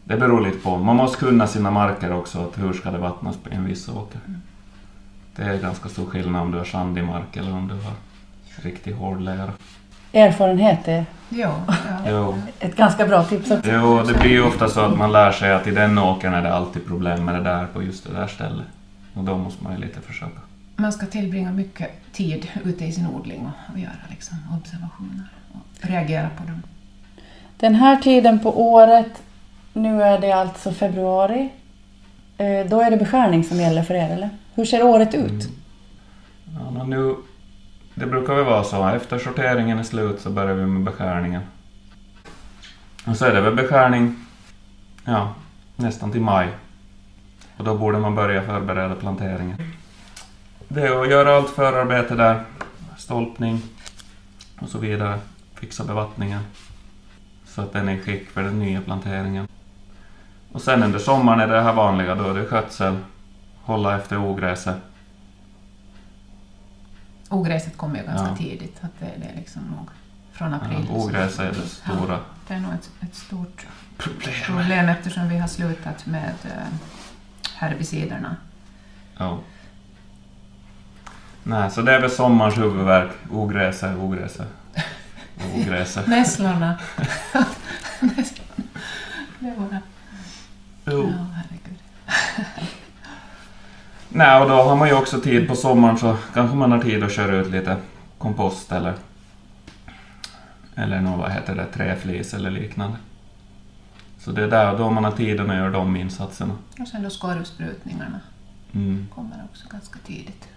Det 0.04 0.18
beror 0.18 0.42
lite 0.42 0.58
på. 0.58 0.78
Man 0.78 0.96
måste 0.96 1.18
kunna 1.18 1.48
sina 1.48 1.72
marker 1.72 2.12
också. 2.14 2.48
Att 2.48 2.58
hur 2.60 2.74
ska 2.74 2.92
det 2.92 2.98
vattnas 2.98 3.38
på 3.38 3.50
en 3.50 3.66
viss 3.66 3.90
åker? 3.90 4.20
Mm. 4.28 4.42
Det 5.36 5.44
är 5.44 5.62
ganska 5.62 5.90
stor 5.90 6.06
skillnad 6.06 6.42
om 6.42 6.52
du 6.52 6.58
har 6.58 6.66
sandig 6.66 7.04
mark 7.04 7.38
eller 7.38 7.54
om 7.54 7.68
du 7.68 7.74
har 7.74 7.94
riktigt 8.56 8.96
hård 8.96 9.22
lera. 9.22 9.52
Erfarenhet 10.16 10.88
är 10.88 11.06
Jo, 11.30 11.50
ja. 11.68 11.74
Jo. 12.10 12.36
ett 12.60 12.76
ganska 12.76 13.06
bra 13.08 13.24
tips 13.24 13.52
också. 13.52 13.72
jo, 13.72 14.04
det 14.08 14.14
blir 14.14 14.32
ju 14.32 14.44
ofta 14.44 14.68
så 14.70 14.80
att 14.82 14.98
man 14.98 15.12
lär 15.12 15.32
sig 15.32 15.54
att 15.54 15.68
i 15.68 15.72
den 15.72 15.98
åkern 15.98 16.34
är 16.34 16.42
det 16.42 16.54
alltid 16.54 16.86
problem 16.88 17.26
med 17.26 17.36
det 17.36 17.42
där 17.44 17.66
på 17.74 17.84
just 17.84 18.08
det 18.08 18.14
där 18.14 18.28
stället. 18.28 18.66
Och 19.14 19.24
då 19.24 19.38
måste 19.38 19.64
man 19.64 19.74
ju 19.74 19.80
lite 19.80 20.02
försöka. 20.02 20.40
Man 20.76 20.94
ska 20.94 21.06
tillbringa 21.06 21.52
mycket 21.52 21.90
tid 22.14 22.48
ute 22.64 22.86
i 22.86 22.92
sin 22.92 23.08
odling 23.08 23.40
och, 23.42 23.74
och 23.74 23.80
göra 23.80 23.92
liksom 24.10 24.38
observationer 24.62 25.28
och 25.52 25.88
reagera 25.90 26.30
på 26.38 26.44
dem. 26.44 26.62
Den 27.58 27.76
här 27.76 27.96
tiden 27.96 28.40
på 28.40 28.72
året, 28.74 29.24
nu 29.74 30.04
är 30.04 30.20
det 30.20 30.32
alltså 30.32 30.72
februari, 30.72 31.50
eh, 32.38 32.66
då 32.70 32.82
är 32.82 32.92
det 32.92 32.98
beskärning 32.98 33.44
som 33.44 33.58
gäller 33.60 33.84
för 33.84 33.94
er, 33.94 34.10
eller? 34.10 34.30
Hur 34.56 34.66
ser 34.66 34.84
året 34.84 35.14
ut? 35.14 35.50
Ja, 36.60 36.72
men 36.72 36.90
nu, 36.90 37.16
det 37.96 38.06
brukar 38.06 38.36
väl 38.36 38.46
vara 38.46 38.64
så. 38.64 38.88
Efter 38.88 39.20
sorteringen 39.20 39.80
är 39.80 39.84
slut 39.84 40.22
så 40.22 40.30
börjar 40.30 40.56
vi 40.56 40.66
med 40.66 40.84
beskärningen. 40.84 41.42
Och 43.06 43.18
så 43.18 43.26
är 43.26 43.34
det 43.34 43.42
väl 43.42 43.56
beskärning 43.56 44.16
ja, 45.06 45.34
nästan 45.76 46.12
till 46.12 46.22
maj. 46.22 46.50
Och 47.58 47.64
då 47.64 47.76
borde 47.78 48.00
man 48.00 48.16
börja 48.16 48.42
förbereda 48.42 48.96
planteringen. 48.96 49.58
Det 50.68 50.82
är 50.82 51.02
att 51.02 51.10
göra 51.10 51.36
allt 51.36 51.50
förarbete 51.50 52.16
där. 52.16 52.44
Stolpning 52.98 53.62
och 54.60 54.70
så 54.70 54.78
vidare. 54.78 55.20
Fixa 55.54 55.84
bevattningen. 55.84 56.42
Så 57.46 57.62
att 57.62 57.74
den 57.74 57.90
är 57.90 57.94
i 57.94 58.00
skick 58.00 58.30
för 58.30 58.44
den 58.44 58.60
nya 58.60 58.82
planteringen. 58.82 59.48
Och 60.52 60.62
sen 60.62 60.84
under 60.84 61.00
sommaren 61.00 61.40
är 61.40 61.48
det 61.48 61.62
här 61.62 61.74
vanliga. 61.74 62.16
Då 62.16 62.30
är 62.30 62.34
det 62.34 62.46
skötsel. 62.46 62.98
Hålla 63.62 63.96
efter 63.96 64.18
ogräset. 64.18 64.78
Ogräset 67.36 67.78
kommer 67.78 68.00
ju 68.00 68.06
ganska 68.06 68.28
Ja. 68.30 68.36
tidigt, 68.38 68.78
att 68.82 69.00
det, 69.00 69.12
det 69.18 69.26
är 69.26 69.36
liksom 69.36 69.62
nog 69.62 69.90
från 70.32 70.54
april. 70.54 70.86
Ja, 70.90 70.96
ogräs 70.96 71.40
är 71.40 71.48
det 71.52 71.62
stora 71.68 72.14
Ja, 72.14 72.20
det 72.48 72.54
är 72.54 72.60
nog 72.60 72.74
ett, 72.74 72.90
ett 73.02 73.16
stort 73.16 73.66
problemet. 73.98 74.44
problem 74.46 74.90
eftersom 74.90 75.30
vi 75.30 75.38
har 75.38 75.48
slutat 75.48 76.06
med 76.06 76.34
eh, 76.44 76.52
herbiciderna. 77.56 78.36
Ja. 79.18 79.40
Nej, 81.44 81.72
så 81.72 81.82
det 81.82 81.96
är 81.96 82.02
väl 82.02 82.12
sommarens 82.12 82.58
huvudvärk. 82.58 83.12
Ogräset, 83.32 83.98
ogräset. 83.98 84.48
Ogräset. 85.56 86.08
Nässlorna. 86.18 86.78
Nässlorna. 88.00 88.64
Det 89.40 89.54
var 89.58 89.70
det. 89.70 89.82
Jo. 90.92 91.14
Ja. 91.18 91.25
Nej, 94.18 94.42
och 94.42 94.50
då 94.50 94.56
har 94.56 94.76
man 94.76 94.88
ju 94.88 94.94
också 94.94 95.22
tid 95.22 95.48
på 95.48 95.56
sommaren 95.56 95.98
så 95.98 96.18
kanske 96.34 96.56
man 96.58 96.72
har 96.72 96.80
tid 96.80 97.04
att 97.04 97.12
köra 97.12 97.36
ut 97.36 97.52
lite 97.52 97.78
kompost 98.18 98.72
eller 98.72 98.94
eller 100.76 101.02
något, 101.02 101.20
vad 101.20 101.32
heter 101.32 101.56
det, 101.56 101.66
träflis 101.66 102.34
eller 102.34 102.52
liknande. 102.52 102.98
Så 104.20 104.32
det 104.32 104.44
är 104.44 104.48
där 104.48 104.78
då 104.78 104.92
man 104.92 105.04
har 105.04 105.12
tiden 105.12 105.50
att 105.50 105.56
göra 105.58 105.70
de 105.70 105.96
insatserna. 105.96 106.54
Och 106.80 106.88
sen 106.88 107.04
då 107.04 107.10
skorvsprutningarna 107.10 108.20
Mm. 108.74 109.08
kommer 109.16 109.44
också 109.52 109.68
ganska 109.72 110.00
tidigt. 110.06 110.48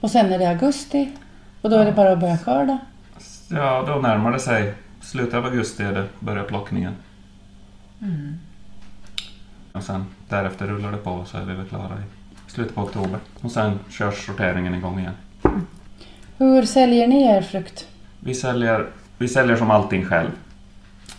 Och 0.00 0.10
sen 0.10 0.32
är 0.32 0.38
det 0.38 0.48
augusti 0.48 1.12
och 1.62 1.70
då 1.70 1.76
är 1.76 1.84
det 1.84 1.92
bara 1.92 2.12
att 2.12 2.20
börja 2.20 2.38
skörda. 2.38 2.78
Ja, 3.48 3.84
då 3.86 3.94
närmar 3.94 4.32
det 4.32 4.40
sig. 4.40 4.74
Slutet 5.00 5.34
av 5.34 5.44
augusti 5.44 5.82
är 5.82 5.92
det, 5.92 6.08
börjar 6.20 6.44
plockningen. 6.44 6.94
Mm. 8.00 8.34
Och 9.72 9.82
sen 9.82 10.04
därefter 10.34 10.66
rullar 10.66 10.92
det 10.92 10.98
på 10.98 11.24
så 11.24 11.38
är 11.38 11.42
vi 11.42 11.54
väl 11.54 11.66
klara 11.66 11.94
i 11.98 12.50
slutet 12.50 12.74
på 12.74 12.80
oktober. 12.80 13.18
Och 13.40 13.50
sen 13.50 13.78
körs 13.90 14.26
sorteringen 14.26 14.74
igång 14.74 14.98
igen. 14.98 15.14
Hur 16.38 16.62
säljer 16.62 17.08
ni 17.08 17.22
er 17.22 17.42
frukt? 17.42 17.86
Vi 18.20 18.34
säljer, 18.34 18.86
vi 19.18 19.28
säljer 19.28 19.56
som 19.56 19.70
allting 19.70 20.04
själv. 20.04 20.30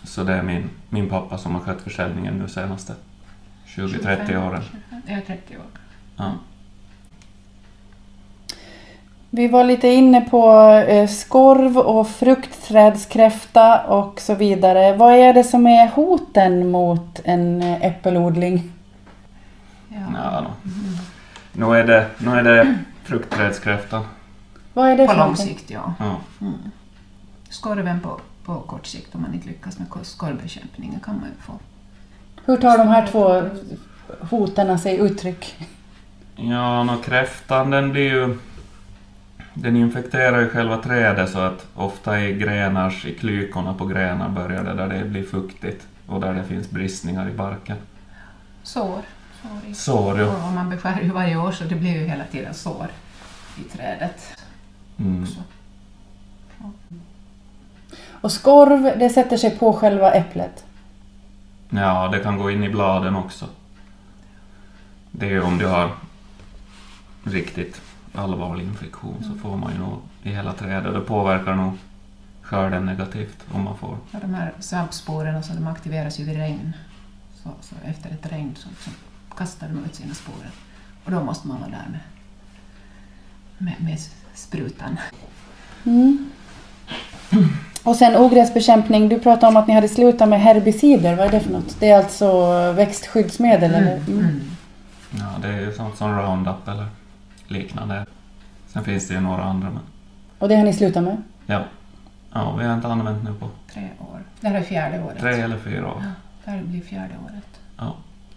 Så 0.04 0.22
det 0.24 0.32
är 0.32 0.42
min, 0.42 0.70
min 0.88 1.08
pappa 1.08 1.38
som 1.38 1.54
har 1.54 1.60
skött 1.60 1.80
försäljningen 1.80 2.34
nu 2.34 2.48
senaste 2.48 2.92
20-30 3.66 4.48
åren. 4.48 4.62
25, 4.90 5.00
Ja, 5.06 5.16
30 5.26 5.56
år. 5.56 5.64
Ja. 6.16 6.32
Vi 9.30 9.48
var 9.48 9.64
lite 9.64 9.88
inne 9.88 10.20
på 10.20 10.52
eh, 10.88 11.08
skorv 11.08 11.78
och 11.78 12.08
fruktträdskräfta 12.08 13.82
och 13.86 14.20
så 14.20 14.34
vidare. 14.34 14.96
Vad 14.96 15.14
är 15.14 15.32
det 15.32 15.44
som 15.44 15.66
är 15.66 15.88
hoten 15.88 16.70
mot 16.70 17.20
en 17.24 17.62
eh, 17.62 17.84
äppelodling? 17.84 18.72
Ja. 19.96 20.18
Ja, 20.32 20.40
då. 20.40 20.70
Nu 21.52 21.78
är 21.78 21.86
det, 21.86 22.10
nu 22.18 22.30
är 22.30 22.42
det 22.42 22.78
fruktträdskräftan. 23.04 24.04
Vad 24.74 24.88
är 24.88 24.96
det 24.96 25.06
På 25.06 25.12
för 25.12 25.18
lång 25.18 25.36
sikt, 25.36 25.70
ja. 25.70 25.94
Ja. 25.98 26.16
Mm. 26.40 26.54
Skorven 27.50 28.00
på, 28.00 28.20
på 28.44 28.60
kort 28.60 28.86
sikt, 28.86 29.14
om 29.14 29.22
man 29.22 29.34
inte 29.34 29.48
lyckas 29.48 29.78
med 29.78 29.88
skorvbekämpningen, 30.02 31.00
kan 31.00 31.14
man 31.14 31.24
ju 31.24 31.42
få. 31.42 31.52
Hur 32.44 32.56
tar 32.56 32.78
de 32.78 32.88
här 32.88 33.06
två 33.06 33.42
hoten 34.30 34.78
sig 34.78 34.98
uttryck? 34.98 35.68
Ja, 36.36 36.84
nå, 36.84 36.96
kräftan 36.96 37.70
den 37.70 37.92
blir 37.92 38.10
ju... 38.10 38.38
Den 39.54 39.76
infekterar 39.76 40.40
ju 40.40 40.48
själva 40.48 40.76
trädet 40.76 41.30
så 41.30 41.38
att 41.38 41.66
ofta 41.74 42.20
i 42.20 42.32
grenars, 42.32 43.06
i 43.06 43.14
klykorna 43.14 43.74
på 43.74 43.86
grenar 43.86 44.28
börjar 44.28 44.64
det 44.64 44.74
där 44.74 44.88
det 44.88 45.04
blir 45.04 45.22
fuktigt 45.22 45.86
och 46.06 46.20
där 46.20 46.34
det 46.34 46.44
finns 46.44 46.70
bristningar 46.70 47.28
i 47.28 47.32
barken. 47.32 47.76
Sår. 48.62 49.02
Sår 49.48 49.70
i. 49.70 49.74
Sår, 49.74 50.20
ja. 50.20 50.46
Och 50.46 50.52
man 50.52 50.70
beskär 50.70 51.00
ju 51.00 51.10
varje 51.10 51.36
år 51.36 51.52
så 51.52 51.64
det 51.64 51.74
blir 51.74 51.92
ju 51.92 52.06
hela 52.06 52.24
tiden 52.24 52.54
sår 52.54 52.86
i 53.58 53.62
trädet. 53.62 54.36
Mm. 54.98 55.26
Och 58.20 58.32
skorv, 58.32 58.98
det 58.98 59.08
sätter 59.08 59.36
sig 59.36 59.58
på 59.58 59.72
själva 59.72 60.12
äpplet. 60.12 60.64
Ja, 61.70 62.08
det 62.12 62.18
kan 62.18 62.38
gå 62.38 62.50
in 62.50 62.64
i 62.64 62.68
bladen 62.68 63.16
också. 63.16 63.46
Det 65.10 65.26
är 65.26 65.30
ju 65.30 65.42
om 65.42 65.58
du 65.58 65.66
har 65.66 65.90
riktigt 67.24 67.82
allvarlig 68.14 68.64
infektion 68.64 69.24
så 69.24 69.38
får 69.38 69.56
man 69.56 69.72
ju 69.72 69.78
nog 69.78 69.98
i 70.22 70.30
hela 70.30 70.52
trädet. 70.52 70.94
Det 70.94 71.00
påverkar 71.00 71.54
nog 71.54 71.78
skörden 72.42 72.86
negativt 72.86 73.44
om 73.52 73.64
man 73.64 73.76
får. 73.76 73.98
Ja, 74.10 74.18
de 74.22 74.34
här 74.34 74.52
svampsporerna 74.60 75.42
så 75.42 75.52
de 75.52 75.66
aktiveras 75.66 76.20
ju 76.20 76.24
vid 76.24 76.36
regn. 76.36 76.72
Så, 77.42 77.50
så 77.60 77.74
efter 77.84 78.10
ett 78.10 78.32
regn 78.32 78.54
så, 78.56 78.68
så 78.78 78.90
kastar 79.38 79.68
de 79.68 79.84
ut 79.84 79.94
sina 79.94 80.14
sporer. 80.14 80.50
Och 81.04 81.10
då 81.10 81.22
måste 81.22 81.48
man 81.48 81.60
vara 81.60 81.70
där 81.70 81.86
med, 81.90 82.00
med, 83.58 83.74
med 83.88 83.98
sprutan. 84.34 84.96
Mm. 85.84 86.30
Och 87.82 87.96
sen 87.96 88.16
ogräsbekämpning. 88.16 89.08
Du 89.08 89.18
pratade 89.20 89.46
om 89.46 89.56
att 89.56 89.66
ni 89.68 89.74
hade 89.74 89.88
slutat 89.88 90.28
med 90.28 90.40
herbicider. 90.40 91.14
Vad 91.16 91.26
är 91.26 91.30
det 91.30 91.40
för 91.40 91.52
något? 91.52 91.80
Det 91.80 91.88
är 91.90 91.98
alltså 91.98 92.72
växtskyddsmedel 92.72 93.74
eller? 93.74 93.96
Mm. 93.96 94.18
Mm. 94.18 94.40
Ja, 95.10 95.26
det 95.42 95.48
är 95.48 95.60
ju 95.60 95.72
sånt 95.72 95.96
som 95.96 96.18
Roundup 96.18 96.68
eller 96.68 96.86
liknande. 97.48 98.06
Sen 98.68 98.84
finns 98.84 99.08
det 99.08 99.14
ju 99.14 99.20
några 99.20 99.42
andra 99.44 99.70
men 99.70 99.80
Och 100.38 100.48
det 100.48 100.56
har 100.56 100.64
ni 100.64 100.72
slutat 100.72 101.02
med? 101.02 101.22
ja, 101.46 101.64
Ja, 102.32 102.56
vi 102.56 102.64
har 102.64 102.74
inte 102.74 102.88
använt 102.88 103.24
nu 103.24 103.34
på 103.34 103.48
tre 103.72 103.88
år. 103.98 104.22
Det 104.40 104.48
här 104.48 104.54
är 104.56 104.62
fjärde 104.62 105.02
året. 105.02 105.18
tre 105.20 105.32
eller 105.40 105.58
fyra 105.58 105.86
år. 105.86 106.02
Ja, 106.04 106.10
det 106.44 106.50
här 106.50 106.62
blir 106.62 106.80
fjärde 106.80 107.14
året. 107.24 107.60
Ja. 107.76 107.96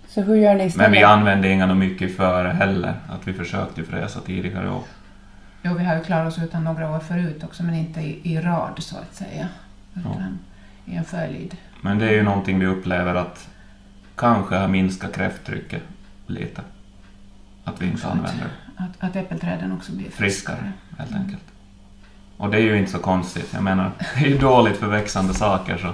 Så 0.10 0.22
hur 0.22 0.36
gör 0.36 0.56
ni 0.56 0.64
istället? 0.64 0.92
Men 0.92 1.00
vi 1.00 1.04
använde 1.04 1.50
inga 1.50 1.74
mycket 1.74 2.18
före 2.18 2.48
heller. 2.48 2.94
Att 3.10 3.28
vi 3.28 3.34
försökte 3.34 3.84
fräsa 3.84 4.20
tidigare 4.20 4.70
år. 4.70 4.84
Jo, 5.64 5.74
vi 5.74 5.84
har 5.84 5.96
ju 5.96 6.04
klarat 6.04 6.28
oss 6.28 6.44
utan 6.44 6.64
några 6.64 6.92
år 6.92 7.00
förut 7.00 7.44
också, 7.44 7.64
men 7.64 7.76
inte 7.76 8.02
i, 8.02 8.22
i 8.24 8.42
rad 8.42 8.74
så 8.78 8.98
att 8.98 9.16
säga. 9.16 9.48
Utan 9.94 10.40
i 10.86 10.96
en 10.96 11.04
följd. 11.04 11.58
Men 11.82 12.00
det 12.00 12.10
är 12.10 12.14
ju 12.14 12.24
någonting 12.24 12.60
vi 12.60 12.66
upplever 12.66 13.16
att 13.16 13.50
kanske 14.16 14.56
har 14.56 14.68
minskat 14.68 15.16
kräfttrycket 15.16 15.82
lite. 16.28 16.62
Att 17.64 17.82
vi 17.82 17.86
inte 17.86 18.08
använder 18.08 18.48
Att, 18.76 19.10
att 19.10 19.16
äppelträden 19.16 19.72
också 19.72 19.92
blir 19.92 20.10
friskare 20.10 20.56
friskare. 20.56 20.72
helt 20.98 21.16
enkelt. 21.16 21.44
Och 22.38 22.50
det 22.50 22.58
är 22.58 22.62
ju 22.62 22.78
inte 22.78 22.92
så 22.92 23.00
konstigt. 23.00 23.50
Jag 23.54 23.64
menar, 23.64 23.92
det 24.20 24.26
är 24.26 24.30
ju 24.30 24.38
dåligt 24.38 24.78
för 24.78 24.88
växande 24.88 25.34
saker 25.34 25.78
så 25.78 25.94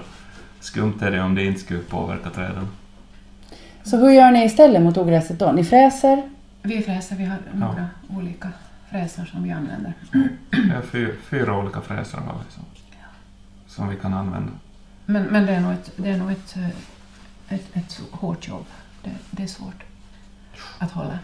skumt 0.60 0.98
är 1.02 1.12
det 1.12 1.22
om 1.22 1.36
det 1.36 1.46
inte 1.46 1.60
skulle 1.60 1.80
påverka 1.80 2.30
träden. 2.30 2.68
Så 3.86 3.98
hur 3.98 4.10
gör 4.10 4.32
ni 4.32 4.46
istället 4.46 4.82
mot 4.82 4.98
ogräset 4.98 5.40
då? 5.40 5.52
Ni 5.52 5.64
fräser? 5.64 6.30
Vi 6.62 6.82
fräser, 6.82 7.16
vi 7.16 7.26
har 7.26 7.38
några 7.54 7.88
olika 8.10 8.52
fräsar 8.90 9.26
som 9.26 9.44
vi 9.44 9.52
använder. 9.52 9.94
Vi 10.50 10.70
har 10.70 10.82
fyra, 10.82 11.12
fyra 11.30 11.58
olika 11.60 11.82
fräsar 11.82 12.18
har 12.18 12.34
vi 12.48 12.54
som, 12.54 12.64
som 13.68 13.90
vi 13.90 13.96
kan 13.96 14.14
använda. 14.14 14.52
Men, 15.06 15.24
men 15.24 15.46
det 15.46 15.54
är 15.56 15.60
nog 15.60 15.74
ett, 15.74 15.92
det 15.98 16.10
är 16.10 16.18
nog 16.18 16.32
ett, 16.32 16.56
ett, 17.50 17.66
ett 17.76 18.02
hårt 18.12 18.48
jobb. 18.48 18.66
Det, 19.04 19.10
det 19.32 19.44
är 19.44 19.48
svårt 19.48 19.84
att 20.80 20.92
hålla. 20.92 21.20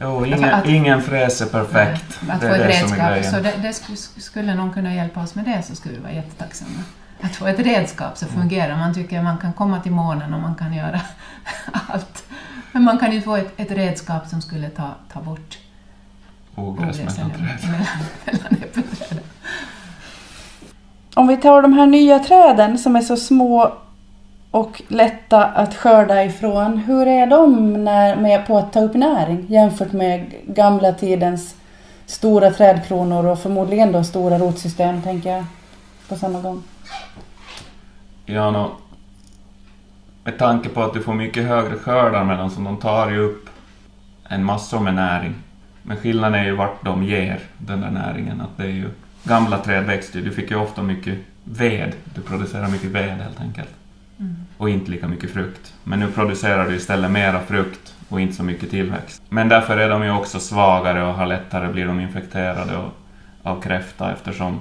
Jo, 0.00 0.26
ingen, 0.26 0.44
att- 0.44 0.66
ingen 0.66 1.02
fräs 1.02 1.40
är 1.40 1.46
perfekt. 1.46 2.20
Att 2.28 2.40
det 2.40 2.48
få 2.48 2.54
ett 2.54 2.66
redskap. 2.66 3.24
Så 3.24 3.40
det, 3.40 3.54
det 3.62 3.72
skulle, 3.72 3.96
skulle 3.96 4.54
någon 4.54 4.72
kunna 4.72 4.94
hjälpa 4.94 5.22
oss 5.22 5.34
med 5.34 5.44
det 5.44 5.62
så 5.62 5.74
skulle 5.76 5.94
vi 5.94 6.00
vara 6.00 6.12
jättetacksamma. 6.12 6.82
Att 7.24 7.36
få 7.36 7.46
ett 7.46 7.58
redskap 7.58 8.18
så 8.18 8.26
fungerar. 8.26 8.76
Man 8.76 8.94
tycker 8.94 9.22
man 9.22 9.38
kan 9.38 9.52
komma 9.52 9.80
till 9.80 9.92
månen 9.92 10.34
och 10.34 10.40
man 10.40 10.54
kan 10.54 10.74
göra 10.74 11.00
allt. 11.88 12.24
Men 12.72 12.82
man 12.82 12.98
kan 12.98 13.12
ju 13.12 13.22
få 13.22 13.36
ett, 13.36 13.52
ett 13.56 13.70
redskap 13.70 14.26
som 14.26 14.42
skulle 14.42 14.70
ta, 14.70 14.90
ta 15.12 15.20
bort 15.20 15.58
Ogräs 16.54 16.98
mellan 16.98 17.30
träd. 17.30 17.40
mellan, 17.40 17.86
mellan 18.24 18.62
äppelträden. 18.62 19.24
Om 21.14 21.26
vi 21.26 21.36
tar 21.36 21.62
de 21.62 21.72
här 21.72 21.86
nya 21.86 22.18
träden 22.18 22.78
som 22.78 22.96
är 22.96 23.00
så 23.00 23.16
små 23.16 23.72
och 24.50 24.82
lätta 24.88 25.44
att 25.44 25.74
skörda 25.74 26.24
ifrån. 26.24 26.76
Hur 26.76 27.06
är 27.06 27.26
de 27.26 27.72
när, 27.84 28.16
med 28.16 28.46
på 28.46 28.58
att 28.58 28.72
ta 28.72 28.80
upp 28.80 28.94
näring 28.94 29.46
jämfört 29.48 29.92
med 29.92 30.34
gamla 30.46 30.92
tidens 30.92 31.54
stora 32.06 32.50
trädkronor 32.50 33.26
och 33.26 33.38
förmodligen 33.38 33.92
då 33.92 34.04
stora 34.04 34.38
rotsystem 34.38 35.02
tänker 35.02 35.30
jag 35.30 35.44
på 36.08 36.16
samma 36.16 36.40
gång. 36.40 36.62
Ja, 38.26 38.50
nå, 38.50 38.76
med 40.24 40.38
tanke 40.38 40.68
på 40.68 40.82
att 40.82 40.94
du 40.94 41.02
får 41.02 41.14
mycket 41.14 41.44
högre 41.44 41.76
skördar 41.76 42.24
medan 42.24 42.50
som 42.50 42.64
de 42.64 42.76
tar 42.76 43.10
ju 43.10 43.18
upp 43.18 43.50
en 44.28 44.44
massor 44.44 44.80
med 44.80 44.94
näring. 44.94 45.34
Men 45.82 45.96
skillnaden 45.96 46.40
är 46.40 46.44
ju 46.44 46.54
vart 46.54 46.84
de 46.84 47.04
ger 47.04 47.40
den 47.58 47.80
där 47.80 47.90
näringen. 47.90 48.40
Att 48.40 48.56
det 48.56 48.62
är 48.62 48.70
ju, 48.70 48.88
gamla 49.24 49.58
träd 49.58 49.84
växte 49.84 50.18
ju, 50.18 50.24
du 50.24 50.30
fick 50.30 50.50
ju 50.50 50.56
ofta 50.56 50.82
mycket 50.82 51.18
ved. 51.44 51.92
Du 52.14 52.20
producerar 52.20 52.68
mycket 52.68 52.90
ved 52.90 53.10
helt 53.10 53.40
enkelt. 53.40 53.70
Och 54.56 54.70
inte 54.70 54.90
lika 54.90 55.08
mycket 55.08 55.30
frukt. 55.30 55.74
Men 55.84 56.00
nu 56.00 56.08
producerar 56.08 56.68
du 56.68 56.76
istället 56.76 57.10
mera 57.10 57.40
frukt 57.40 57.94
och 58.08 58.20
inte 58.20 58.34
så 58.34 58.42
mycket 58.42 58.70
tillväxt. 58.70 59.22
Men 59.28 59.48
därför 59.48 59.76
är 59.76 59.88
de 59.90 60.04
ju 60.04 60.10
också 60.10 60.40
svagare 60.40 61.02
och 61.02 61.14
har 61.14 61.26
lättare 61.26 61.72
blir 61.72 61.86
de 61.86 62.00
infekterade 62.00 62.76
och, 62.76 62.92
av 63.42 63.60
kräfta 63.60 64.12
eftersom 64.12 64.60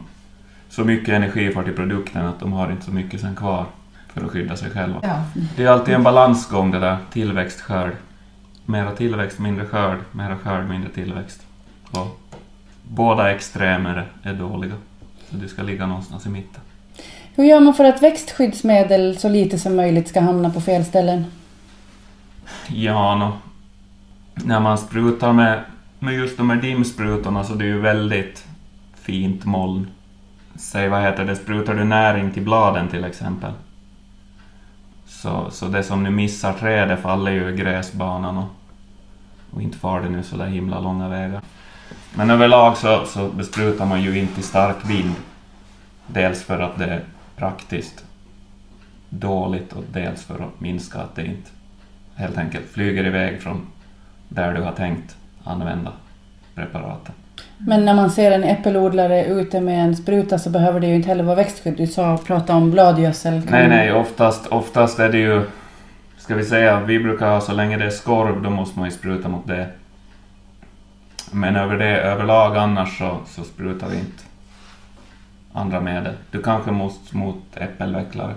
så 0.76 0.84
mycket 0.84 1.10
energi 1.10 1.52
får 1.52 1.64
till 1.64 1.76
produkten 1.76 2.26
att 2.26 2.40
de 2.40 2.54
har 2.54 2.72
inte 2.72 2.86
så 2.86 2.92
mycket 2.92 3.22
sen 3.22 3.36
kvar 3.36 3.66
för 4.14 4.26
att 4.26 4.32
skydda 4.32 4.56
sig 4.56 4.70
själva. 4.70 5.00
Ja, 5.04 5.24
Det 5.56 5.64
är 5.64 5.68
alltid 5.68 5.94
en 5.94 6.04
balansgång 6.04 6.72
det 6.72 6.80
där, 6.80 6.98
tillväxt, 7.12 7.62
skörd. 7.62 7.92
Mera 8.66 8.92
tillväxt, 8.92 9.40
mindre 9.40 9.66
skörd, 9.66 9.98
mera 10.12 10.38
skörd, 10.38 10.70
mindre 10.70 10.90
tillväxt. 10.90 11.42
Och 11.92 12.20
båda 12.84 13.32
extremer 13.32 14.08
är 14.24 14.34
dåliga. 14.34 14.74
Så 15.30 15.36
du 15.36 15.48
ska 15.48 15.64
ligga 15.64 15.86
någonstans 15.86 16.26
i 16.26 16.30
mitten. 16.30 16.62
Hur 17.36 17.44
gör 17.44 17.60
man 17.60 17.74
för 17.74 17.86
att 17.86 18.04
växtskyddsmedel 18.04 19.18
så 19.18 19.30
lite 19.30 19.60
som 19.60 19.76
möjligt 19.76 20.08
ska 20.08 20.22
hamna 20.22 20.50
på 20.50 20.62
fel 20.62 20.86
ställen? 20.86 21.26
Ja, 22.68 23.16
nå. 23.16 23.32
När 24.34 24.60
man 24.60 24.78
sprutar 24.78 25.34
med, 25.34 25.64
med 26.00 26.14
just 26.14 26.38
de 26.38 26.50
här 26.50 26.58
dimsprutorna 26.58 27.44
så 27.44 27.54
det 27.54 27.64
är 27.64 27.70
ju 27.70 27.80
väldigt 27.80 28.46
fint 28.96 29.46
moln. 29.46 29.88
Säg 30.56 30.89
vad 30.89 31.02
heter 31.02 31.26
det, 31.26 31.36
sprutar 31.36 31.76
du 31.76 31.84
näring 31.84 32.32
till 32.32 32.44
bladen 32.44 32.88
till 32.88 33.04
exempel. 33.04 33.52
Så, 35.06 35.52
så 35.52 35.68
det 35.68 35.84
som 35.84 36.04
nu 36.04 36.10
missar 36.10 36.54
trädet 36.54 37.00
faller 37.00 37.32
ju 37.32 37.50
i 37.50 37.56
gräsbanan 37.56 38.38
och, 38.38 38.48
och 39.52 39.62
inte 39.62 39.78
far 39.78 40.02
det 40.02 40.10
nu 40.10 40.24
så 40.24 40.38
där 40.38 40.46
himla 40.46 40.80
långa 40.80 41.10
vägar. 41.10 41.42
Men 42.16 42.30
överlag 42.30 42.78
så, 42.78 43.06
så 43.06 43.30
besprutar 43.30 43.86
man 43.86 44.02
ju 44.02 44.20
inte 44.20 44.39
i 44.39 44.44
stark 44.44 44.89
vind. 44.89 45.16
Dels 46.08 46.44
för 46.44 46.60
att 46.60 46.78
det 46.78 46.86
är 46.86 47.04
praktiskt 47.36 48.06
dåligt 49.10 49.74
och 49.74 49.84
dels 49.92 50.24
för 50.24 50.36
att 50.36 50.60
minska 50.60 51.00
att 51.00 51.16
det 51.16 51.26
inte 51.26 51.50
helt 52.16 52.38
enkelt 52.38 52.66
flyger 52.66 53.06
iväg 53.06 53.42
från 53.42 53.68
där 54.30 54.54
du 54.54 54.62
har 54.62 54.72
tänkt 54.72 55.16
använda 55.44 55.92
preparatet. 56.56 57.16
Men 57.65 57.86
när 57.86 57.93
man 57.93 58.10
ser 58.12 58.32
en 58.32 58.43
äppelodlare 58.43 59.26
ute 59.26 59.62
med 59.62 59.84
en 59.84 59.95
spruta 59.95 60.39
så 60.39 60.49
behöver 60.49 60.80
det 60.80 60.88
ju 60.88 60.95
inte 60.95 61.08
heller 61.08 61.23
vara 61.23 61.36
växtskydd. 61.36 61.78
Du 61.78 61.88
sa 61.88 62.17
prata 62.28 62.56
om 62.56 62.71
bladgödsel. 62.71 63.41
Kan- 63.41 63.52
Nej, 63.52 63.67
nej, 63.67 63.93
oftast, 63.93 64.47
oftast 64.47 64.99
är 64.99 65.10
det 65.10 65.17
ju... 65.17 65.41
Ska 66.17 66.36
vi 66.36 66.45
säga, 66.45 66.80
vi 66.80 66.99
brukar 66.99 67.30
ha 67.30 67.41
så 67.41 67.54
länge 67.54 67.78
det 67.78 67.86
är 67.86 67.89
skorv, 67.89 68.41
då 68.41 68.49
måste 68.49 68.80
man 68.80 68.88
ju 68.89 68.95
spruta 68.95 69.30
mot 69.30 69.47
det. 69.47 69.67
Men 71.32 71.56
över 71.56 71.78
det, 71.78 71.97
överlag 72.02 72.58
annars 72.58 72.97
så, 72.97 73.17
så 73.28 73.43
sprutar 73.43 73.89
vi 73.89 73.95
inte 73.99 74.23
andra 75.54 75.82
medel. 75.82 76.13
Du 76.32 76.41
kanske 76.43 76.71
måste 76.71 77.17
mot 77.17 77.43
äppelvecklare. 77.56 78.34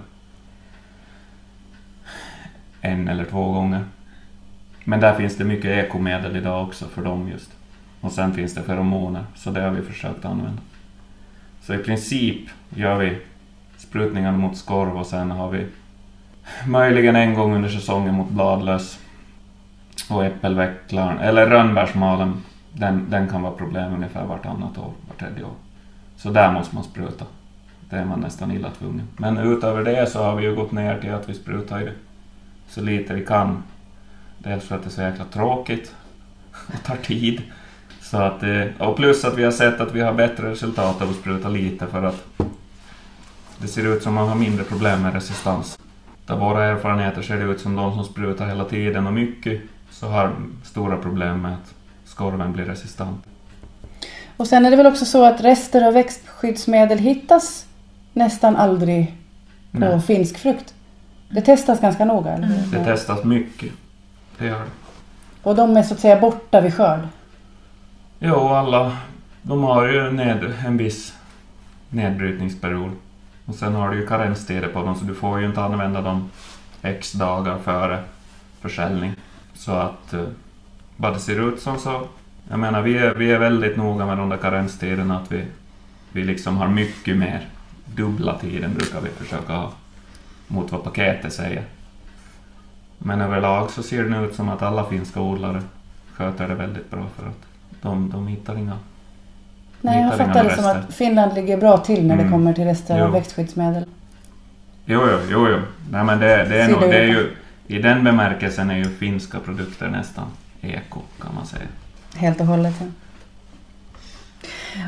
En 2.80 3.08
eller 3.08 3.24
två 3.24 3.52
gånger. 3.52 3.84
Men 4.84 5.00
där 5.00 5.14
finns 5.14 5.36
det 5.36 5.44
mycket 5.44 5.70
ekomedel 5.84 6.36
idag 6.36 6.62
också 6.68 6.84
för 6.86 7.02
dem 7.04 7.28
just. 7.28 7.50
Och 8.06 8.12
sen 8.12 8.34
finns 8.34 8.54
det 8.54 8.62
feromoner, 8.62 9.24
så 9.34 9.50
det 9.50 9.60
har 9.60 9.70
vi 9.70 9.82
försökt 9.82 10.24
använda. 10.24 10.62
Så 11.62 11.74
i 11.74 11.78
princip 11.78 12.48
gör 12.74 12.98
vi 12.98 13.18
sprutningar 13.76 14.32
mot 14.32 14.56
skorv 14.56 14.96
och 14.96 15.06
sen 15.06 15.30
har 15.30 15.50
vi 15.50 15.66
möjligen 16.66 17.16
en 17.16 17.34
gång 17.34 17.54
under 17.54 17.68
säsongen 17.68 18.14
mot 18.14 18.30
bladlöss 18.30 18.98
och 20.10 20.24
äppelvecklaren, 20.24 21.18
eller 21.18 21.46
rönnbärsmalen. 21.46 22.42
Den, 22.72 23.10
den 23.10 23.28
kan 23.28 23.42
vara 23.42 23.52
problem 23.52 23.94
ungefär 23.94 24.24
vartannat 24.24 24.78
år, 24.78 24.92
vart 25.08 25.20
tredje 25.20 25.44
år. 25.44 25.54
Så 26.16 26.30
där 26.30 26.52
måste 26.52 26.74
man 26.74 26.84
spruta. 26.84 27.24
Det 27.90 27.96
är 27.96 28.04
man 28.04 28.20
nästan 28.20 28.50
illa 28.50 28.70
tvungen. 28.70 29.08
Men 29.16 29.38
utöver 29.38 29.84
det 29.84 30.06
så 30.06 30.22
har 30.22 30.36
vi 30.36 30.44
ju 30.44 30.54
gått 30.54 30.72
ner 30.72 31.00
till 31.00 31.14
att 31.14 31.28
vi 31.28 31.34
sprutar 31.34 31.80
ju 31.80 31.92
så 32.68 32.80
lite 32.80 33.14
vi 33.14 33.24
kan. 33.24 33.62
Dels 34.38 34.64
för 34.64 34.76
att 34.76 34.82
det 34.82 34.88
är 34.88 34.90
så 34.90 35.02
jäkla 35.02 35.24
tråkigt 35.24 35.94
och 36.74 36.82
tar 36.82 36.96
tid. 36.96 37.42
Så 38.10 38.16
att, 38.16 38.42
eh, 38.42 38.88
och 38.88 38.96
plus 38.96 39.24
att 39.24 39.38
vi 39.38 39.44
har 39.44 39.50
sett 39.50 39.80
att 39.80 39.92
vi 39.92 40.00
har 40.00 40.12
bättre 40.12 40.50
resultat 40.50 41.02
av 41.02 41.10
att 41.10 41.16
spruta 41.16 41.48
lite 41.48 41.86
för 41.86 42.02
att 42.02 42.24
det 43.58 43.68
ser 43.68 43.94
ut 43.96 44.02
som 44.02 44.14
man 44.14 44.28
har 44.28 44.34
mindre 44.34 44.64
problem 44.64 45.02
med 45.02 45.14
resistans. 45.14 45.78
Av 46.26 46.38
våra 46.38 46.64
erfarenheter 46.64 47.22
ser 47.22 47.36
det 47.36 47.44
ut 47.44 47.60
som 47.60 47.76
de 47.76 47.94
som 47.94 48.04
sprutar 48.04 48.46
hela 48.46 48.64
tiden 48.64 49.06
och 49.06 49.12
mycket 49.12 49.60
så 49.90 50.06
har 50.06 50.32
stora 50.64 50.96
problem 50.96 51.42
med 51.42 51.52
att 51.52 51.74
skorven 52.04 52.52
blir 52.52 52.64
resistent. 52.64 53.24
Och 54.36 54.46
sen 54.46 54.66
är 54.66 54.70
det 54.70 54.76
väl 54.76 54.86
också 54.86 55.04
så 55.04 55.24
att 55.24 55.40
rester 55.40 55.86
av 55.86 55.94
växtskyddsmedel 55.94 56.98
hittas 56.98 57.66
nästan 58.12 58.56
aldrig 58.56 59.14
på 59.72 59.78
Nej, 59.78 60.00
finsk 60.00 60.38
frukt. 60.38 60.74
Det 61.28 61.40
testas 61.40 61.80
ganska 61.80 62.04
noga, 62.04 62.30
eller 62.30 62.46
hur? 62.46 62.78
det 62.78 62.84
testas 62.84 63.24
mycket. 63.24 63.72
Det 64.38 64.46
gör 64.46 64.60
det. 64.60 64.70
Och 65.42 65.56
de 65.56 65.76
är 65.76 65.82
så 65.82 65.94
att 65.94 66.00
säga 66.00 66.20
borta 66.20 66.60
vid 66.60 66.74
skörd. 66.74 67.00
Jo, 68.18 68.48
alla 68.48 68.96
de 69.42 69.62
har 69.62 69.88
ju 69.88 70.12
ned, 70.12 70.54
en 70.66 70.76
viss 70.76 71.14
nedbrytningsperiod. 71.88 72.90
Och 73.44 73.54
sen 73.54 73.74
har 73.74 73.90
du 73.90 73.96
ju 73.96 74.06
karenstider 74.06 74.68
på 74.68 74.82
dem 74.82 74.94
så 74.94 75.04
du 75.04 75.14
får 75.14 75.40
ju 75.40 75.46
inte 75.46 75.62
använda 75.62 76.02
dem 76.02 76.30
x 76.82 77.12
dagar 77.12 77.58
före 77.58 78.02
försäljning. 78.60 79.12
Så 79.54 79.72
att 79.72 80.12
eh, 80.12 80.24
vad 80.96 81.12
det 81.12 81.20
ser 81.20 81.48
ut 81.48 81.60
som 81.60 81.78
så... 81.78 82.08
Jag 82.48 82.58
menar, 82.58 82.82
vi 82.82 82.98
är, 82.98 83.14
vi 83.14 83.32
är 83.32 83.38
väldigt 83.38 83.76
noga 83.76 84.06
med 84.06 84.18
de 84.18 84.28
där 84.28 84.36
karenstiderna 84.36 85.18
att 85.18 85.32
vi, 85.32 85.44
vi 86.12 86.24
liksom 86.24 86.56
har 86.56 86.68
mycket 86.68 87.16
mer. 87.16 87.48
Dubbla 87.94 88.38
tiden 88.38 88.74
brukar 88.74 89.00
vi 89.00 89.08
försöka 89.08 89.52
ha 89.52 89.72
mot 90.46 90.72
vad 90.72 90.84
paketet 90.84 91.32
säger. 91.32 91.64
Men 92.98 93.20
överlag 93.20 93.70
så 93.70 93.82
ser 93.82 94.04
det 94.04 94.10
nu 94.10 94.26
ut 94.26 94.34
som 94.34 94.48
att 94.48 94.62
alla 94.62 94.84
finska 94.84 95.20
odlare 95.20 95.62
sköter 96.12 96.48
det 96.48 96.54
väldigt 96.54 96.90
bra 96.90 97.06
för 97.16 97.26
att 97.26 97.45
de, 97.86 98.10
de 98.10 98.26
hittar 98.26 98.58
inga 98.58 98.78
Nej, 99.80 100.02
jag 100.02 100.16
fattar 100.16 100.44
det 100.44 100.56
som 100.56 100.66
att 100.66 100.94
Finland 100.94 101.34
ligger 101.34 101.56
bra 101.56 101.78
till 101.78 102.06
när 102.06 102.16
det 102.16 102.22
Mm. 102.22 102.32
kommer 102.32 102.52
till 102.52 102.64
rester 102.64 103.00
av 103.00 103.12
växtskyddsmedel. 103.12 103.84
Jo, 104.84 105.00
jo, 105.12 105.18
jo, 105.30 105.48
jo. 105.50 105.58
Nej, 105.90 106.04
men 106.04 106.18
det, 106.18 106.26
det 106.44 106.60
är 106.62 106.68
nog, 106.68 106.80
det 106.80 106.98
är 106.98 107.04
ju, 107.06 107.36
i 107.66 107.78
den 107.78 108.04
bemärkelsen 108.04 108.70
är 108.70 108.76
ju 108.76 108.84
finska 108.84 109.38
produkter 109.38 109.88
nästan 109.88 110.24
eko, 110.60 111.00
kan 111.22 111.34
man 111.34 111.46
säga. 111.46 111.62
Helt 112.16 112.40
och 112.40 112.46
hållet. 112.46 112.74
Ja. 112.80 112.86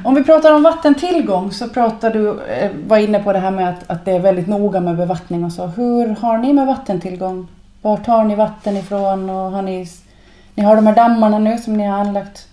Om 0.05 0.15
vi 0.15 0.25
pratar 0.25 0.55
om 0.55 0.63
vattentillgång 0.63 1.53
så 1.53 1.69
pratar 1.69 2.11
du, 2.11 2.41
eh, 2.43 2.71
var 2.87 2.97
inne 2.97 3.19
på 3.23 3.33
det 3.33 3.39
här 3.39 3.51
med 3.51 3.69
att, 3.69 3.91
att 3.91 4.05
det 4.05 4.13
är 4.13 4.21
väldigt 4.21 4.47
noga 4.47 4.81
med 4.81 4.97
bevattning 4.97 5.45
och 5.45 5.53
så. 5.53 5.67
Hur 5.67 6.09
har 6.21 6.39
ni 6.39 6.53
med 6.53 6.67
vattentillgång? 6.67 7.49
Var 7.83 7.97
tar 7.97 8.25
ni 8.25 8.35
vatten 8.35 8.77
ifrån? 8.77 9.31
Och 9.31 9.51
har 9.53 9.63
ni, 9.63 9.89
ni 10.55 10.63
har 10.65 10.77
de 10.77 10.87
här 10.87 10.95
dammarna 10.95 11.39
nu 11.39 11.59
som 11.59 11.75
ni 11.77 11.87
har 11.87 11.99
anlagt. 11.99 12.49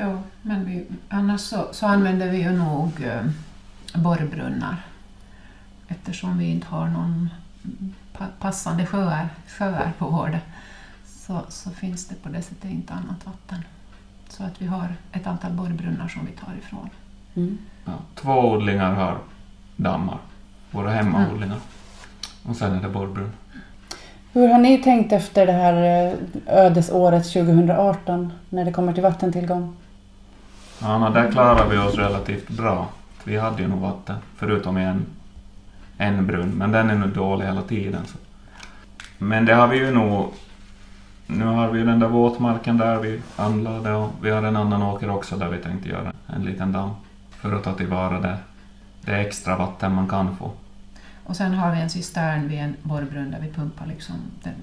Jo, 0.00 0.22
men 0.42 0.64
vi, 0.64 0.86
annars 1.08 1.40
så, 1.40 1.68
så 1.72 1.86
använder 1.86 2.30
vi 2.30 2.42
ju 2.42 2.52
nog 2.52 3.02
eh, 3.02 3.24
borrbrunnar 3.94 4.76
eftersom 5.88 6.38
vi 6.38 6.44
inte 6.44 6.66
har 6.66 6.88
någon 6.88 7.30
pa, 8.12 8.26
passande 8.40 8.86
sjöar, 8.86 9.28
sjöar 9.46 9.92
på 9.98 10.06
vår 10.08 10.40
så, 11.04 11.40
så 11.48 11.70
finns 11.70 12.06
det 12.06 12.14
på 12.14 12.28
det 12.28 12.42
sättet 12.42 12.70
inte 12.70 12.92
annat 12.92 13.26
vatten. 13.26 13.64
Så 14.28 14.44
att 14.44 14.62
vi 14.62 14.66
har 14.66 14.88
ett 15.12 15.26
antal 15.26 15.52
borrbrunnar 15.52 16.08
som 16.08 16.26
vi 16.26 16.32
tar 16.32 16.52
ifrån. 16.58 16.90
Mm. 17.34 17.58
Ja, 17.84 17.92
två 18.14 18.32
odlingar 18.32 18.92
har 18.92 19.18
dammar, 19.76 20.18
våra 20.70 20.90
hemmaodlingar. 20.90 21.58
Och 22.42 22.56
sen 22.56 22.72
är 22.72 22.82
det 22.82 22.88
borrbrunn. 22.88 23.32
Hur 24.32 24.48
har 24.48 24.58
ni 24.58 24.78
tänkt 24.78 25.12
efter 25.12 25.46
det 25.46 25.52
här 25.52 25.74
eh, 25.74 26.18
ödesåret 26.46 27.32
2018 27.32 28.32
när 28.48 28.64
det 28.64 28.72
kommer 28.72 28.92
till 28.92 29.02
vattentillgång? 29.02 29.76
Ja, 30.82 30.98
men 30.98 31.12
där 31.12 31.32
klarar 31.32 31.68
vi 31.68 31.78
oss 31.78 31.94
relativt 31.94 32.48
bra. 32.48 32.88
Vi 33.24 33.36
hade 33.36 33.62
ju 33.62 33.68
nog 33.68 33.80
vatten, 33.80 34.16
förutom 34.36 34.78
i 34.78 34.84
en, 34.84 35.06
en 35.98 36.26
brunn, 36.26 36.50
men 36.50 36.72
den 36.72 36.90
är 36.90 36.94
nu 36.94 37.06
dålig 37.06 37.46
hela 37.46 37.62
tiden. 37.62 38.06
Så. 38.06 38.18
Men 39.18 39.44
det 39.44 39.54
har 39.54 39.68
vi 39.68 39.76
ju 39.78 39.90
nog... 39.90 40.32
Nu 41.26 41.44
har 41.44 41.68
vi 41.68 41.78
ju 41.78 41.86
den 41.86 42.00
där 42.00 42.08
våtmarken 42.08 42.78
där 42.78 42.96
vi 43.00 43.20
anlade 43.36 43.92
och 43.92 44.10
vi 44.22 44.30
har 44.30 44.42
en 44.42 44.56
annan 44.56 44.82
åker 44.82 45.10
också 45.10 45.36
där 45.36 45.48
vi 45.48 45.58
tänkte 45.58 45.88
göra 45.88 46.12
en 46.26 46.42
liten 46.42 46.72
damm 46.72 46.90
för 47.30 47.52
att 47.52 47.64
ta 47.64 47.72
tillvara 47.72 48.20
det, 48.20 48.36
det 49.00 49.16
extra 49.16 49.56
vatten 49.56 49.94
man 49.94 50.08
kan 50.08 50.36
få. 50.36 50.52
Och 51.24 51.36
sen 51.36 51.54
har 51.54 51.72
vi 51.72 51.80
en 51.80 51.90
cistern 51.90 52.48
vid 52.48 52.58
en 52.58 52.76
borrbrunn 52.82 53.30
där 53.30 53.40
vi 53.40 53.52
pumpar, 53.52 53.86
liksom 53.86 54.14
den, 54.42 54.54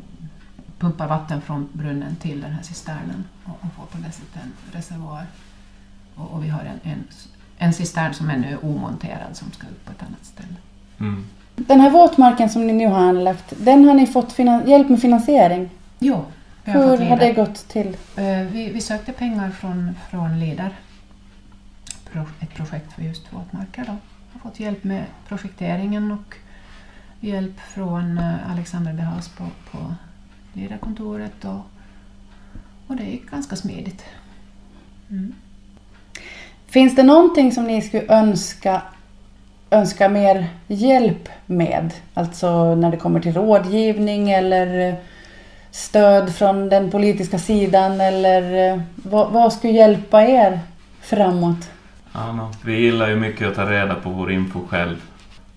pumpar 0.79 1.07
vatten 1.07 1.41
från 1.41 1.69
brunnen 1.73 2.15
till 2.15 2.41
den 2.41 2.51
här 2.51 2.63
cisternen 2.63 3.23
och, 3.43 3.51
och 3.61 3.73
får 3.75 3.85
på 3.85 3.97
det 3.97 4.11
sättet 4.11 4.43
en 4.43 4.53
reservoar. 4.71 5.25
Och, 6.15 6.31
och 6.31 6.43
vi 6.43 6.49
har 6.49 6.59
en, 6.59 6.91
en, 6.91 7.03
en 7.57 7.73
cistern 7.73 8.13
som 8.13 8.29
ännu 8.29 8.47
är 8.47 8.65
omonterad 8.65 9.35
som 9.35 9.51
ska 9.51 9.67
upp 9.67 9.85
på 9.85 9.91
ett 9.91 10.03
annat 10.03 10.25
ställe. 10.25 10.55
Mm. 10.99 11.25
Den 11.55 11.79
här 11.79 11.89
våtmarken 11.89 12.49
som 12.49 12.67
ni 12.67 12.73
nu 12.73 12.87
har 12.87 12.99
anlagt, 12.99 13.53
den 13.57 13.85
har 13.85 13.93
ni 13.93 14.07
fått 14.07 14.39
hjälp 14.65 14.89
med 14.89 15.01
finansiering. 15.01 15.69
Har 16.65 16.73
Hur 16.73 16.97
fått 16.97 17.07
har 17.07 17.17
det 17.17 17.33
gått 17.33 17.67
till? 17.67 17.97
Eh, 18.15 18.41
Vi, 18.51 18.71
vi 18.73 18.81
sökte 18.81 19.11
pengar 19.11 19.49
från, 19.49 19.95
från 20.09 20.39
LEDAR, 20.39 20.73
Pro, 22.11 22.21
ett 22.39 22.53
projekt 22.53 22.93
för 22.93 23.01
just 23.01 23.33
våtmarker. 23.33 23.85
Då. 23.85 23.95
Har 24.33 24.39
fått 24.39 24.59
hjälp 24.59 24.83
med 24.83 25.05
projekteringen 25.27 26.11
och 26.11 26.35
hjälp 27.19 27.59
från 27.59 28.17
eh, 28.17 28.51
Alexander 28.51 28.93
Behas 28.93 29.29
på, 29.29 29.43
på 29.71 29.93
LEDAR-kontoret 30.53 31.45
och, 31.45 31.61
och 32.87 32.95
det 32.95 33.03
gick 33.03 33.31
ganska 33.31 33.55
smidigt. 33.55 34.05
Mm. 35.09 35.33
Finns 36.75 36.95
det 36.95 37.03
någonting 37.03 37.51
som 37.51 37.63
ni 37.63 37.81
skulle 37.81 38.03
önska, 38.07 38.81
önska 39.69 40.09
mer 40.09 40.47
hjälp 40.67 41.29
med? 41.45 41.93
Alltså 42.13 42.75
när 42.75 42.91
det 42.91 42.97
kommer 42.97 43.19
till 43.19 43.33
rådgivning 43.33 44.31
eller 44.31 44.95
stöd 45.71 46.35
från 46.35 46.69
den 46.69 46.91
politiska 46.91 47.39
sidan 47.39 48.01
eller 48.01 48.71
eh, 48.73 48.81
vad, 48.95 49.31
vad 49.31 49.53
skulle 49.53 49.73
hjälpa 49.73 50.23
er 50.23 50.59
framåt? 51.01 51.69
Ja, 52.13 52.31
no. 52.31 52.51
Vi 52.65 52.79
gillar 52.79 53.09
ju 53.09 53.15
mycket 53.15 53.47
att 53.47 53.55
ta 53.55 53.71
reda 53.71 53.95
på 53.95 54.09
vår 54.09 54.31
info 54.31 54.59
själv. 54.67 55.01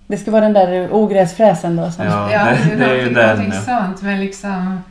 Det 0.07 0.17
skulle 0.17 0.31
vara 0.31 0.49
den 0.49 0.53
där 0.53 0.93
ogräsfräsen 0.93 1.75
då 1.75 1.91
som... 1.91 2.05
Ja, 2.05 2.29
det, 2.69 2.75
det 2.75 2.85
är 2.85 3.07
ju 3.07 3.13
den. 3.13 3.51
Ja. 3.53 3.61
sånt, 3.61 4.01
men 4.01 4.19
liksom... 4.19 4.81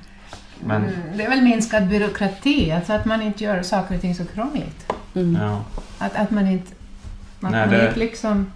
Men, 0.61 0.83
mm, 0.83 0.95
Det 1.17 1.25
är 1.25 1.29
väl 1.29 1.43
minskad 1.43 1.87
byråkrati, 1.87 2.73
alltså 2.73 2.93
att 2.93 3.05
man 3.05 3.23
inte 3.23 3.45
gör 3.45 3.62
saker 3.62 3.95
och 3.95 4.01
ting 4.01 4.14
så 4.14 4.25
krångligt. 4.25 4.93
Mm. 5.20 5.42
ja. 5.42 5.64
Att, 5.98 6.16
att 6.16 6.31
man 6.31 6.46
inte... 6.46 6.72
Man 7.40 7.52
Nej, 7.52 7.68
det- 7.68 7.87
inte 7.88 7.98
liksom... 7.98 8.52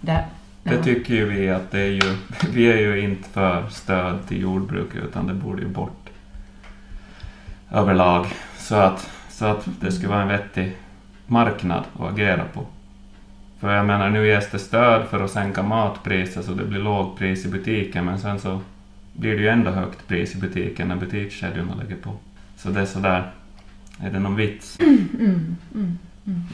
Där. 0.00 0.26
Det 0.62 0.82
tycker 0.82 1.14
ju 1.14 1.24
vi 1.24 1.50
att 1.50 1.70
det 1.70 1.80
är 1.80 1.90
ju, 1.90 2.16
vi 2.52 2.72
är 2.72 2.76
ju 2.76 3.00
inte 3.00 3.28
för 3.28 3.68
stöd 3.68 4.26
till 4.28 4.40
jordbruk 4.40 4.94
utan 4.94 5.26
det 5.26 5.34
borde 5.34 5.62
ju 5.62 5.68
bort 5.68 6.08
överlag. 7.70 8.26
Så 8.58 8.74
att, 8.74 9.10
så 9.30 9.44
att 9.46 9.68
det 9.80 9.92
skulle 9.92 10.08
vara 10.08 10.22
en 10.22 10.28
vettig 10.28 10.76
marknad 11.26 11.84
att 11.98 12.12
agera 12.12 12.44
på. 12.52 12.66
För 13.60 13.74
jag 13.74 13.86
menar, 13.86 14.10
nu 14.10 14.26
ges 14.26 14.50
det 14.50 14.58
stöd 14.58 15.06
för 15.08 15.24
att 15.24 15.30
sänka 15.30 15.62
matpriser 15.62 16.42
så 16.42 16.52
det 16.52 16.64
blir 16.64 16.78
lågpris 16.80 17.46
i 17.46 17.48
butiken 17.48 18.04
men 18.04 18.18
sen 18.18 18.38
så 18.38 18.60
blir 19.12 19.36
det 19.36 19.42
ju 19.42 19.48
ändå 19.48 19.70
högt 19.70 20.08
pris 20.08 20.34
i 20.34 20.38
butiken 20.38 20.88
när 20.88 20.96
butikskedjorna 20.96 21.74
lägger 21.74 21.96
på. 22.02 22.12
Så 22.56 22.68
det 22.68 22.80
är 22.80 22.86
sådär, 22.86 23.30
är 24.00 24.10
det 24.10 24.18
någon 24.18 24.36
vits? 24.36 24.80
Mm, 24.80 25.08
mm, 25.18 25.56
mm. 25.74 25.98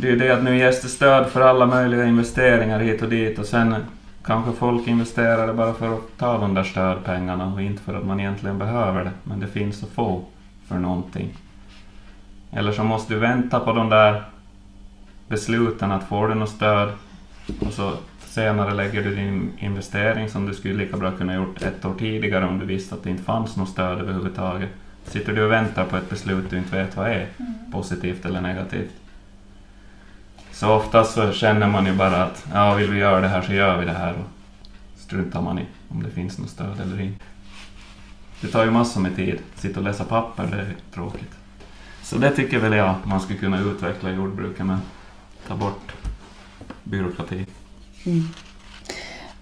Det 0.01 0.07
är 0.07 0.11
ju 0.11 0.19
det 0.19 0.31
att 0.31 0.45
nu 0.45 0.59
ges 0.59 0.83
det 0.83 0.89
stöd 0.89 1.27
för 1.27 1.41
alla 1.41 1.67
möjliga 1.67 2.05
investeringar 2.05 2.81
hit 2.81 3.03
och 3.03 3.09
dit 3.09 3.39
och 3.39 3.47
sen 3.47 3.75
kanske 4.25 4.53
folk 4.53 4.89
investerar 4.89 5.47
det 5.47 5.53
bara 5.53 5.75
för 5.75 5.95
att 5.95 6.19
ta 6.19 6.39
de 6.39 6.55
där 6.55 6.65
stödpengarna 6.65 7.53
och 7.53 7.63
inte 7.63 7.83
för 7.83 7.95
att 7.95 8.07
man 8.07 8.21
egentligen 8.21 8.59
behöver 8.59 9.05
det. 9.05 9.11
Men 9.25 9.41
det 9.41 9.47
finns 9.47 9.83
att 9.83 9.89
få 9.89 10.25
för 10.69 10.79
någonting. 10.79 11.29
Eller 12.51 12.73
så 12.73 12.85
måste 12.85 13.15
du 13.15 13.21
vänta 13.21 13.61
på 13.61 13.73
de 13.73 13.89
där 13.89 14.23
besluten 15.29 15.93
att 15.93 16.05
får 16.05 16.29
du 16.29 16.35
något 16.35 16.51
stöd 16.51 16.89
och 17.61 17.73
så 17.73 17.93
senare 18.21 18.75
lägger 18.75 19.05
du 19.05 19.15
din 19.15 19.53
investering 19.59 20.29
som 20.29 20.47
du 20.47 20.55
skulle 20.55 20.75
lika 20.75 20.97
bra 20.97 21.11
kunna 21.11 21.35
gjort 21.35 21.63
ett 21.63 21.85
år 21.85 21.95
tidigare 21.99 22.47
om 22.47 22.59
du 22.59 22.67
visste 22.67 22.95
att 22.95 23.03
det 23.03 23.11
inte 23.11 23.23
fanns 23.23 23.57
något 23.57 23.69
stöd 23.69 24.01
överhuvudtaget. 24.01 24.71
Sitter 25.05 25.33
du 25.33 25.45
och 25.45 25.53
väntar 25.53 25.85
på 25.85 25.97
ett 25.97 26.11
beslut 26.11 26.51
du 26.51 26.59
inte 26.59 26.77
vet 26.77 26.97
vad 26.97 27.11
är, 27.11 27.29
positivt 27.73 28.25
eller 28.25 28.41
negativt. 28.41 28.93
Så 30.53 30.75
oftast 30.75 31.15
så 31.15 31.33
känner 31.33 31.67
man 31.67 31.87
ju 31.87 31.95
bara 31.95 32.25
att 32.25 32.47
ja, 32.53 32.75
vill 32.75 32.91
vi 32.91 32.99
göra 32.99 33.21
det 33.21 33.29
här 33.29 33.43
så 33.43 33.53
gör 33.53 33.79
vi 33.79 33.87
det 33.87 33.93
här 33.93 34.13
och 34.15 34.27
struntar 34.97 35.43
man 35.43 35.59
i 35.59 35.67
om 35.89 36.03
det 36.03 36.11
finns 36.11 36.39
något 36.39 36.51
stöd 36.51 36.81
eller 36.81 37.01
inte. 37.01 37.25
Det 38.41 38.49
tar 38.49 38.65
ju 38.65 38.71
massor 38.71 39.01
med 39.01 39.17
tid. 39.17 39.39
Sitta 39.55 39.81
och 39.81 39.85
läsa 39.85 40.05
papper, 40.05 40.47
det 40.47 40.57
är 40.57 40.75
tråkigt. 40.95 41.35
Så 42.03 42.19
det 42.19 42.31
tycker 42.31 42.59
väl 42.59 42.73
jag 42.73 42.95
man 43.05 43.21
skulle 43.21 43.39
kunna 43.39 43.61
utveckla 43.61 44.11
i 44.11 44.15
jordbruket 44.15 44.67
med. 44.67 44.79
Ta 45.49 45.57
bort 45.57 45.93
byråkrati. 46.85 47.47
Mm. 48.05 48.29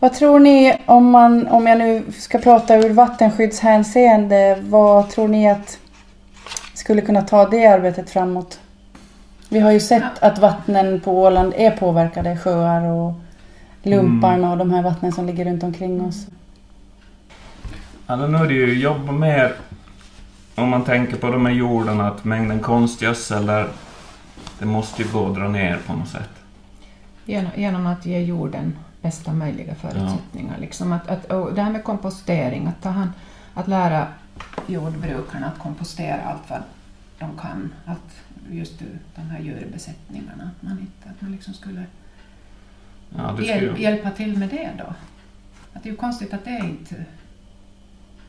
Vad 0.00 0.14
tror 0.14 0.38
ni 0.38 0.78
om 0.86 1.10
man, 1.10 1.46
om 1.46 1.66
jag 1.66 1.78
nu 1.78 2.02
ska 2.12 2.38
prata 2.38 2.76
ur 2.76 2.90
vattenskyddshänseende, 2.90 4.58
vad 4.62 5.10
tror 5.10 5.28
ni 5.28 5.50
att 5.50 5.78
skulle 6.74 7.00
kunna 7.00 7.22
ta 7.22 7.48
det 7.48 7.66
arbetet 7.66 8.10
framåt? 8.10 8.60
Vi 9.48 9.60
har 9.60 9.70
ju 9.70 9.80
sett 9.80 10.18
att 10.20 10.38
vattnen 10.38 11.00
på 11.00 11.22
Åland 11.22 11.54
är 11.56 11.70
påverkade, 11.70 12.36
sjöar 12.36 12.82
och 12.82 13.12
lumparna 13.82 14.50
och 14.50 14.58
de 14.58 14.70
här 14.70 14.82
vattnen 14.82 15.12
som 15.12 15.26
ligger 15.26 15.44
runt 15.44 15.62
omkring 15.62 16.00
oss. 16.04 16.26
Alltså 18.06 18.26
nu 18.26 18.38
är 18.38 18.46
det 18.46 18.54
ju 18.54 18.78
jobba 18.78 19.12
mer 19.12 19.54
om 20.54 20.68
man 20.68 20.84
tänker 20.84 21.16
på 21.16 21.26
de 21.26 21.46
här 21.46 21.52
jordarna 21.52 22.08
att 22.08 22.24
mängden 22.24 22.60
konstgödsel 22.60 23.46
där 23.46 23.68
det 24.58 24.66
måste 24.66 25.02
ju 25.02 25.08
gå 25.08 25.26
att 25.26 25.34
dra 25.34 25.48
ner 25.48 25.78
på 25.86 25.92
något 25.92 26.08
sätt. 26.08 26.30
Genom, 27.24 27.50
genom 27.56 27.86
att 27.86 28.06
ge 28.06 28.20
jorden 28.20 28.76
bästa 29.02 29.32
möjliga 29.32 29.74
förutsättningar. 29.74 30.58
Liksom 30.58 30.92
att, 30.92 31.08
att, 31.08 31.24
och 31.24 31.54
det 31.54 31.62
här 31.62 31.70
med 31.70 31.84
kompostering, 31.84 32.66
att, 32.66 32.82
ta 32.82 32.88
hand, 32.88 33.10
att 33.54 33.68
lära 33.68 34.06
jordbrukarna 34.66 35.46
att 35.46 35.58
kompostera 35.58 36.22
allt 36.22 36.50
vad 36.50 36.62
de 37.18 37.38
kan. 37.38 37.74
Att 37.84 38.22
just 38.50 38.78
de 39.14 39.22
här 39.22 39.40
djurbesättningarna. 39.40 40.50
Att 40.56 40.62
man, 40.62 40.78
inte, 40.78 41.10
att 41.10 41.20
man 41.20 41.32
liksom 41.32 41.54
skulle 41.54 41.84
Ja, 43.16 43.42
hjäl, 43.42 43.80
hjälpa 43.80 44.10
till 44.10 44.38
med 44.38 44.48
det 44.48 44.70
då. 44.78 44.94
Att 45.72 45.82
det 45.82 45.88
är 45.88 45.90
ju 45.90 45.96
konstigt 45.96 46.34
att 46.34 46.44
det 46.44 46.58
inte 46.58 47.04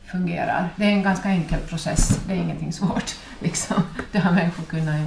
fungerar. 0.04 0.68
Det 0.76 0.84
är 0.84 0.90
en 0.90 1.02
ganska 1.02 1.28
enkel 1.28 1.60
process, 1.60 2.20
det 2.26 2.32
är 2.32 2.36
ingenting 2.36 2.72
svårt. 2.72 3.16
Liksom. 3.38 3.82
Det 4.12 4.18
har 4.18 4.32
människor 4.32 4.64
kunnat 4.64 4.94
i 5.00 5.06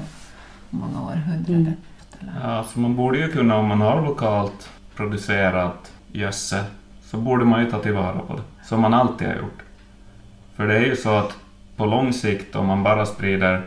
många 0.70 1.02
århundraden. 1.02 1.76
Mm. 2.20 2.34
Ja, 2.42 2.66
så 2.74 2.80
man 2.80 2.96
borde 2.96 3.18
ju 3.18 3.32
kunna, 3.32 3.56
om 3.58 3.68
man 3.68 3.82
har 3.82 4.06
lokalt 4.06 4.70
producerat 4.96 5.93
gödsel, 6.12 6.64
så 7.04 7.18
borde 7.18 7.46
man 7.46 7.64
ju 7.64 7.72
ta 7.72 7.80
tillvara 7.80 8.20
på 8.20 8.36
det. 8.36 8.66
Som 8.66 8.82
man 8.82 8.93
alltid 8.93 9.28
har 9.28 9.36
gjort. 9.36 9.64
För 10.56 10.68
det 10.68 10.76
är 10.76 10.86
ju 10.86 10.96
så 10.96 11.10
att 11.10 11.38
på 11.76 11.86
lång 11.86 12.14
sikt, 12.14 12.56
om 12.56 12.68
man 12.68 12.84
bara 12.84 13.06
sprider 13.06 13.66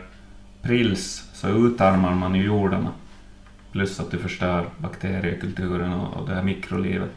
prils, 0.61 1.29
så 1.33 1.47
utarmar 1.47 2.13
man 2.13 2.35
ju 2.35 2.43
jordarna. 2.43 2.89
Plus 3.71 3.99
att 3.99 4.11
du 4.11 4.17
förstör 4.17 4.65
bakteriekulturen 4.77 5.93
och, 5.93 6.27
det 6.27 6.35
här 6.35 6.43
mikrolivet. 6.43 7.09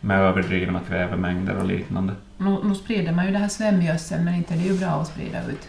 Med 0.00 0.20
överdrivna 0.20 0.80
kvävemängder 0.80 1.56
och 1.56 1.66
liknande. 1.66 2.14
Nu, 2.38 2.58
nu 2.64 2.74
sprider 2.74 3.12
man 3.12 3.26
ju 3.26 3.32
det 3.32 3.38
här 3.38 3.48
svämgödseln 3.48 4.24
men 4.24 4.34
inte 4.34 4.54
det 4.54 4.60
är 4.60 4.72
ju 4.72 4.78
bra 4.78 4.88
att 4.88 5.08
sprida 5.08 5.46
ut 5.46 5.68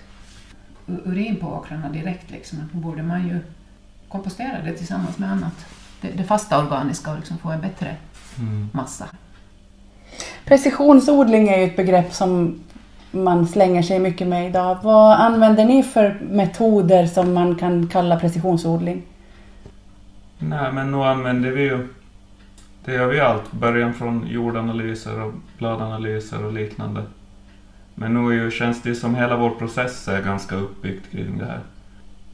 urin 0.85 1.35
på 1.35 1.47
åkrarna 1.47 1.89
direkt. 1.89 2.31
Liksom. 2.31 2.69
Då 2.71 2.77
borde 2.77 3.03
man 3.03 3.27
ju 3.27 3.39
kompostera 4.07 4.61
det 4.61 4.73
tillsammans 4.73 5.17
med 5.17 5.31
annat. 5.31 5.65
Det, 6.03 6.09
det 6.17 6.23
fasta 6.23 6.59
organiska 6.59 7.11
och 7.11 7.17
liksom 7.17 7.37
få 7.37 7.49
en 7.49 7.61
bättre 7.61 7.95
Mm. 8.39 8.69
massa. 8.71 9.05
Precisionsodling 10.45 11.47
är 11.49 11.57
ju 11.57 11.63
ett 11.63 11.75
begrepp 11.75 12.13
som 12.13 12.59
man 13.11 13.47
slänger 13.47 13.81
sig 13.81 13.99
mycket 13.99 14.27
med 14.27 14.49
idag. 14.49 14.77
Vad 14.83 15.19
använder 15.19 15.65
ni 15.65 15.83
för 15.83 16.19
metoder 16.29 17.05
som 17.05 17.33
man 17.33 17.55
kan 17.55 17.87
kalla 17.87 18.19
precisionsodling? 18.19 19.01
Nej, 20.39 20.71
men 20.71 20.91
nu 20.91 20.97
använder 20.97 21.51
vi 21.51 21.61
ju... 21.61 21.87
Det 22.85 22.93
gör 22.93 23.07
vi 23.07 23.19
allt. 23.19 23.51
Början 23.51 23.93
från 23.93 24.27
jordanalyser 24.27 25.21
och 25.21 25.33
bladanalyser 25.57 26.45
och 26.45 26.53
liknande. 26.53 27.03
Men 27.95 28.13
nu 28.13 28.19
är 28.19 28.43
ju, 28.43 28.51
känns 28.51 28.81
det 28.81 28.95
som 28.95 29.15
hela 29.15 29.37
vår 29.37 29.49
process 29.49 30.07
är 30.07 30.21
ganska 30.21 30.55
uppbyggd 30.55 31.05
kring 31.11 31.37
det 31.37 31.45
här. 31.45 31.59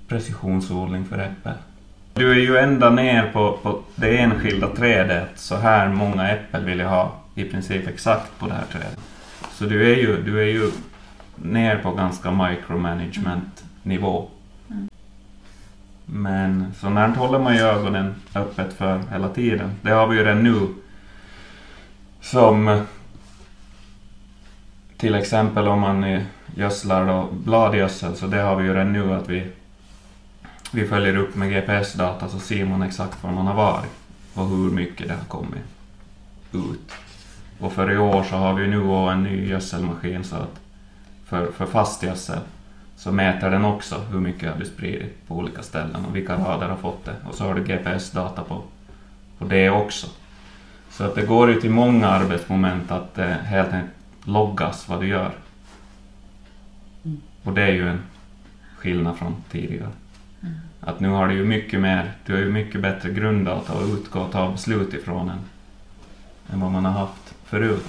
Precisionsodling 0.07 1.05
för 1.05 1.17
äppel. 1.19 1.53
Du 2.19 2.31
är 2.31 2.35
ju 2.35 2.57
ända 2.57 2.89
ner 2.89 3.31
på, 3.33 3.57
på 3.63 3.79
det 3.95 4.17
enskilda 4.17 4.67
trädet. 4.67 5.29
Så 5.35 5.55
här 5.55 5.89
många 5.89 6.29
äppel 6.29 6.65
vill 6.65 6.79
jag 6.79 6.89
ha 6.89 7.11
i 7.35 7.43
princip 7.43 7.87
exakt 7.87 8.39
på 8.39 8.47
det 8.47 8.53
här 8.53 8.65
trädet. 8.71 8.99
Så 9.51 9.65
du 9.65 9.93
är 9.93 9.95
ju, 9.95 10.23
du 10.23 10.39
är 10.39 10.45
ju 10.45 10.71
ner 11.35 11.77
på 11.77 11.91
ganska 11.91 12.31
micromanagement 12.31 13.63
nivå. 13.83 14.29
Men 16.05 16.73
sånt 16.79 16.97
här 16.97 17.07
håller 17.07 17.39
man 17.39 17.55
ju 17.55 17.61
ögonen 17.61 18.15
öppet 18.35 18.73
för 18.73 19.01
hela 19.11 19.29
tiden. 19.29 19.71
Det 19.81 19.91
har 19.91 20.07
vi 20.07 20.17
ju 20.17 20.23
redan 20.23 20.43
nu. 20.43 20.67
Som 22.21 22.85
till 24.97 25.15
exempel 25.15 25.67
om 25.67 25.79
man 25.79 26.03
eh, 26.03 26.21
gödslar 26.55 27.07
då 27.07 27.27
bladgödsel 27.31 28.15
så 28.15 28.27
det 28.27 28.41
har 28.41 28.55
vi 28.55 28.63
ju 28.63 28.73
redan 28.73 28.93
nu 28.93 29.13
att 29.13 29.29
vi, 29.29 29.47
vi 30.71 30.87
följer 30.87 31.15
upp 31.15 31.35
med 31.35 31.51
GPS-data 31.51 32.29
så 32.29 32.39
ser 32.39 32.65
man 32.65 32.81
exakt 32.81 33.23
var 33.23 33.31
man 33.31 33.47
har 33.47 33.55
varit 33.55 33.91
och 34.33 34.47
hur 34.47 34.71
mycket 34.71 35.07
det 35.07 35.13
har 35.13 35.23
kommit 35.23 35.63
ut. 36.51 36.91
Och 37.59 37.73
för 37.73 37.91
i 37.91 37.97
år 37.97 38.23
så 38.23 38.35
har 38.35 38.53
vi 38.53 38.67
nu 38.67 39.09
en 39.11 39.23
ny 39.23 39.47
gödselmaskin 39.47 40.23
så 40.23 40.35
att 40.35 40.59
för, 41.25 41.51
för 41.51 41.65
fast 41.65 42.03
gödsel 42.03 42.39
så 42.95 43.11
mäter 43.11 43.49
den 43.49 43.65
också 43.65 44.01
hur 44.11 44.19
mycket 44.19 44.51
har 44.51 44.59
du 44.59 44.65
spridit 44.65 45.27
på 45.27 45.35
olika 45.35 45.63
ställen 45.63 46.05
och 46.05 46.15
vilka 46.15 46.35
rader 46.35 46.67
har 46.67 46.77
fått 46.77 47.05
det. 47.05 47.15
Och 47.29 47.35
så 47.35 47.43
har 47.43 47.55
du 47.55 47.63
GPS-data 47.63 48.43
på, 48.43 48.63
på 49.37 49.45
det 49.45 49.69
också. 49.69 50.07
Så 50.89 51.03
att 51.03 51.15
det 51.15 51.25
går 51.25 51.49
ju 51.49 51.61
till 51.61 51.71
många 51.71 52.07
arbetsmoment 52.07 52.91
att 52.91 53.15
det 53.15 53.37
helt 53.45 53.73
enkelt 53.73 53.91
loggas 54.23 54.89
vad 54.89 55.01
du 55.01 55.07
gör. 55.07 55.31
Och 57.43 57.53
det 57.53 57.61
är 57.61 57.71
ju 57.71 57.89
en 57.89 58.03
skillnad 58.77 59.17
från 59.17 59.35
tidigare. 59.51 59.91
Att 60.81 60.99
nu 60.99 61.09
har 61.09 61.27
du 61.27 61.33
ju 61.33 61.45
mycket 61.45 61.79
mer, 61.79 62.11
du 62.25 62.33
har 62.33 62.39
ju 62.39 62.51
mycket 62.51 62.81
bättre 62.81 63.09
grunddata 63.09 63.73
att 63.73 63.89
utgå 63.89 64.19
och 64.19 64.31
ta 64.31 64.51
beslut 64.51 64.93
ifrån 64.93 65.29
än, 65.29 65.39
än 66.53 66.59
vad 66.59 66.71
man 66.71 66.85
har 66.85 66.91
haft 66.91 67.33
förut. 67.45 67.85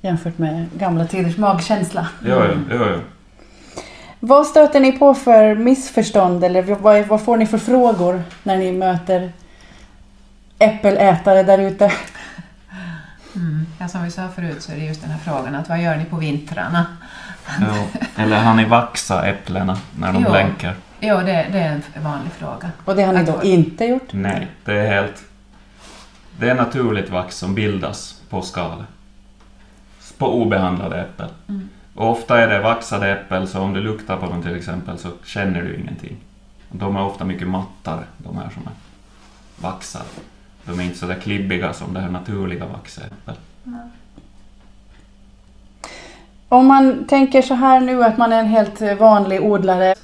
Jämfört 0.00 0.38
med 0.38 0.66
gamla 0.78 1.06
tiders 1.06 1.36
magkänsla. 1.36 2.08
Jo, 2.22 2.42
jo, 2.48 2.60
jo, 2.70 2.86
jo. 2.94 3.00
Vad 4.20 4.46
stöter 4.46 4.80
ni 4.80 4.92
på 4.92 5.14
för 5.14 5.54
missförstånd 5.54 6.44
eller 6.44 6.62
vad, 6.62 7.06
vad 7.06 7.22
får 7.22 7.36
ni 7.36 7.46
för 7.46 7.58
frågor 7.58 8.22
när 8.42 8.56
ni 8.56 8.72
möter 8.72 9.32
äppelätare 10.58 11.42
där 11.42 11.58
ute? 11.58 11.92
Mm. 13.36 13.66
Ja, 13.78 13.88
som 13.88 14.04
vi 14.04 14.10
sa 14.10 14.28
förut 14.28 14.62
så 14.62 14.72
är 14.72 14.76
det 14.76 14.84
just 14.84 15.00
den 15.02 15.10
här 15.10 15.18
frågan 15.18 15.54
att 15.54 15.68
vad 15.68 15.82
gör 15.82 15.96
ni 15.96 16.04
på 16.04 16.16
vintrarna? 16.16 16.86
Ja. 17.60 18.00
Eller 18.16 18.38
har 18.38 18.54
ni 18.54 18.64
vaxa 18.64 19.26
äpplena 19.26 19.78
när 19.98 20.12
de 20.12 20.22
Jo. 20.26 20.32
länkar? 20.32 20.74
Jo, 21.06 21.16
det, 21.16 21.46
det 21.52 21.58
är 21.58 21.80
en 21.94 22.02
vanlig 22.02 22.32
fråga. 22.32 22.70
Och 22.84 22.96
det 22.96 23.02
har 23.02 23.12
ni 23.12 23.24
då 23.24 23.42
inte 23.42 23.84
gjort? 23.84 24.12
Nej, 24.12 24.48
det 24.64 24.72
är 24.72 24.86
helt... 24.86 25.24
Det 26.38 26.50
är 26.50 26.54
naturligt 26.54 27.10
vax 27.10 27.36
som 27.36 27.54
bildas 27.54 28.22
på 28.28 28.42
skal. 28.42 28.84
På 30.18 30.42
obehandlade 30.42 31.00
äppel. 31.00 31.28
Mm. 31.48 31.68
Och 31.94 32.10
ofta 32.10 32.40
är 32.40 32.48
det 32.48 32.60
vaxade 32.60 33.12
äppel, 33.12 33.48
så 33.48 33.60
om 33.60 33.72
du 33.72 33.80
luktar 33.80 34.16
på 34.16 34.26
dem 34.26 34.42
till 34.42 34.56
exempel 34.56 34.98
så 34.98 35.08
känner 35.24 35.62
du 35.62 35.76
ingenting. 35.76 36.16
De 36.70 36.96
är 36.96 37.02
ofta 37.02 37.24
mycket 37.24 37.48
mattare, 37.48 38.04
de 38.18 38.36
här 38.36 38.50
som 38.50 38.62
är 38.62 38.72
vaxade. 39.68 40.04
De 40.64 40.80
är 40.80 40.84
inte 40.84 40.98
så 40.98 41.06
där 41.06 41.20
klibbiga 41.20 41.72
som 41.72 41.94
det 41.94 42.00
här 42.00 42.08
naturliga 42.08 42.66
vaxäppel. 42.66 43.34
Om 46.48 46.66
man 46.66 47.04
tänker 47.04 47.42
så 47.42 47.54
här 47.54 47.80
nu 47.80 48.04
att 48.04 48.18
man 48.18 48.32
är 48.32 48.38
en 48.38 48.46
helt 48.46 48.80
vanlig 48.98 49.42
odlare. 49.42 49.94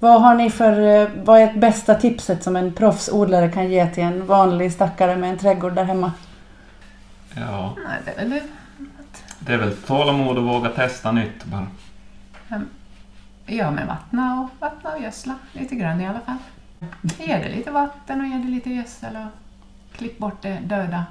Vad 0.00 0.22
har 0.22 0.34
ni 0.34 0.50
för, 0.50 1.02
eh, 1.02 1.08
vad 1.24 1.40
är 1.40 1.44
ett 1.44 1.60
bästa 1.60 1.94
tipset 1.94 2.42
som 2.42 2.56
en 2.56 2.72
proffsodlare 2.72 3.50
kan 3.52 3.70
ge 3.70 3.86
till 3.90 4.02
en 4.02 4.26
vanlig 4.26 4.72
stackare 4.72 5.16
med 5.16 5.30
en 5.30 5.38
trädgård 5.38 5.72
där 5.74 5.84
hemma? 5.84 6.12
Ja, 7.34 7.76
Nej, 7.88 7.98
det 8.04 8.10
är 8.10 8.16
väl 8.16 8.30
det. 8.30 8.42
det 9.38 9.52
är 9.52 9.58
väl 9.58 9.76
tålamod 9.76 10.38
och 10.38 10.44
våga 10.44 10.68
testa 10.68 11.12
nytt 11.12 11.44
bara. 11.44 11.66
Ja, 13.46 13.70
men 13.70 13.86
vattna 13.86 14.40
och, 14.40 14.48
vattna 14.60 14.90
och 14.92 15.02
gödsla 15.02 15.34
lite 15.52 15.74
grann 15.74 16.00
i 16.00 16.06
alla 16.08 16.20
fall. 16.20 16.36
Ge 17.18 17.36
det 17.36 17.48
lite 17.56 17.70
vatten 17.70 18.20
och 18.20 18.26
ge 18.26 18.34
det 18.38 18.48
lite 18.48 18.70
gödsel 18.70 19.16
och 19.16 19.26
klipp 19.98 20.18
bort 20.18 20.42
det 20.42 20.58
döda 20.64 21.04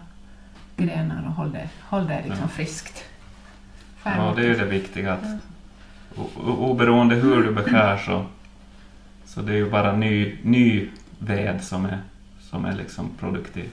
grenar 0.77 1.23
och 1.27 1.33
håll 1.33 1.51
det, 1.51 1.69
håll 1.89 2.07
det 2.07 2.17
liksom 2.21 2.37
Ja. 2.41 2.47
friskt. 2.47 3.03
Ja, 4.03 4.33
det 4.35 4.41
är 4.41 4.45
ju 4.45 4.55
det 4.57 4.65
viktiga. 4.65 5.13
Att, 5.13 5.23
o- 6.17 6.29
oberoende 6.59 7.15
hur 7.15 7.43
du 7.43 7.51
beskär 7.51 7.97
så, 7.97 8.25
så 9.30 9.41
det 9.41 9.51
är 9.51 9.55
ju 9.55 9.69
bara 9.69 9.95
ny, 9.95 10.38
ny 10.43 10.89
ved 11.19 11.63
som 11.63 11.86
är, 11.86 12.01
som 12.49 12.65
är 12.65 12.73
liksom 12.73 13.09
produktiv. 13.19 13.69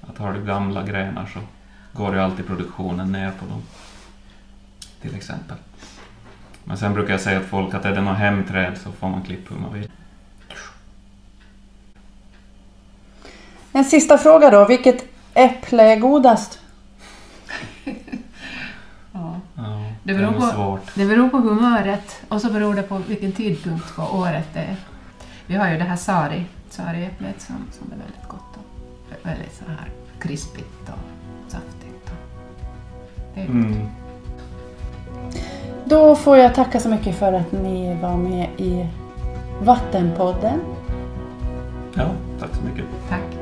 Att 0.00 0.18
har 0.18 0.32
du 0.32 0.44
gamla 0.44 0.82
grenar 0.82 1.26
så 1.34 1.40
går 1.92 2.14
ju 2.14 2.20
alltid 2.20 2.46
produktionen 2.46 3.12
ner 3.12 3.30
på 3.30 3.46
dem. 3.46 3.62
Till 5.02 5.14
exempel. 5.14 5.56
Men 6.64 6.76
sen 6.76 6.94
brukar 6.94 7.12
jag 7.12 7.20
säga 7.20 7.40
till 7.40 7.48
folk 7.48 7.74
att 7.74 7.84
är 7.84 7.94
det 7.94 8.00
något 8.00 8.18
hemträd 8.18 8.78
så 8.78 8.92
får 8.92 9.08
man 9.08 9.22
klippa 9.22 9.54
hur 9.54 9.60
man 9.60 9.74
vill. 9.74 9.90
En 13.72 13.84
sista 13.84 14.18
fråga 14.18 14.50
då. 14.50 14.66
Vilket 14.66 15.04
äpple 15.34 15.82
är 15.82 15.96
godast? 15.96 16.60
Det 20.02 20.14
beror 20.14 20.32
på- 20.32 20.40
svårt. 20.46 20.80
Det 20.94 21.06
beror 21.06 21.28
på 21.28 21.38
humöret 21.38 22.22
och 22.28 22.40
så 22.40 22.50
beror 22.52 22.74
det 22.74 22.82
på 22.82 22.98
vilken 23.08 23.32
tidpunkt 23.32 23.96
på 23.96 24.02
året 24.02 24.48
det 24.52 24.60
är. 24.60 24.76
Vi 25.46 25.54
har 25.56 25.70
ju 25.70 25.78
det 25.78 25.84
här 25.84 25.96
sari, 25.96 26.44
sariäpplet 26.70 27.40
som, 27.40 27.56
som 27.72 27.86
är 27.92 27.96
väldigt 27.96 28.28
gott 28.28 28.56
och 28.56 29.26
väldigt 29.26 29.54
så 29.54 29.64
här 29.68 29.88
krispigt 30.18 30.82
och 30.88 31.50
saftigt. 31.52 32.10
Och 32.10 32.14
det 33.34 33.40
är 33.40 33.46
gott. 33.46 33.54
Mm. 33.54 33.88
Då 35.84 36.16
får 36.16 36.36
jag 36.38 36.54
tacka 36.54 36.80
så 36.80 36.88
mycket 36.88 37.16
för 37.18 37.32
att 37.32 37.52
ni 37.52 37.98
var 38.02 38.16
med 38.16 38.48
i 38.56 38.86
Vattenpodden. 39.62 40.60
Ja, 41.94 42.06
tack 42.40 42.50
så 42.54 42.62
mycket. 42.64 42.84
Tack. 43.08 43.39